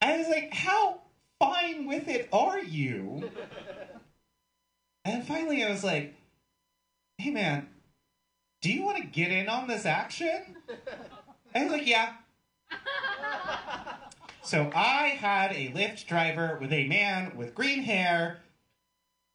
[0.00, 1.00] I was like, how
[1.38, 3.30] fine with it are you?
[5.04, 6.14] And finally, I was like,
[7.18, 7.68] hey man,
[8.60, 10.56] do you want to get in on this action?
[11.54, 12.14] And he's like, yeah.
[14.42, 18.40] So I had a Lyft driver with a man with green hair.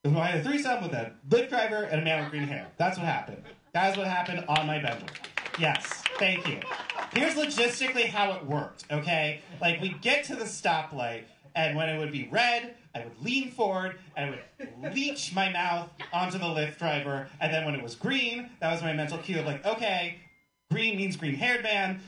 [0.04, 2.68] I had a threesome with a Lyft driver and a man with green hair.
[2.78, 3.44] That's what happened.
[3.74, 5.06] That's what happened on my bender.
[5.60, 6.60] Yes, thank you.
[7.14, 9.42] Here's logistically how it worked, okay?
[9.62, 11.24] Like, we'd get to the stoplight,
[11.56, 14.40] and when it would be red, I would lean forward and I
[14.82, 18.72] would leech my mouth onto the Lyft driver, and then when it was green, that
[18.72, 20.18] was my mental cue of like, okay,
[20.72, 22.02] green means green haired man,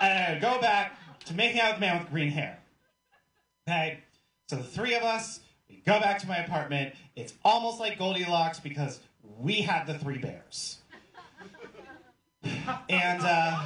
[0.00, 2.58] and I would go back to making out with the man with green hair.
[3.68, 4.00] Okay?
[4.48, 5.47] So the three of us, we
[5.88, 6.94] go back to my apartment.
[7.16, 9.00] It's almost like Goldilocks because
[9.38, 10.78] we had the three bears.
[12.90, 13.62] And uh,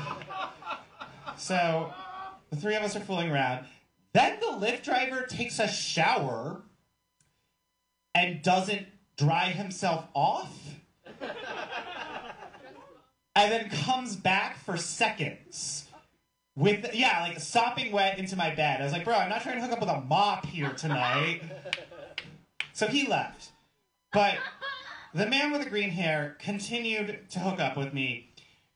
[1.37, 1.93] so
[2.51, 3.67] the three of us are fooling around.
[4.13, 6.63] Then the Lyft driver takes a shower
[8.15, 8.87] and doesn't
[9.17, 10.57] dry himself off.
[13.35, 15.89] and then comes back for seconds
[16.55, 18.81] with yeah, like sopping wet into my bed.
[18.81, 21.43] I was like, bro, I'm not trying to hook up with a mop here tonight.
[22.73, 23.51] So he left.
[24.13, 24.37] But
[25.15, 28.31] the man with the green hair continued to hook up with me.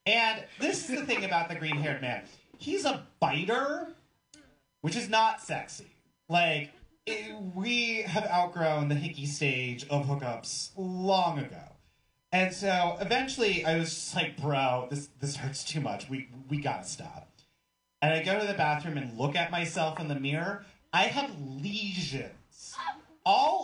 [0.07, 2.23] And this is the thing about the green haired man.
[2.59, 3.89] He's a biter,
[4.81, 5.97] which is not sexy.
[6.29, 6.73] Like,
[7.07, 11.77] it, we have outgrown the hickey stage of hookups long ago.
[12.33, 16.11] And so eventually I was just like, bro, this this hurts too much.
[16.11, 17.31] We we gotta stop.
[18.03, 20.65] And I go to the bathroom and look at myself in the mirror.
[20.93, 22.35] I have lesions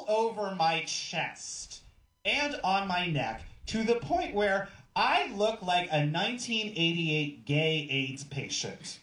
[0.08, 1.82] over my chest
[2.24, 8.24] and on my neck to the point where I look like a 1988 gay AIDS
[8.24, 8.98] patient.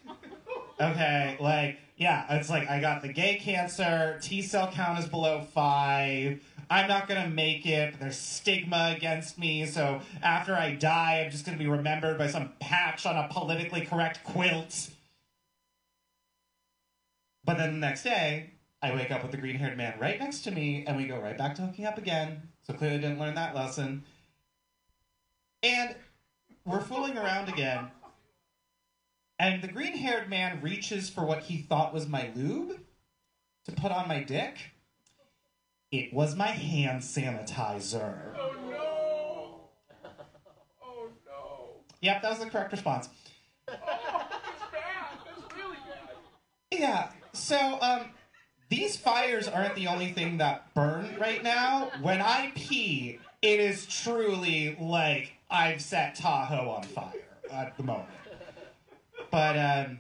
[0.80, 5.42] Okay, like, yeah, it's like I got the gay cancer, T cell count is below
[5.42, 6.42] five.
[6.70, 8.00] I'm not gonna make it.
[8.00, 12.52] There's stigma against me, so after I die, I'm just gonna be remembered by some
[12.60, 14.90] patch on a politically correct quilt.
[17.44, 18.52] But then the next day,
[18.82, 21.20] I wake up with the green haired man right next to me, and we go
[21.20, 22.44] right back to hooking up again.
[22.62, 24.04] So clearly didn't learn that lesson.
[25.62, 25.96] And
[26.66, 27.92] we're fooling around again.
[29.38, 32.80] And the green haired man reaches for what he thought was my lube
[33.66, 34.58] to put on my dick.
[35.92, 38.36] It was my hand sanitizer.
[38.38, 40.10] Oh no!
[40.84, 41.82] Oh no!
[42.02, 43.10] Yep, that was the correct response.
[43.68, 45.18] Oh, That's bad.
[45.26, 46.80] That's really bad.
[46.80, 48.06] Yeah, so um,
[48.70, 51.92] these fires aren't the only thing that burn right now.
[52.02, 57.14] When I pee, it is truly like I've set Tahoe on fire
[57.52, 58.10] at the moment.
[59.32, 60.00] But um,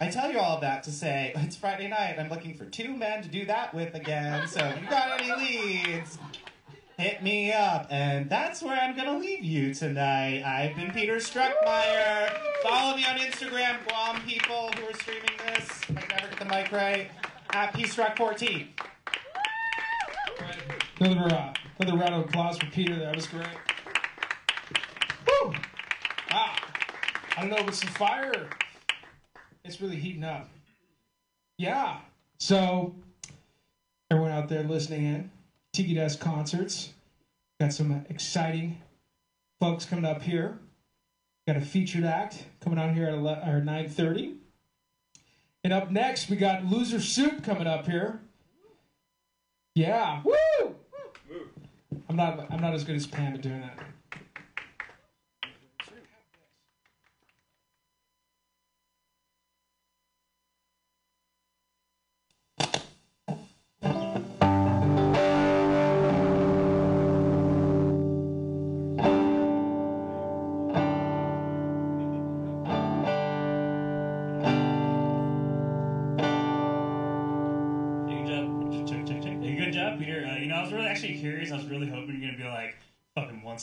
[0.00, 2.16] I tell you all that to say it's Friday night.
[2.18, 4.46] I'm looking for two men to do that with again.
[4.48, 6.18] So if you got any leads,
[6.98, 7.86] hit me up.
[7.90, 10.42] And that's where I'm gonna leave you tonight.
[10.44, 12.30] I've been Peter Struckmeyer.
[12.62, 15.80] Follow me on Instagram, Guam people who are streaming this.
[15.88, 17.10] I never get the mic right.
[17.52, 18.68] At pstruck14.
[21.00, 22.94] Another uh, another round of applause for Peter.
[22.96, 23.46] That was great.
[25.26, 25.52] Woo!
[26.30, 26.54] Wow.
[27.36, 28.50] I don't know it's the fire.
[29.64, 30.48] It's really heating up.
[31.58, 31.98] Yeah.
[32.38, 32.94] So
[34.10, 35.30] everyone out there listening in,
[35.72, 36.92] Tiki Desk concerts.
[37.58, 38.80] Got some exciting
[39.58, 40.58] folks coming up here.
[41.48, 44.39] Got a featured act coming on here at 9:30.
[45.62, 48.20] And up next, we got Loser Soup coming up here.
[49.74, 50.22] Yeah.
[50.24, 50.74] Woo!
[52.08, 53.78] I'm not I'm not as good as Pam at doing that.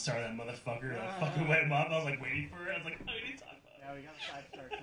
[0.07, 1.89] Star that motherfucker, that fucking wet him up.
[1.89, 2.75] I was like waiting for it.
[2.75, 4.69] I was like, oh, we need to talk about Now we got a five star.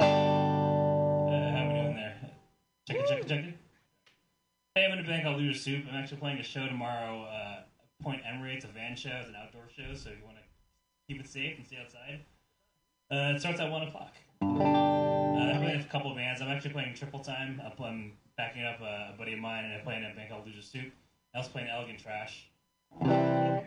[0.00, 2.16] Uh, how we doing there?
[2.88, 3.54] Check it, check it, check it.
[4.74, 5.84] Hey, I'm in a band called Loser Soup.
[5.88, 7.22] I'm actually playing a show tomorrow.
[7.24, 7.60] Uh,
[8.02, 8.54] Point Emery.
[8.54, 9.14] It's a van show.
[9.20, 9.94] It's an outdoor show.
[9.94, 10.42] So if you want to
[11.06, 12.24] keep it safe and stay outside,
[13.12, 14.14] uh, it starts at one o'clock.
[14.42, 16.40] Uh, I'm playing a couple of bands.
[16.40, 17.60] I'm actually playing Triple Time.
[17.64, 20.46] I'm, I'm backing up a, buddy of mine, and I'm playing in a band called
[20.46, 20.90] Loser Soup.
[21.34, 22.48] I was playing Elegant Trash.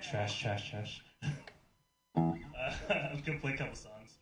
[0.01, 1.01] Trash, trash, trash.
[1.23, 4.17] uh, I'm gonna play a couple songs.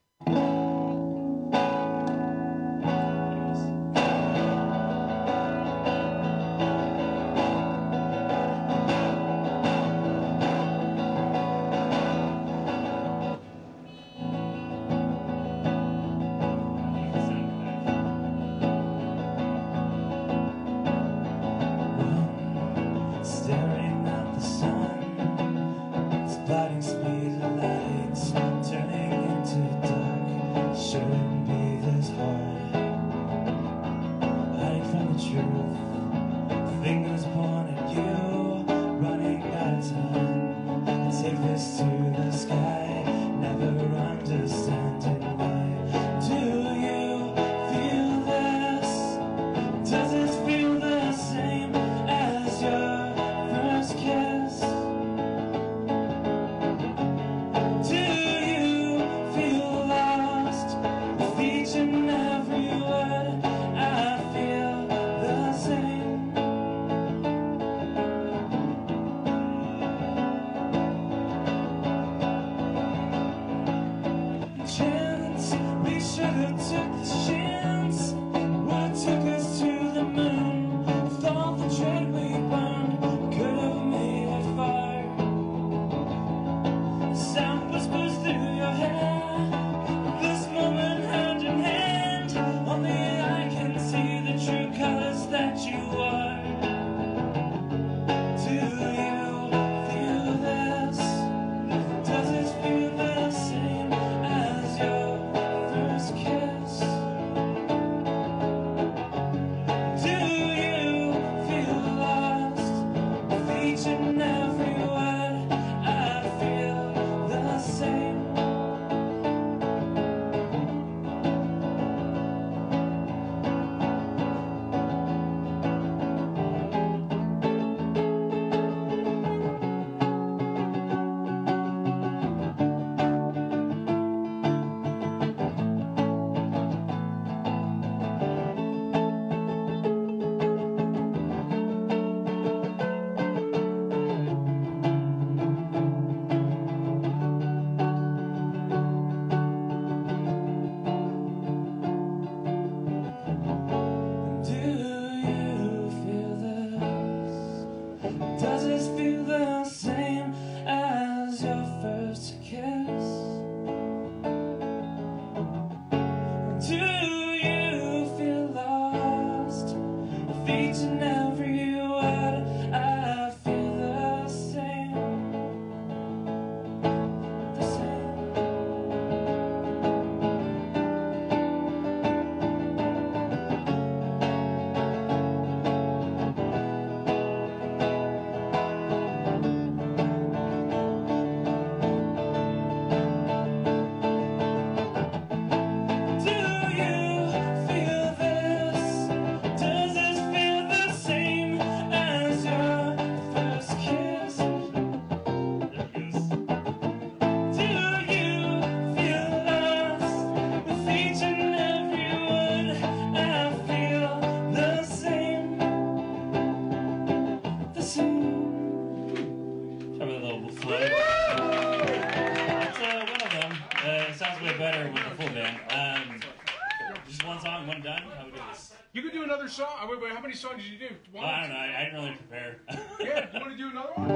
[230.31, 231.19] Many songs did you do?
[231.19, 231.55] I don't know.
[231.55, 232.61] I, I didn't really prepare.
[233.01, 234.11] Yeah, you want to do another one?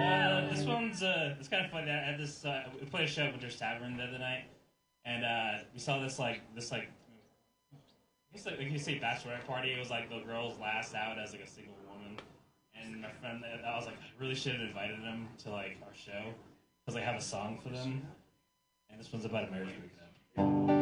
[0.00, 1.90] Uh, this one's uh, it's kind of funny.
[1.90, 2.44] I had this.
[2.44, 4.44] Uh, we played a show at Winter's Tavern the other night,
[5.04, 6.88] and uh, we saw this like this like.
[7.72, 9.72] I guess like, like you say bachelorette party.
[9.72, 12.18] It was like the girls last out as like a single woman,
[12.80, 13.42] and my friend.
[13.66, 16.34] I was like, I really should have invited them to like our show
[16.84, 18.06] because I have a song for them,
[18.90, 19.74] and this one's about a marriage
[20.36, 20.75] breakup.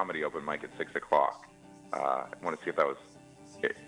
[0.00, 1.46] Comedy open mic at 6 o'clock.
[1.92, 2.96] Uh, I want to see if that was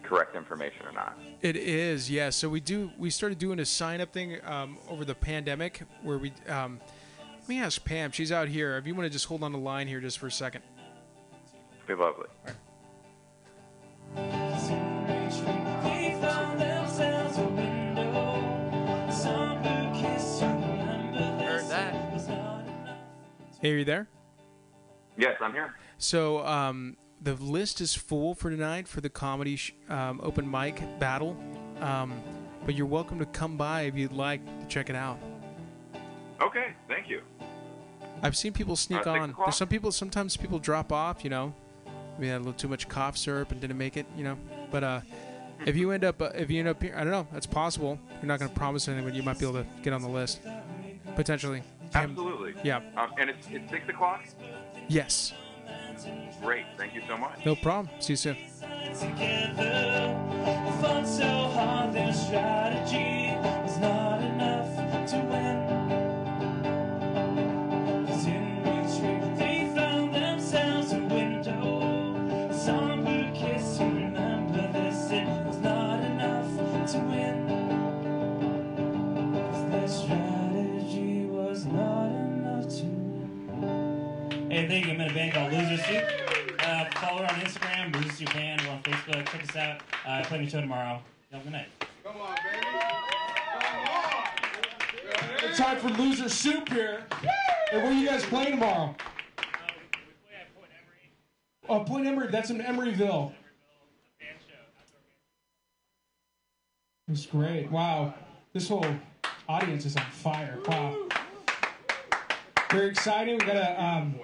[0.02, 1.18] correct information or not.
[1.40, 2.28] It is, yeah.
[2.28, 2.90] So we do.
[2.98, 6.34] We started doing a sign up thing um, over the pandemic where we.
[6.46, 6.80] Um,
[7.40, 8.10] let me ask Pam.
[8.10, 8.76] She's out here.
[8.76, 10.60] If you want to just hold on the line here just for a second.
[11.86, 12.26] Be lovely.
[14.14, 14.20] They
[16.20, 21.62] found themselves a window, somber kiss to remember this.
[21.62, 22.12] Heard that.
[22.12, 22.98] was not enough.
[23.62, 24.08] Hey, are you there?
[25.16, 25.74] Yes, I'm here.
[26.02, 30.82] So um, the list is full for tonight for the comedy sh- um, open mic
[30.98, 31.36] battle.
[31.80, 32.12] Um,
[32.66, 35.16] but you're welcome to come by if you'd like to check it out.
[36.40, 37.22] Okay, thank you.
[38.20, 39.36] I've seen people sneak Uh, on.
[39.44, 39.92] There's some people.
[39.92, 41.22] Sometimes people drop off.
[41.22, 41.54] You know,
[42.18, 44.06] we had a little too much cough syrup and didn't make it.
[44.16, 44.38] You know,
[44.72, 45.00] but uh,
[45.66, 47.28] if you end up, uh, if you end up here, I don't know.
[47.32, 47.96] That's possible.
[48.20, 50.08] You're not going to promise anything, but you might be able to get on the
[50.08, 50.40] list
[51.14, 51.62] potentially.
[51.94, 52.54] Absolutely.
[52.64, 52.80] Yeah.
[52.96, 54.24] Um, and it's, it's 6 o'clock?
[54.88, 55.32] Yes.
[56.40, 56.64] Great.
[56.76, 57.44] Thank you so much.
[57.44, 57.94] No problem.
[58.00, 58.36] See you soon.
[58.94, 59.82] together.
[84.52, 84.92] Hey, thank you.
[84.92, 86.04] I'm in a band called Loser Soup.
[86.58, 88.60] Uh, follow her on Instagram, Loser Soup Band.
[88.60, 89.26] We're on Facebook.
[89.30, 89.80] Check us out.
[90.06, 91.00] Uh, playing a show tomorrow.
[91.30, 91.68] Have a good night.
[92.04, 92.66] Come on, baby.
[92.66, 95.48] Come on.
[95.48, 97.02] It's time for loser soup here.
[97.70, 98.94] Hey, where are you guys playing tomorrow?
[101.70, 102.28] Oh, Point Emory.
[102.30, 103.32] That's in Emeryville.
[107.08, 107.70] That's great.
[107.70, 108.12] Wow.
[108.52, 108.84] This whole
[109.48, 110.58] audience is on fire.
[110.68, 111.08] Wow.
[112.70, 113.38] Very exciting.
[113.38, 114.14] We got a um,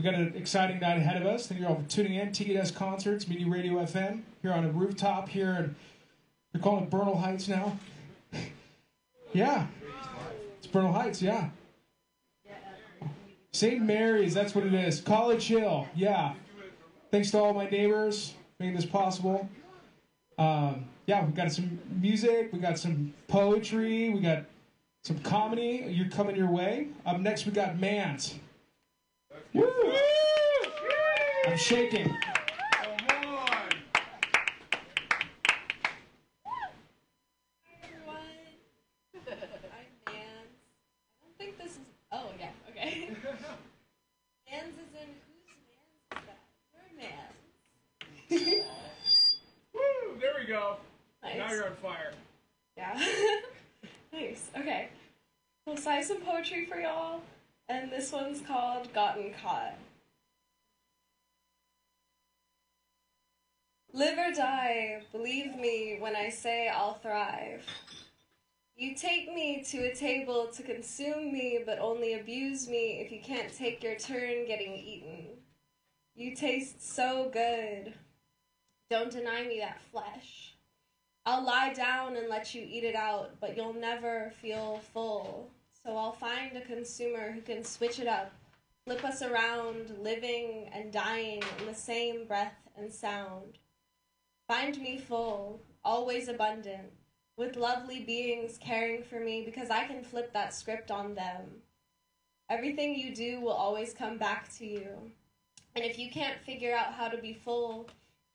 [0.00, 1.46] we got an exciting night ahead of us.
[1.46, 2.30] Thank you all for tuning in.
[2.30, 5.76] TKS Concerts, Mutiny Radio FM, here on a rooftop here, in,
[6.52, 7.78] they're calling it Bernal Heights now.
[9.34, 9.66] yeah,
[10.56, 11.20] it's Bernal Heights.
[11.20, 11.50] Yeah.
[13.52, 13.82] St.
[13.82, 15.02] Mary's, that's what it is.
[15.02, 16.32] College Hill, yeah.
[17.10, 19.50] Thanks to all my neighbors making this possible.
[20.38, 24.44] Um, yeah, we've got some music, we got some poetry, we got
[25.02, 25.84] some comedy.
[25.90, 26.88] You're coming your way.
[27.04, 28.36] Up next, we got Mans.
[29.54, 29.94] Woo!
[31.46, 32.08] I'm shaking.
[32.08, 32.84] Hi
[37.82, 38.16] everyone.
[39.14, 39.32] I'm
[40.06, 40.50] Mans.
[41.12, 41.78] I don't think this is.
[42.12, 43.08] Oh, yeah, okay.
[44.50, 46.40] Mans is in whose Mans is that?
[46.74, 48.64] Your Mans.
[49.74, 50.20] Woo!
[50.20, 50.76] There we go.
[51.22, 51.38] Nice.
[51.38, 52.12] Now you're on fire.
[52.76, 52.94] Yeah.
[54.12, 54.50] nice.
[54.56, 54.88] Okay.
[55.66, 57.20] We'll cite some poetry for y'all,
[57.70, 59.78] and this one's called Gotten Caught.
[63.92, 67.64] Live or die, believe me when I say I'll thrive.
[68.76, 73.20] You take me to a table to consume me, but only abuse me if you
[73.22, 75.26] can't take your turn getting eaten.
[76.16, 77.94] You taste so good.
[78.90, 80.54] Don't deny me that flesh.
[81.24, 85.50] I'll lie down and let you eat it out, but you'll never feel full.
[85.84, 88.32] So I'll find a consumer who can switch it up,
[88.84, 93.58] flip us around, living and dying in the same breath and sound.
[94.46, 96.92] Find me full, always abundant,
[97.36, 101.62] with lovely beings caring for me because I can flip that script on them.
[102.50, 105.12] Everything you do will always come back to you.
[105.74, 107.88] And if you can't figure out how to be full,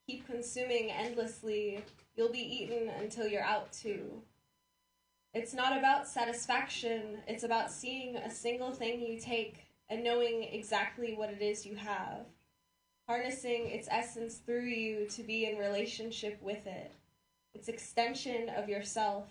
[0.06, 1.84] keep consuming endlessly,
[2.16, 4.22] you'll be eaten until you're out too.
[5.36, 11.12] It's not about satisfaction, it's about seeing a single thing you take and knowing exactly
[11.12, 12.24] what it is you have,
[13.06, 16.90] harnessing its essence through you to be in relationship with it,
[17.52, 19.28] its extension of yourself.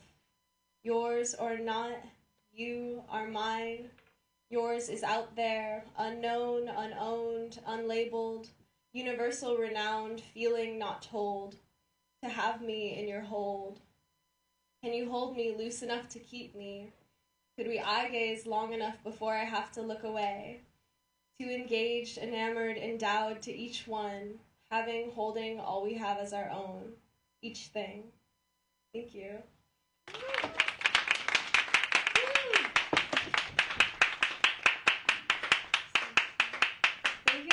[0.84, 1.98] Yours or not,
[2.54, 3.90] you are mine.
[4.52, 8.50] Yours is out there, unknown, unowned, unlabeled,
[8.94, 11.56] universal renowned, feeling not told,
[12.24, 13.80] to have me in your hold.
[14.86, 16.92] Can you hold me loose enough to keep me?
[17.58, 20.60] Could we eye gaze long enough before I have to look away?
[21.40, 24.36] Too engaged, enamored, endowed to each one,
[24.70, 26.92] having, holding all we have as our own,
[27.42, 28.04] each thing.
[28.94, 29.40] Thank you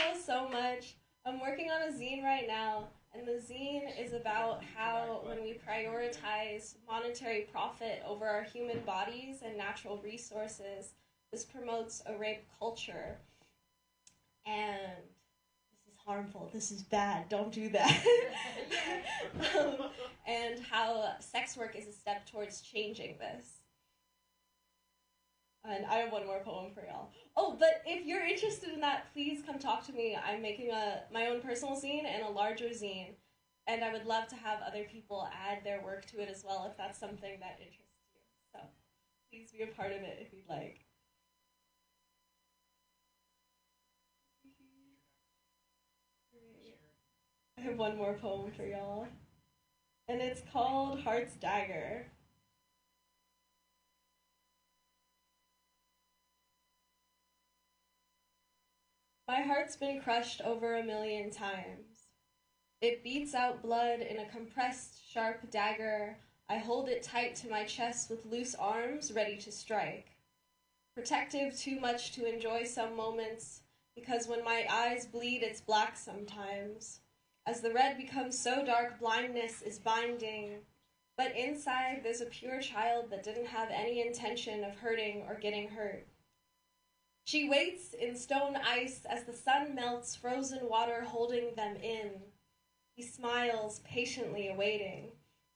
[0.06, 0.96] all so much.
[1.24, 5.54] I'm working on a zine right now, and the zine is about how when we
[5.54, 10.94] prioritize monetary profit over our human bodies and natural resources,
[11.30, 13.18] this promotes a rape culture.
[14.46, 14.96] And
[15.70, 18.04] this is harmful, this is bad, don't do that.
[19.58, 19.76] um,
[20.26, 23.61] and how sex work is a step towards changing this.
[25.64, 27.10] And I have one more poem for y'all.
[27.36, 30.16] Oh, but if you're interested in that, please come talk to me.
[30.16, 33.14] I'm making a my own personal zine and a larger zine,
[33.68, 36.66] and I would love to have other people add their work to it as well
[36.68, 38.20] if that's something that interests you.
[38.52, 38.58] So,
[39.30, 40.80] please be a part of it if you'd like.
[47.56, 49.06] I have one more poem for y'all,
[50.08, 52.11] and it's called Heart's Dagger.
[59.28, 62.08] My heart's been crushed over a million times.
[62.80, 66.16] It beats out blood in a compressed, sharp dagger.
[66.48, 70.08] I hold it tight to my chest with loose arms, ready to strike.
[70.96, 73.60] Protective too much to enjoy some moments,
[73.94, 76.98] because when my eyes bleed, it's black sometimes.
[77.46, 80.58] As the red becomes so dark, blindness is binding.
[81.16, 85.68] But inside, there's a pure child that didn't have any intention of hurting or getting
[85.68, 86.08] hurt.
[87.24, 92.10] She waits in stone ice as the sun melts frozen water holding them in.
[92.96, 95.12] He smiles, patiently awaiting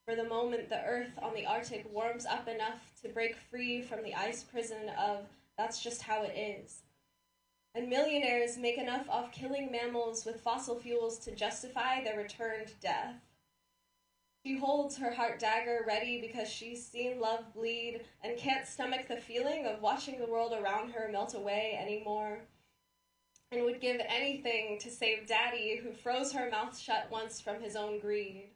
[0.07, 4.05] for the moment the earth on the Arctic warms up enough to break free from
[4.05, 5.27] the ice prison of
[5.59, 6.83] that's just how it is.
[7.75, 13.17] And millionaires make enough off killing mammals with fossil fuels to justify their returned death.
[14.47, 19.17] She holds her heart dagger ready because she's seen love bleed and can't stomach the
[19.17, 22.39] feeling of watching the world around her melt away anymore.
[23.51, 27.75] And would give anything to save Daddy, who froze her mouth shut once from his
[27.75, 28.51] own greed.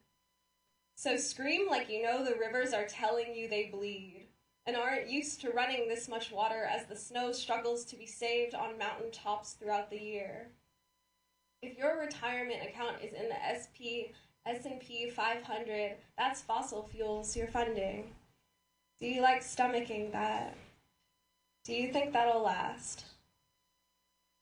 [0.95, 4.29] So scream like you know the rivers are telling you they bleed,
[4.67, 8.55] and aren't used to running this much water as the snow struggles to be saved
[8.55, 10.51] on mountain tops throughout the year.
[11.63, 14.15] If your retirement account is in the SP
[14.47, 18.15] S&P 500, that's fossil fuels you're funding.
[18.99, 20.57] Do you like stomaching that?
[21.65, 23.05] Do you think that'll last?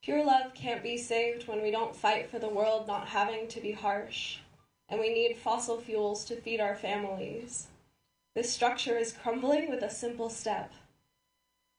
[0.03, 3.61] Pure love can't be saved when we don't fight for the world not having to
[3.61, 4.39] be harsh,
[4.89, 7.67] and we need fossil fuels to feed our families.
[8.35, 10.73] This structure is crumbling with a simple step.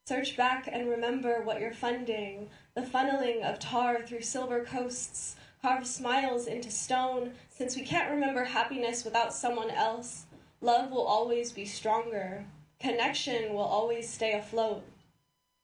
[0.08, 5.86] Search back and remember what you're funding the funneling of tar through silver coasts, carve
[5.86, 10.28] smiles into stone, since we can't remember happiness without someone else.
[10.62, 12.46] Love will always be stronger.
[12.80, 14.82] Connection will always stay afloat.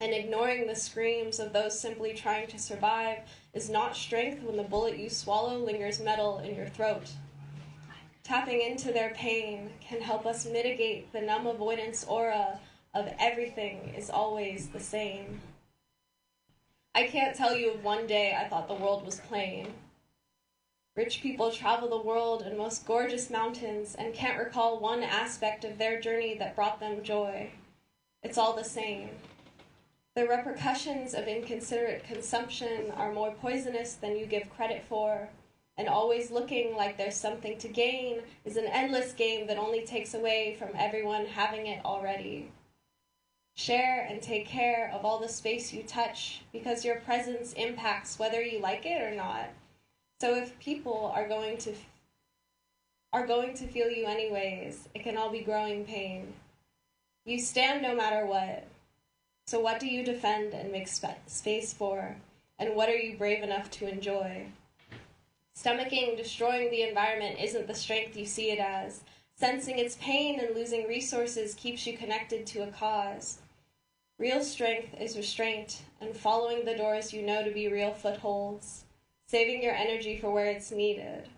[0.01, 3.19] And ignoring the screams of those simply trying to survive
[3.53, 7.11] is not strength when the bullet you swallow lingers metal in your throat.
[8.25, 12.59] Tapping into their pain can help us mitigate the numb avoidance aura
[12.93, 15.39] of everything is always the same.
[16.93, 19.73] I can't tell you of one day I thought the world was plain.
[20.95, 25.77] Rich people travel the world in most gorgeous mountains and can't recall one aspect of
[25.77, 27.51] their journey that brought them joy.
[28.23, 29.09] It's all the same.
[30.15, 35.27] The repercussions of inconsiderate consumption are more poisonous than you give credit for,
[35.75, 40.13] and always looking like there's something to gain is an endless game that only takes
[40.13, 42.49] away from everyone having it already.
[43.57, 48.41] Share and take care of all the space you touch because your presence impacts whether
[48.41, 49.49] you like it or not.
[50.21, 51.73] So if people are going to
[53.11, 56.33] are going to feel you anyways, it can all be growing pain.
[57.25, 58.65] You stand no matter what.
[59.47, 62.15] So what do you defend and make spa- space for?
[62.59, 64.47] And what are you brave enough to enjoy?
[65.57, 69.03] Stomaching destroying the environment isn't the strength you see it as.
[69.37, 73.39] Sensing its pain and losing resources keeps you connected to a cause.
[74.17, 78.84] Real strength is restraint and following the doors you know to be real footholds
[79.27, 81.29] saving your energy for where it's needed.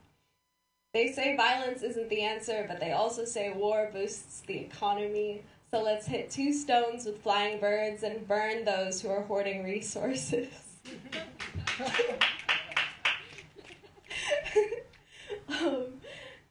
[0.94, 5.44] They say violence isn't the answer, but they also say war boosts the economy.
[5.70, 10.48] So let's hit two stones with flying birds and burn those who are hoarding resources.
[15.50, 15.86] um,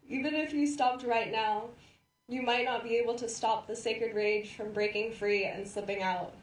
[0.09, 1.65] even if you stopped right now,
[2.29, 6.03] you might not be able to stop the sacred rage from breaking free and slipping
[6.03, 6.35] out.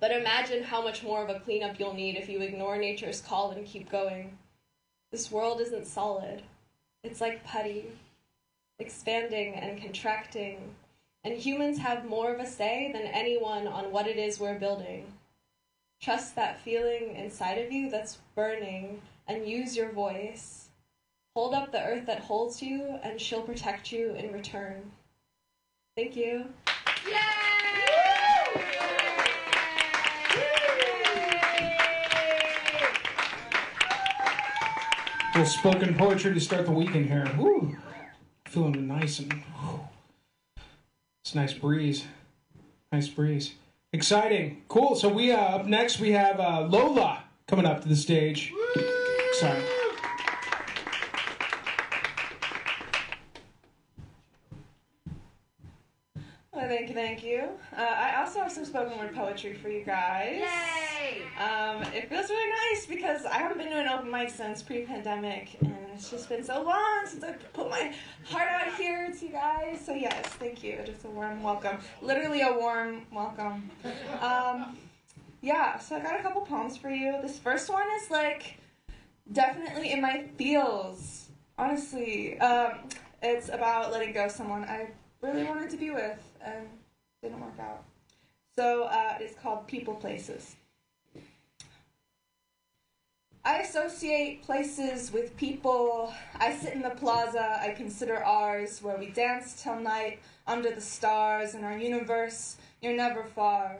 [0.00, 3.50] But imagine how much more of a cleanup you'll need if you ignore nature's call
[3.50, 4.38] and keep going.
[5.10, 6.42] This world isn't solid.
[7.02, 7.86] It's like putty,
[8.78, 10.74] expanding and contracting.
[11.24, 15.06] And humans have more of a say than anyone on what it is we're building.
[16.00, 20.68] Trust that feeling inside of you that's burning and use your voice.
[21.34, 24.90] Hold up the earth that holds you, and she'll protect you in return.
[25.96, 26.46] Thank you.
[35.38, 37.24] Little spoken poetry to start the weekend here.
[38.46, 39.80] Feeling nice and whew.
[41.22, 42.06] it's nice breeze.
[42.90, 43.54] Nice breeze.
[43.92, 44.62] Exciting.
[44.66, 44.96] Cool.
[44.96, 48.52] So we uh, up next we have uh, Lola coming up to the stage.
[56.98, 57.48] Thank you.
[57.76, 60.40] Uh, I also have some spoken word poetry for you guys.
[60.40, 61.22] Yay!
[61.38, 65.58] Um, it feels really nice because I haven't been to an open mic since pre-pandemic,
[65.60, 67.94] and it's just been so long since I put my
[68.24, 69.80] heart out here to you guys.
[69.86, 70.80] So yes, thank you.
[70.84, 71.78] Just a warm welcome.
[72.02, 73.70] Literally a warm welcome.
[74.20, 74.76] Um,
[75.40, 75.78] yeah.
[75.78, 77.16] So I got a couple poems for you.
[77.22, 78.58] This first one is like
[79.32, 81.28] definitely in my feels.
[81.56, 82.72] Honestly, um,
[83.22, 84.88] it's about letting go of someone I
[85.22, 86.66] really wanted to be with and
[87.22, 87.84] didn't work out.
[88.56, 90.56] So uh, it's called People Places.
[93.44, 96.12] I associate places with people.
[96.38, 100.80] I sit in the plaza I consider ours, where we dance till night under the
[100.80, 102.56] stars in our universe.
[102.82, 103.78] You're never far.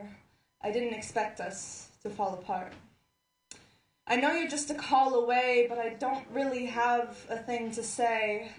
[0.62, 2.72] I didn't expect us to fall apart.
[4.06, 7.82] I know you're just a call away, but I don't really have a thing to
[7.82, 8.50] say.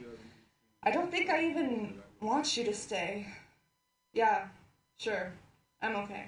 [0.83, 3.25] I don't think I even want you to stay.
[4.13, 4.47] Yeah,
[4.99, 5.31] sure.
[5.81, 6.25] I'm okay.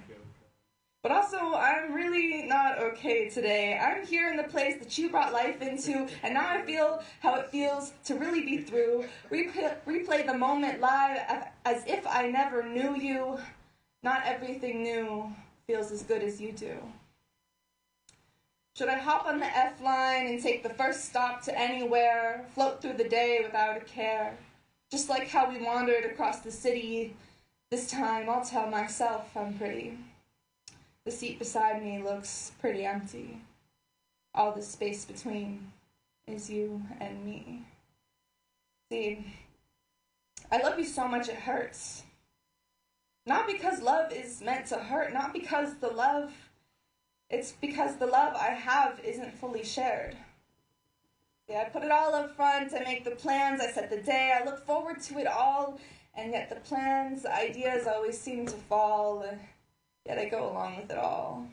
[1.02, 3.76] But also, I'm really not okay today.
[3.76, 7.34] I'm here in the place that you brought life into, and now I feel how
[7.34, 9.06] it feels to really be through.
[9.28, 11.18] Replay, replay the moment live
[11.64, 13.38] as if I never knew you.
[14.04, 15.32] Not everything new
[15.66, 16.76] feels as good as you do.
[18.76, 22.80] Should I hop on the F line and take the first stop to anywhere, float
[22.80, 24.36] through the day without a care?
[24.90, 27.14] Just like how we wandered across the city,
[27.72, 29.96] this time I'll tell myself I'm pretty.
[31.06, 33.40] The seat beside me looks pretty empty.
[34.34, 35.72] All the space between
[36.26, 37.62] is you and me.
[38.90, 39.24] See,
[40.50, 42.02] I love you so much it hurts.
[43.24, 46.30] Not because love is meant to hurt, not because the love,
[47.30, 50.14] it's because the love I have isn't fully shared.
[51.48, 54.38] Yeah, I put it all up front, I make the plans, I set the day,
[54.38, 55.80] I look forward to it all,
[56.14, 59.24] and yet the plans, the ideas always seem to fall,
[60.06, 61.46] yet I go along with it all.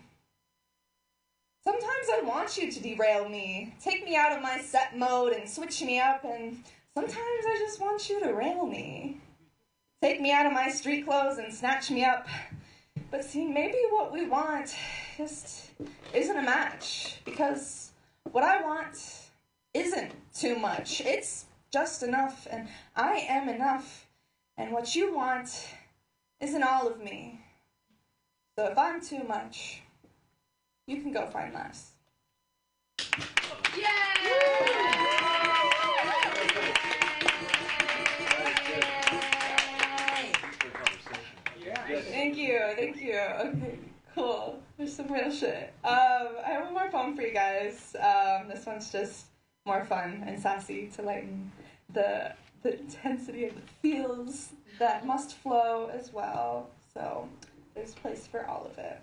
[1.63, 5.47] Sometimes I want you to derail me, take me out of my set mode and
[5.47, 6.63] switch me up, and
[6.95, 9.17] sometimes I just want you to rail me.
[10.01, 12.27] Take me out of my street clothes and snatch me up.
[13.11, 14.73] But see, maybe what we want
[15.17, 15.71] just
[16.13, 17.91] isn't a match, because
[18.31, 18.97] what I want
[19.73, 21.01] isn't too much.
[21.01, 24.07] It's just enough, and I am enough.
[24.59, 25.69] And what you want
[26.41, 27.39] isn't all of me.
[28.57, 29.81] So if I'm too much,
[30.85, 31.91] you can go find less.
[33.77, 33.85] Yay!
[42.11, 43.17] Thank you, thank you.
[43.17, 43.79] Okay,
[44.13, 44.59] cool.
[44.77, 45.73] There's some real shit.
[45.85, 47.95] Um, I have one more poem for you guys.
[47.95, 49.27] Um, this one's just
[49.65, 51.49] more fun and sassy to lighten
[51.93, 54.49] the the intensity of the feels
[54.79, 56.69] that must flow as well.
[56.93, 57.27] So
[57.75, 58.99] there's place for all of it.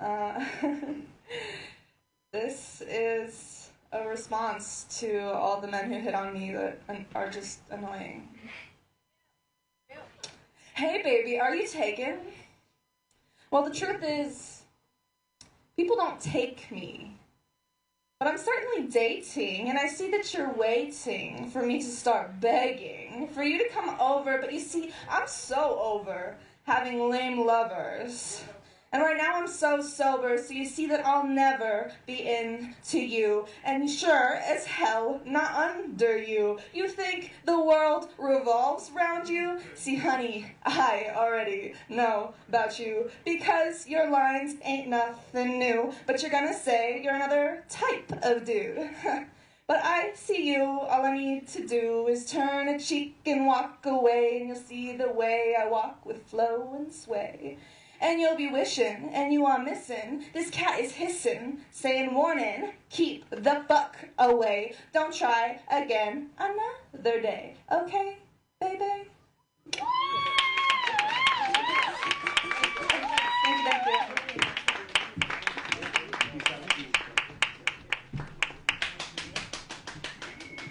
[0.00, 0.44] Uh,
[2.32, 6.78] this is a response to all the men who hit on me that
[7.14, 8.28] are just annoying.
[10.74, 12.18] Hey, baby, are you taken?
[13.50, 14.62] Well, the truth is,
[15.76, 17.16] people don't take me.
[18.18, 23.28] But I'm certainly dating, and I see that you're waiting for me to start begging
[23.34, 24.38] for you to come over.
[24.40, 28.42] But you see, I'm so over having lame lovers.
[28.92, 33.46] And right now I'm so sober, so you see that I'll never be into you.
[33.64, 36.58] And sure as hell, not under you.
[36.72, 39.58] You think the world revolves round you?
[39.74, 43.10] See, honey, I already know about you.
[43.24, 45.92] Because your lines ain't nothing new.
[46.06, 48.88] But you're gonna say you're another type of dude.
[49.68, 53.84] But I see you, all I need to do is turn a cheek and walk
[53.84, 57.58] away, and you'll see the way I walk with flow and sway.
[58.00, 60.24] And you'll be wishing, and you are missing.
[60.32, 64.74] This cat is hissing, saying, Warning, keep the fuck away.
[64.92, 67.56] Don't try again another day.
[67.72, 68.18] Okay,
[68.60, 69.08] baby?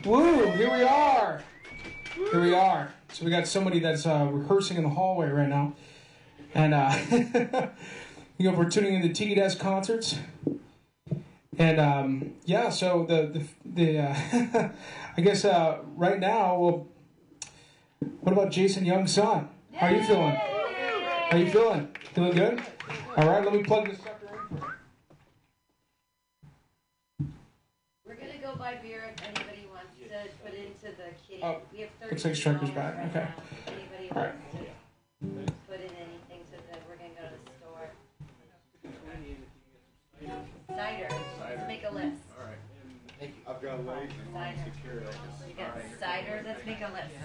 [0.05, 0.51] Woo!
[0.51, 1.41] Here we are.
[2.13, 2.93] Here we are.
[3.11, 5.73] So we got somebody that's uh, rehearsing in the hallway right now,
[6.55, 6.95] and uh,
[8.39, 10.17] you know we're tuning into Tiki Desk concerts,
[11.59, 12.69] and um, yeah.
[12.69, 14.69] So the the, the uh,
[15.17, 16.87] I guess uh, right now, well,
[18.21, 19.49] what about Jason Young's son?
[19.73, 20.31] How are you feeling?
[20.35, 21.89] How are you feeling?
[22.13, 22.61] Feeling good?
[23.17, 23.43] All right.
[23.43, 24.21] Let me plug this up.
[28.07, 30.05] We're gonna go buy beer if anybody wants to
[30.43, 31.43] put into the kitty.
[31.43, 32.97] Oh, we have looks thirty like Striker's back.
[32.97, 33.27] right Okay.
[33.27, 33.73] now.
[33.73, 34.35] Anybody All right.
[40.75, 41.07] Cider.
[41.39, 42.19] Let's make a list.
[42.37, 43.31] All right.
[43.47, 44.59] I've got light and Cider.
[44.75, 45.01] secure.
[45.47, 46.43] You got cider.
[46.45, 47.15] Let's make a list.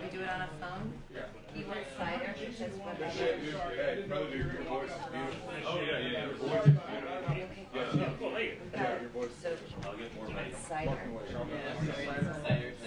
[0.00, 0.92] We do it on a phone.
[1.12, 1.22] Yeah.
[1.56, 2.34] You want cider?
[2.36, 5.50] That's what I Hey, brother, your voice is beautiful.
[5.66, 6.84] Oh, yeah, yeah, your voice is beautiful.
[6.92, 7.92] Yeah, your voice So, I'll
[9.96, 10.28] get more
[10.68, 10.98] cider.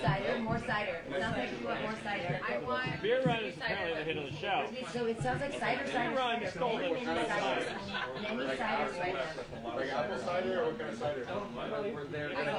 [0.01, 1.01] Cider, more cider.
[1.07, 2.39] It sounds like you want more cider.
[2.47, 4.65] I want Beer run is apparently the hit of the show.
[4.91, 6.49] So it sounds like cider, cider, cider.
[6.49, 6.91] stole it.
[6.91, 8.99] many ciders.
[8.99, 9.75] Right now.
[9.75, 11.27] Like apple cider or what kind of cider?
[11.27, 12.49] I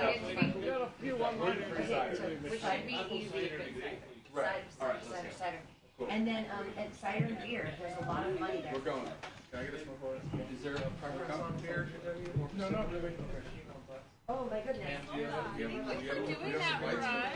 [0.64, 3.50] got a few one Okay, which would be easy.
[4.32, 5.58] Cider, cider, cider, cider.
[6.08, 8.72] And then, um, and cider and beer, there's a lot of money there.
[8.72, 9.04] We're going.
[9.50, 10.20] Can I get a smoke order?
[10.56, 11.88] Is there a preference on beer?
[12.56, 13.12] No, not really.
[14.28, 14.86] Oh, my goodness.
[15.10, 15.68] Thank you
[16.08, 17.32] for doing that for us.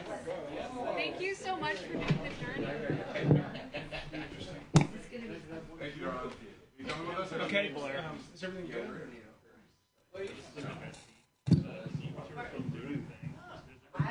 [0.95, 2.67] Thank you so much for doing the journey.
[4.75, 5.35] It's gonna be
[5.79, 6.31] Thank you, Ron.
[6.79, 7.33] You coming with us?
[7.33, 8.89] Okay, um, is everything good?
[10.17, 10.23] I'll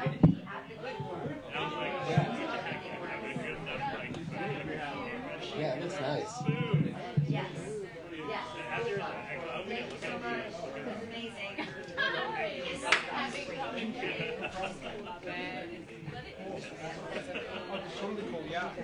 [0.07, 0.42] be at
[5.57, 6.33] Yeah, that's nice.
[7.27, 7.45] Yes,
[8.29, 8.45] yes.
[9.67, 10.53] Thank you so much.
[10.75, 12.63] It's amazing.
[18.49, 18.69] Yeah.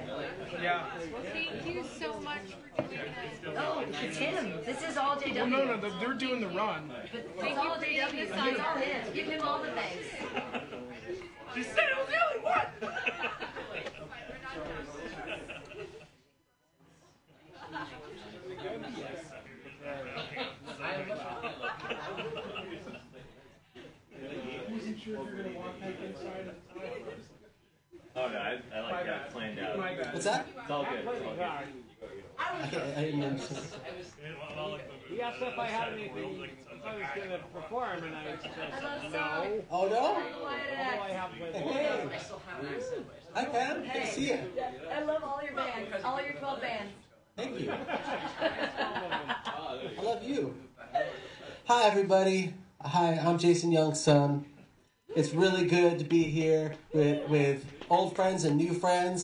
[0.62, 0.86] Yeah.
[1.34, 2.40] Thank you so much
[2.76, 3.00] for doing
[3.44, 3.56] this.
[3.58, 4.54] Oh, it's him.
[4.66, 5.36] This is all JW.
[5.36, 6.92] Well, no, no, they're- they're doing the run.
[7.38, 9.14] But it's all JW, so it's all him.
[9.14, 10.08] Give him all the thanks.
[11.56, 13.30] She said it was the only one!
[28.20, 29.78] Oh no, I, I like got it planned out.
[29.78, 30.14] My bad.
[30.14, 30.46] What's that?
[30.50, 31.00] It's all good.
[31.00, 31.42] It's all good.
[32.38, 33.62] I, can't, I didn't understand.
[35.10, 39.12] He asked if I had anything, if I was going to perform, and I said
[39.12, 39.64] no.
[39.72, 40.00] Oh no?
[40.00, 42.10] All I have was Hey.
[43.34, 43.84] Hi Pam.
[43.84, 44.40] Good to see you.
[44.94, 46.92] I love all your bands, all your 12 bands.
[47.38, 47.72] Thank you.
[48.42, 50.56] I love you.
[51.66, 52.54] Hi everybody.
[52.82, 54.46] Hi, I'm Jason Young's son.
[55.16, 59.24] It's really good to be here with, with old friends and new friends.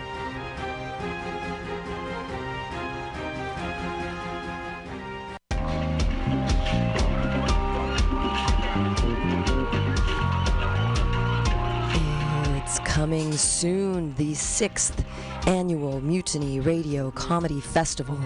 [12.63, 15.03] It's coming soon, the sixth
[15.45, 18.17] annual Mutiny Radio Comedy Festival.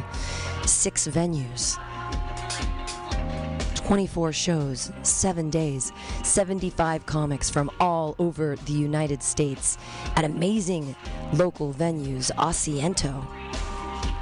[0.67, 1.79] Six venues,
[3.85, 5.91] 24 shows, seven days,
[6.23, 9.77] 75 comics from all over the United States
[10.15, 10.95] at amazing
[11.33, 13.23] local venues Asiento,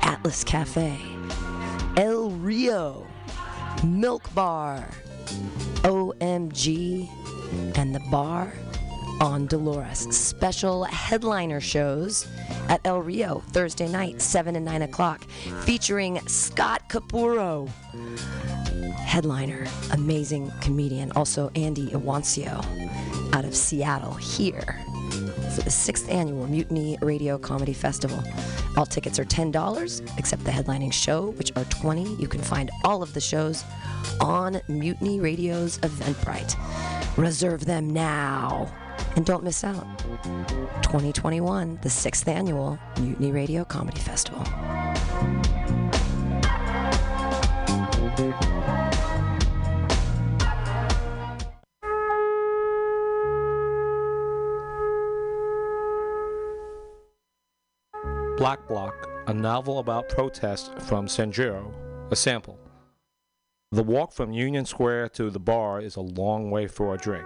[0.02, 1.00] Atlas Cafe,
[1.96, 3.08] El Rio,
[3.86, 4.90] Milk Bar,
[5.84, 7.10] OMG,
[7.78, 8.52] and the bar
[9.24, 10.00] on Dolores.
[10.14, 12.28] Special headliner shows
[12.68, 15.24] at El Rio Thursday night, 7 and 9 o'clock,
[15.62, 17.70] featuring Scott Capurro.
[18.98, 24.84] Headliner, amazing comedian, also Andy Iwancio out of Seattle here
[25.56, 28.22] for the sixth annual Mutiny Radio Comedy Festival.
[28.76, 33.02] All tickets are $10, except the headlining show, which are 20 You can find all
[33.02, 33.64] of the shows
[34.20, 36.58] on Mutiny Radio's Eventbrite.
[37.16, 38.74] Reserve them now
[39.16, 39.88] and don't miss out.
[40.84, 44.44] 2021, the sixth annual Mutiny Radio Comedy Festival.
[58.38, 61.72] Black Block, a novel about protest from Sanjuro,
[62.12, 62.60] a sample.
[63.72, 67.26] The walk from Union Square to the bar is a long way for a drink,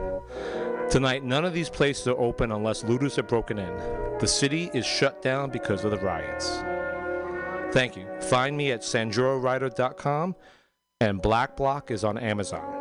[0.91, 3.73] Tonight, none of these places are open unless looters have broken in.
[4.19, 6.61] The city is shut down because of the riots.
[7.73, 8.05] Thank you.
[8.23, 10.35] Find me at sanjurowriter.com
[10.99, 12.80] and Black Block is on Amazon.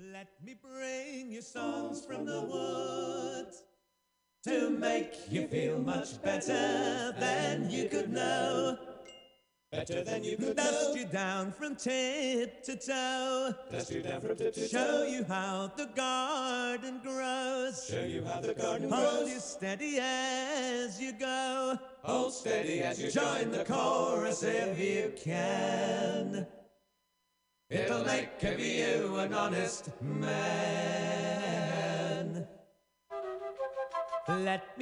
[0.00, 3.64] Let me bring you songs from the woods
[4.44, 8.78] to make you feel much better than you could know.
[9.70, 13.54] Better than you could Dust you down from tip to toe.
[13.70, 14.66] Dust you down from tip to toe.
[14.68, 17.86] Show you how the garden grows.
[17.86, 19.30] Show you how the garden Hold grows.
[19.34, 21.78] you steady as you go.
[22.04, 23.58] Hold steady as you Join go.
[23.58, 26.46] the chorus if you can.
[27.72, 30.34] It'll make of you an honest man.
[34.26, 34.76] Let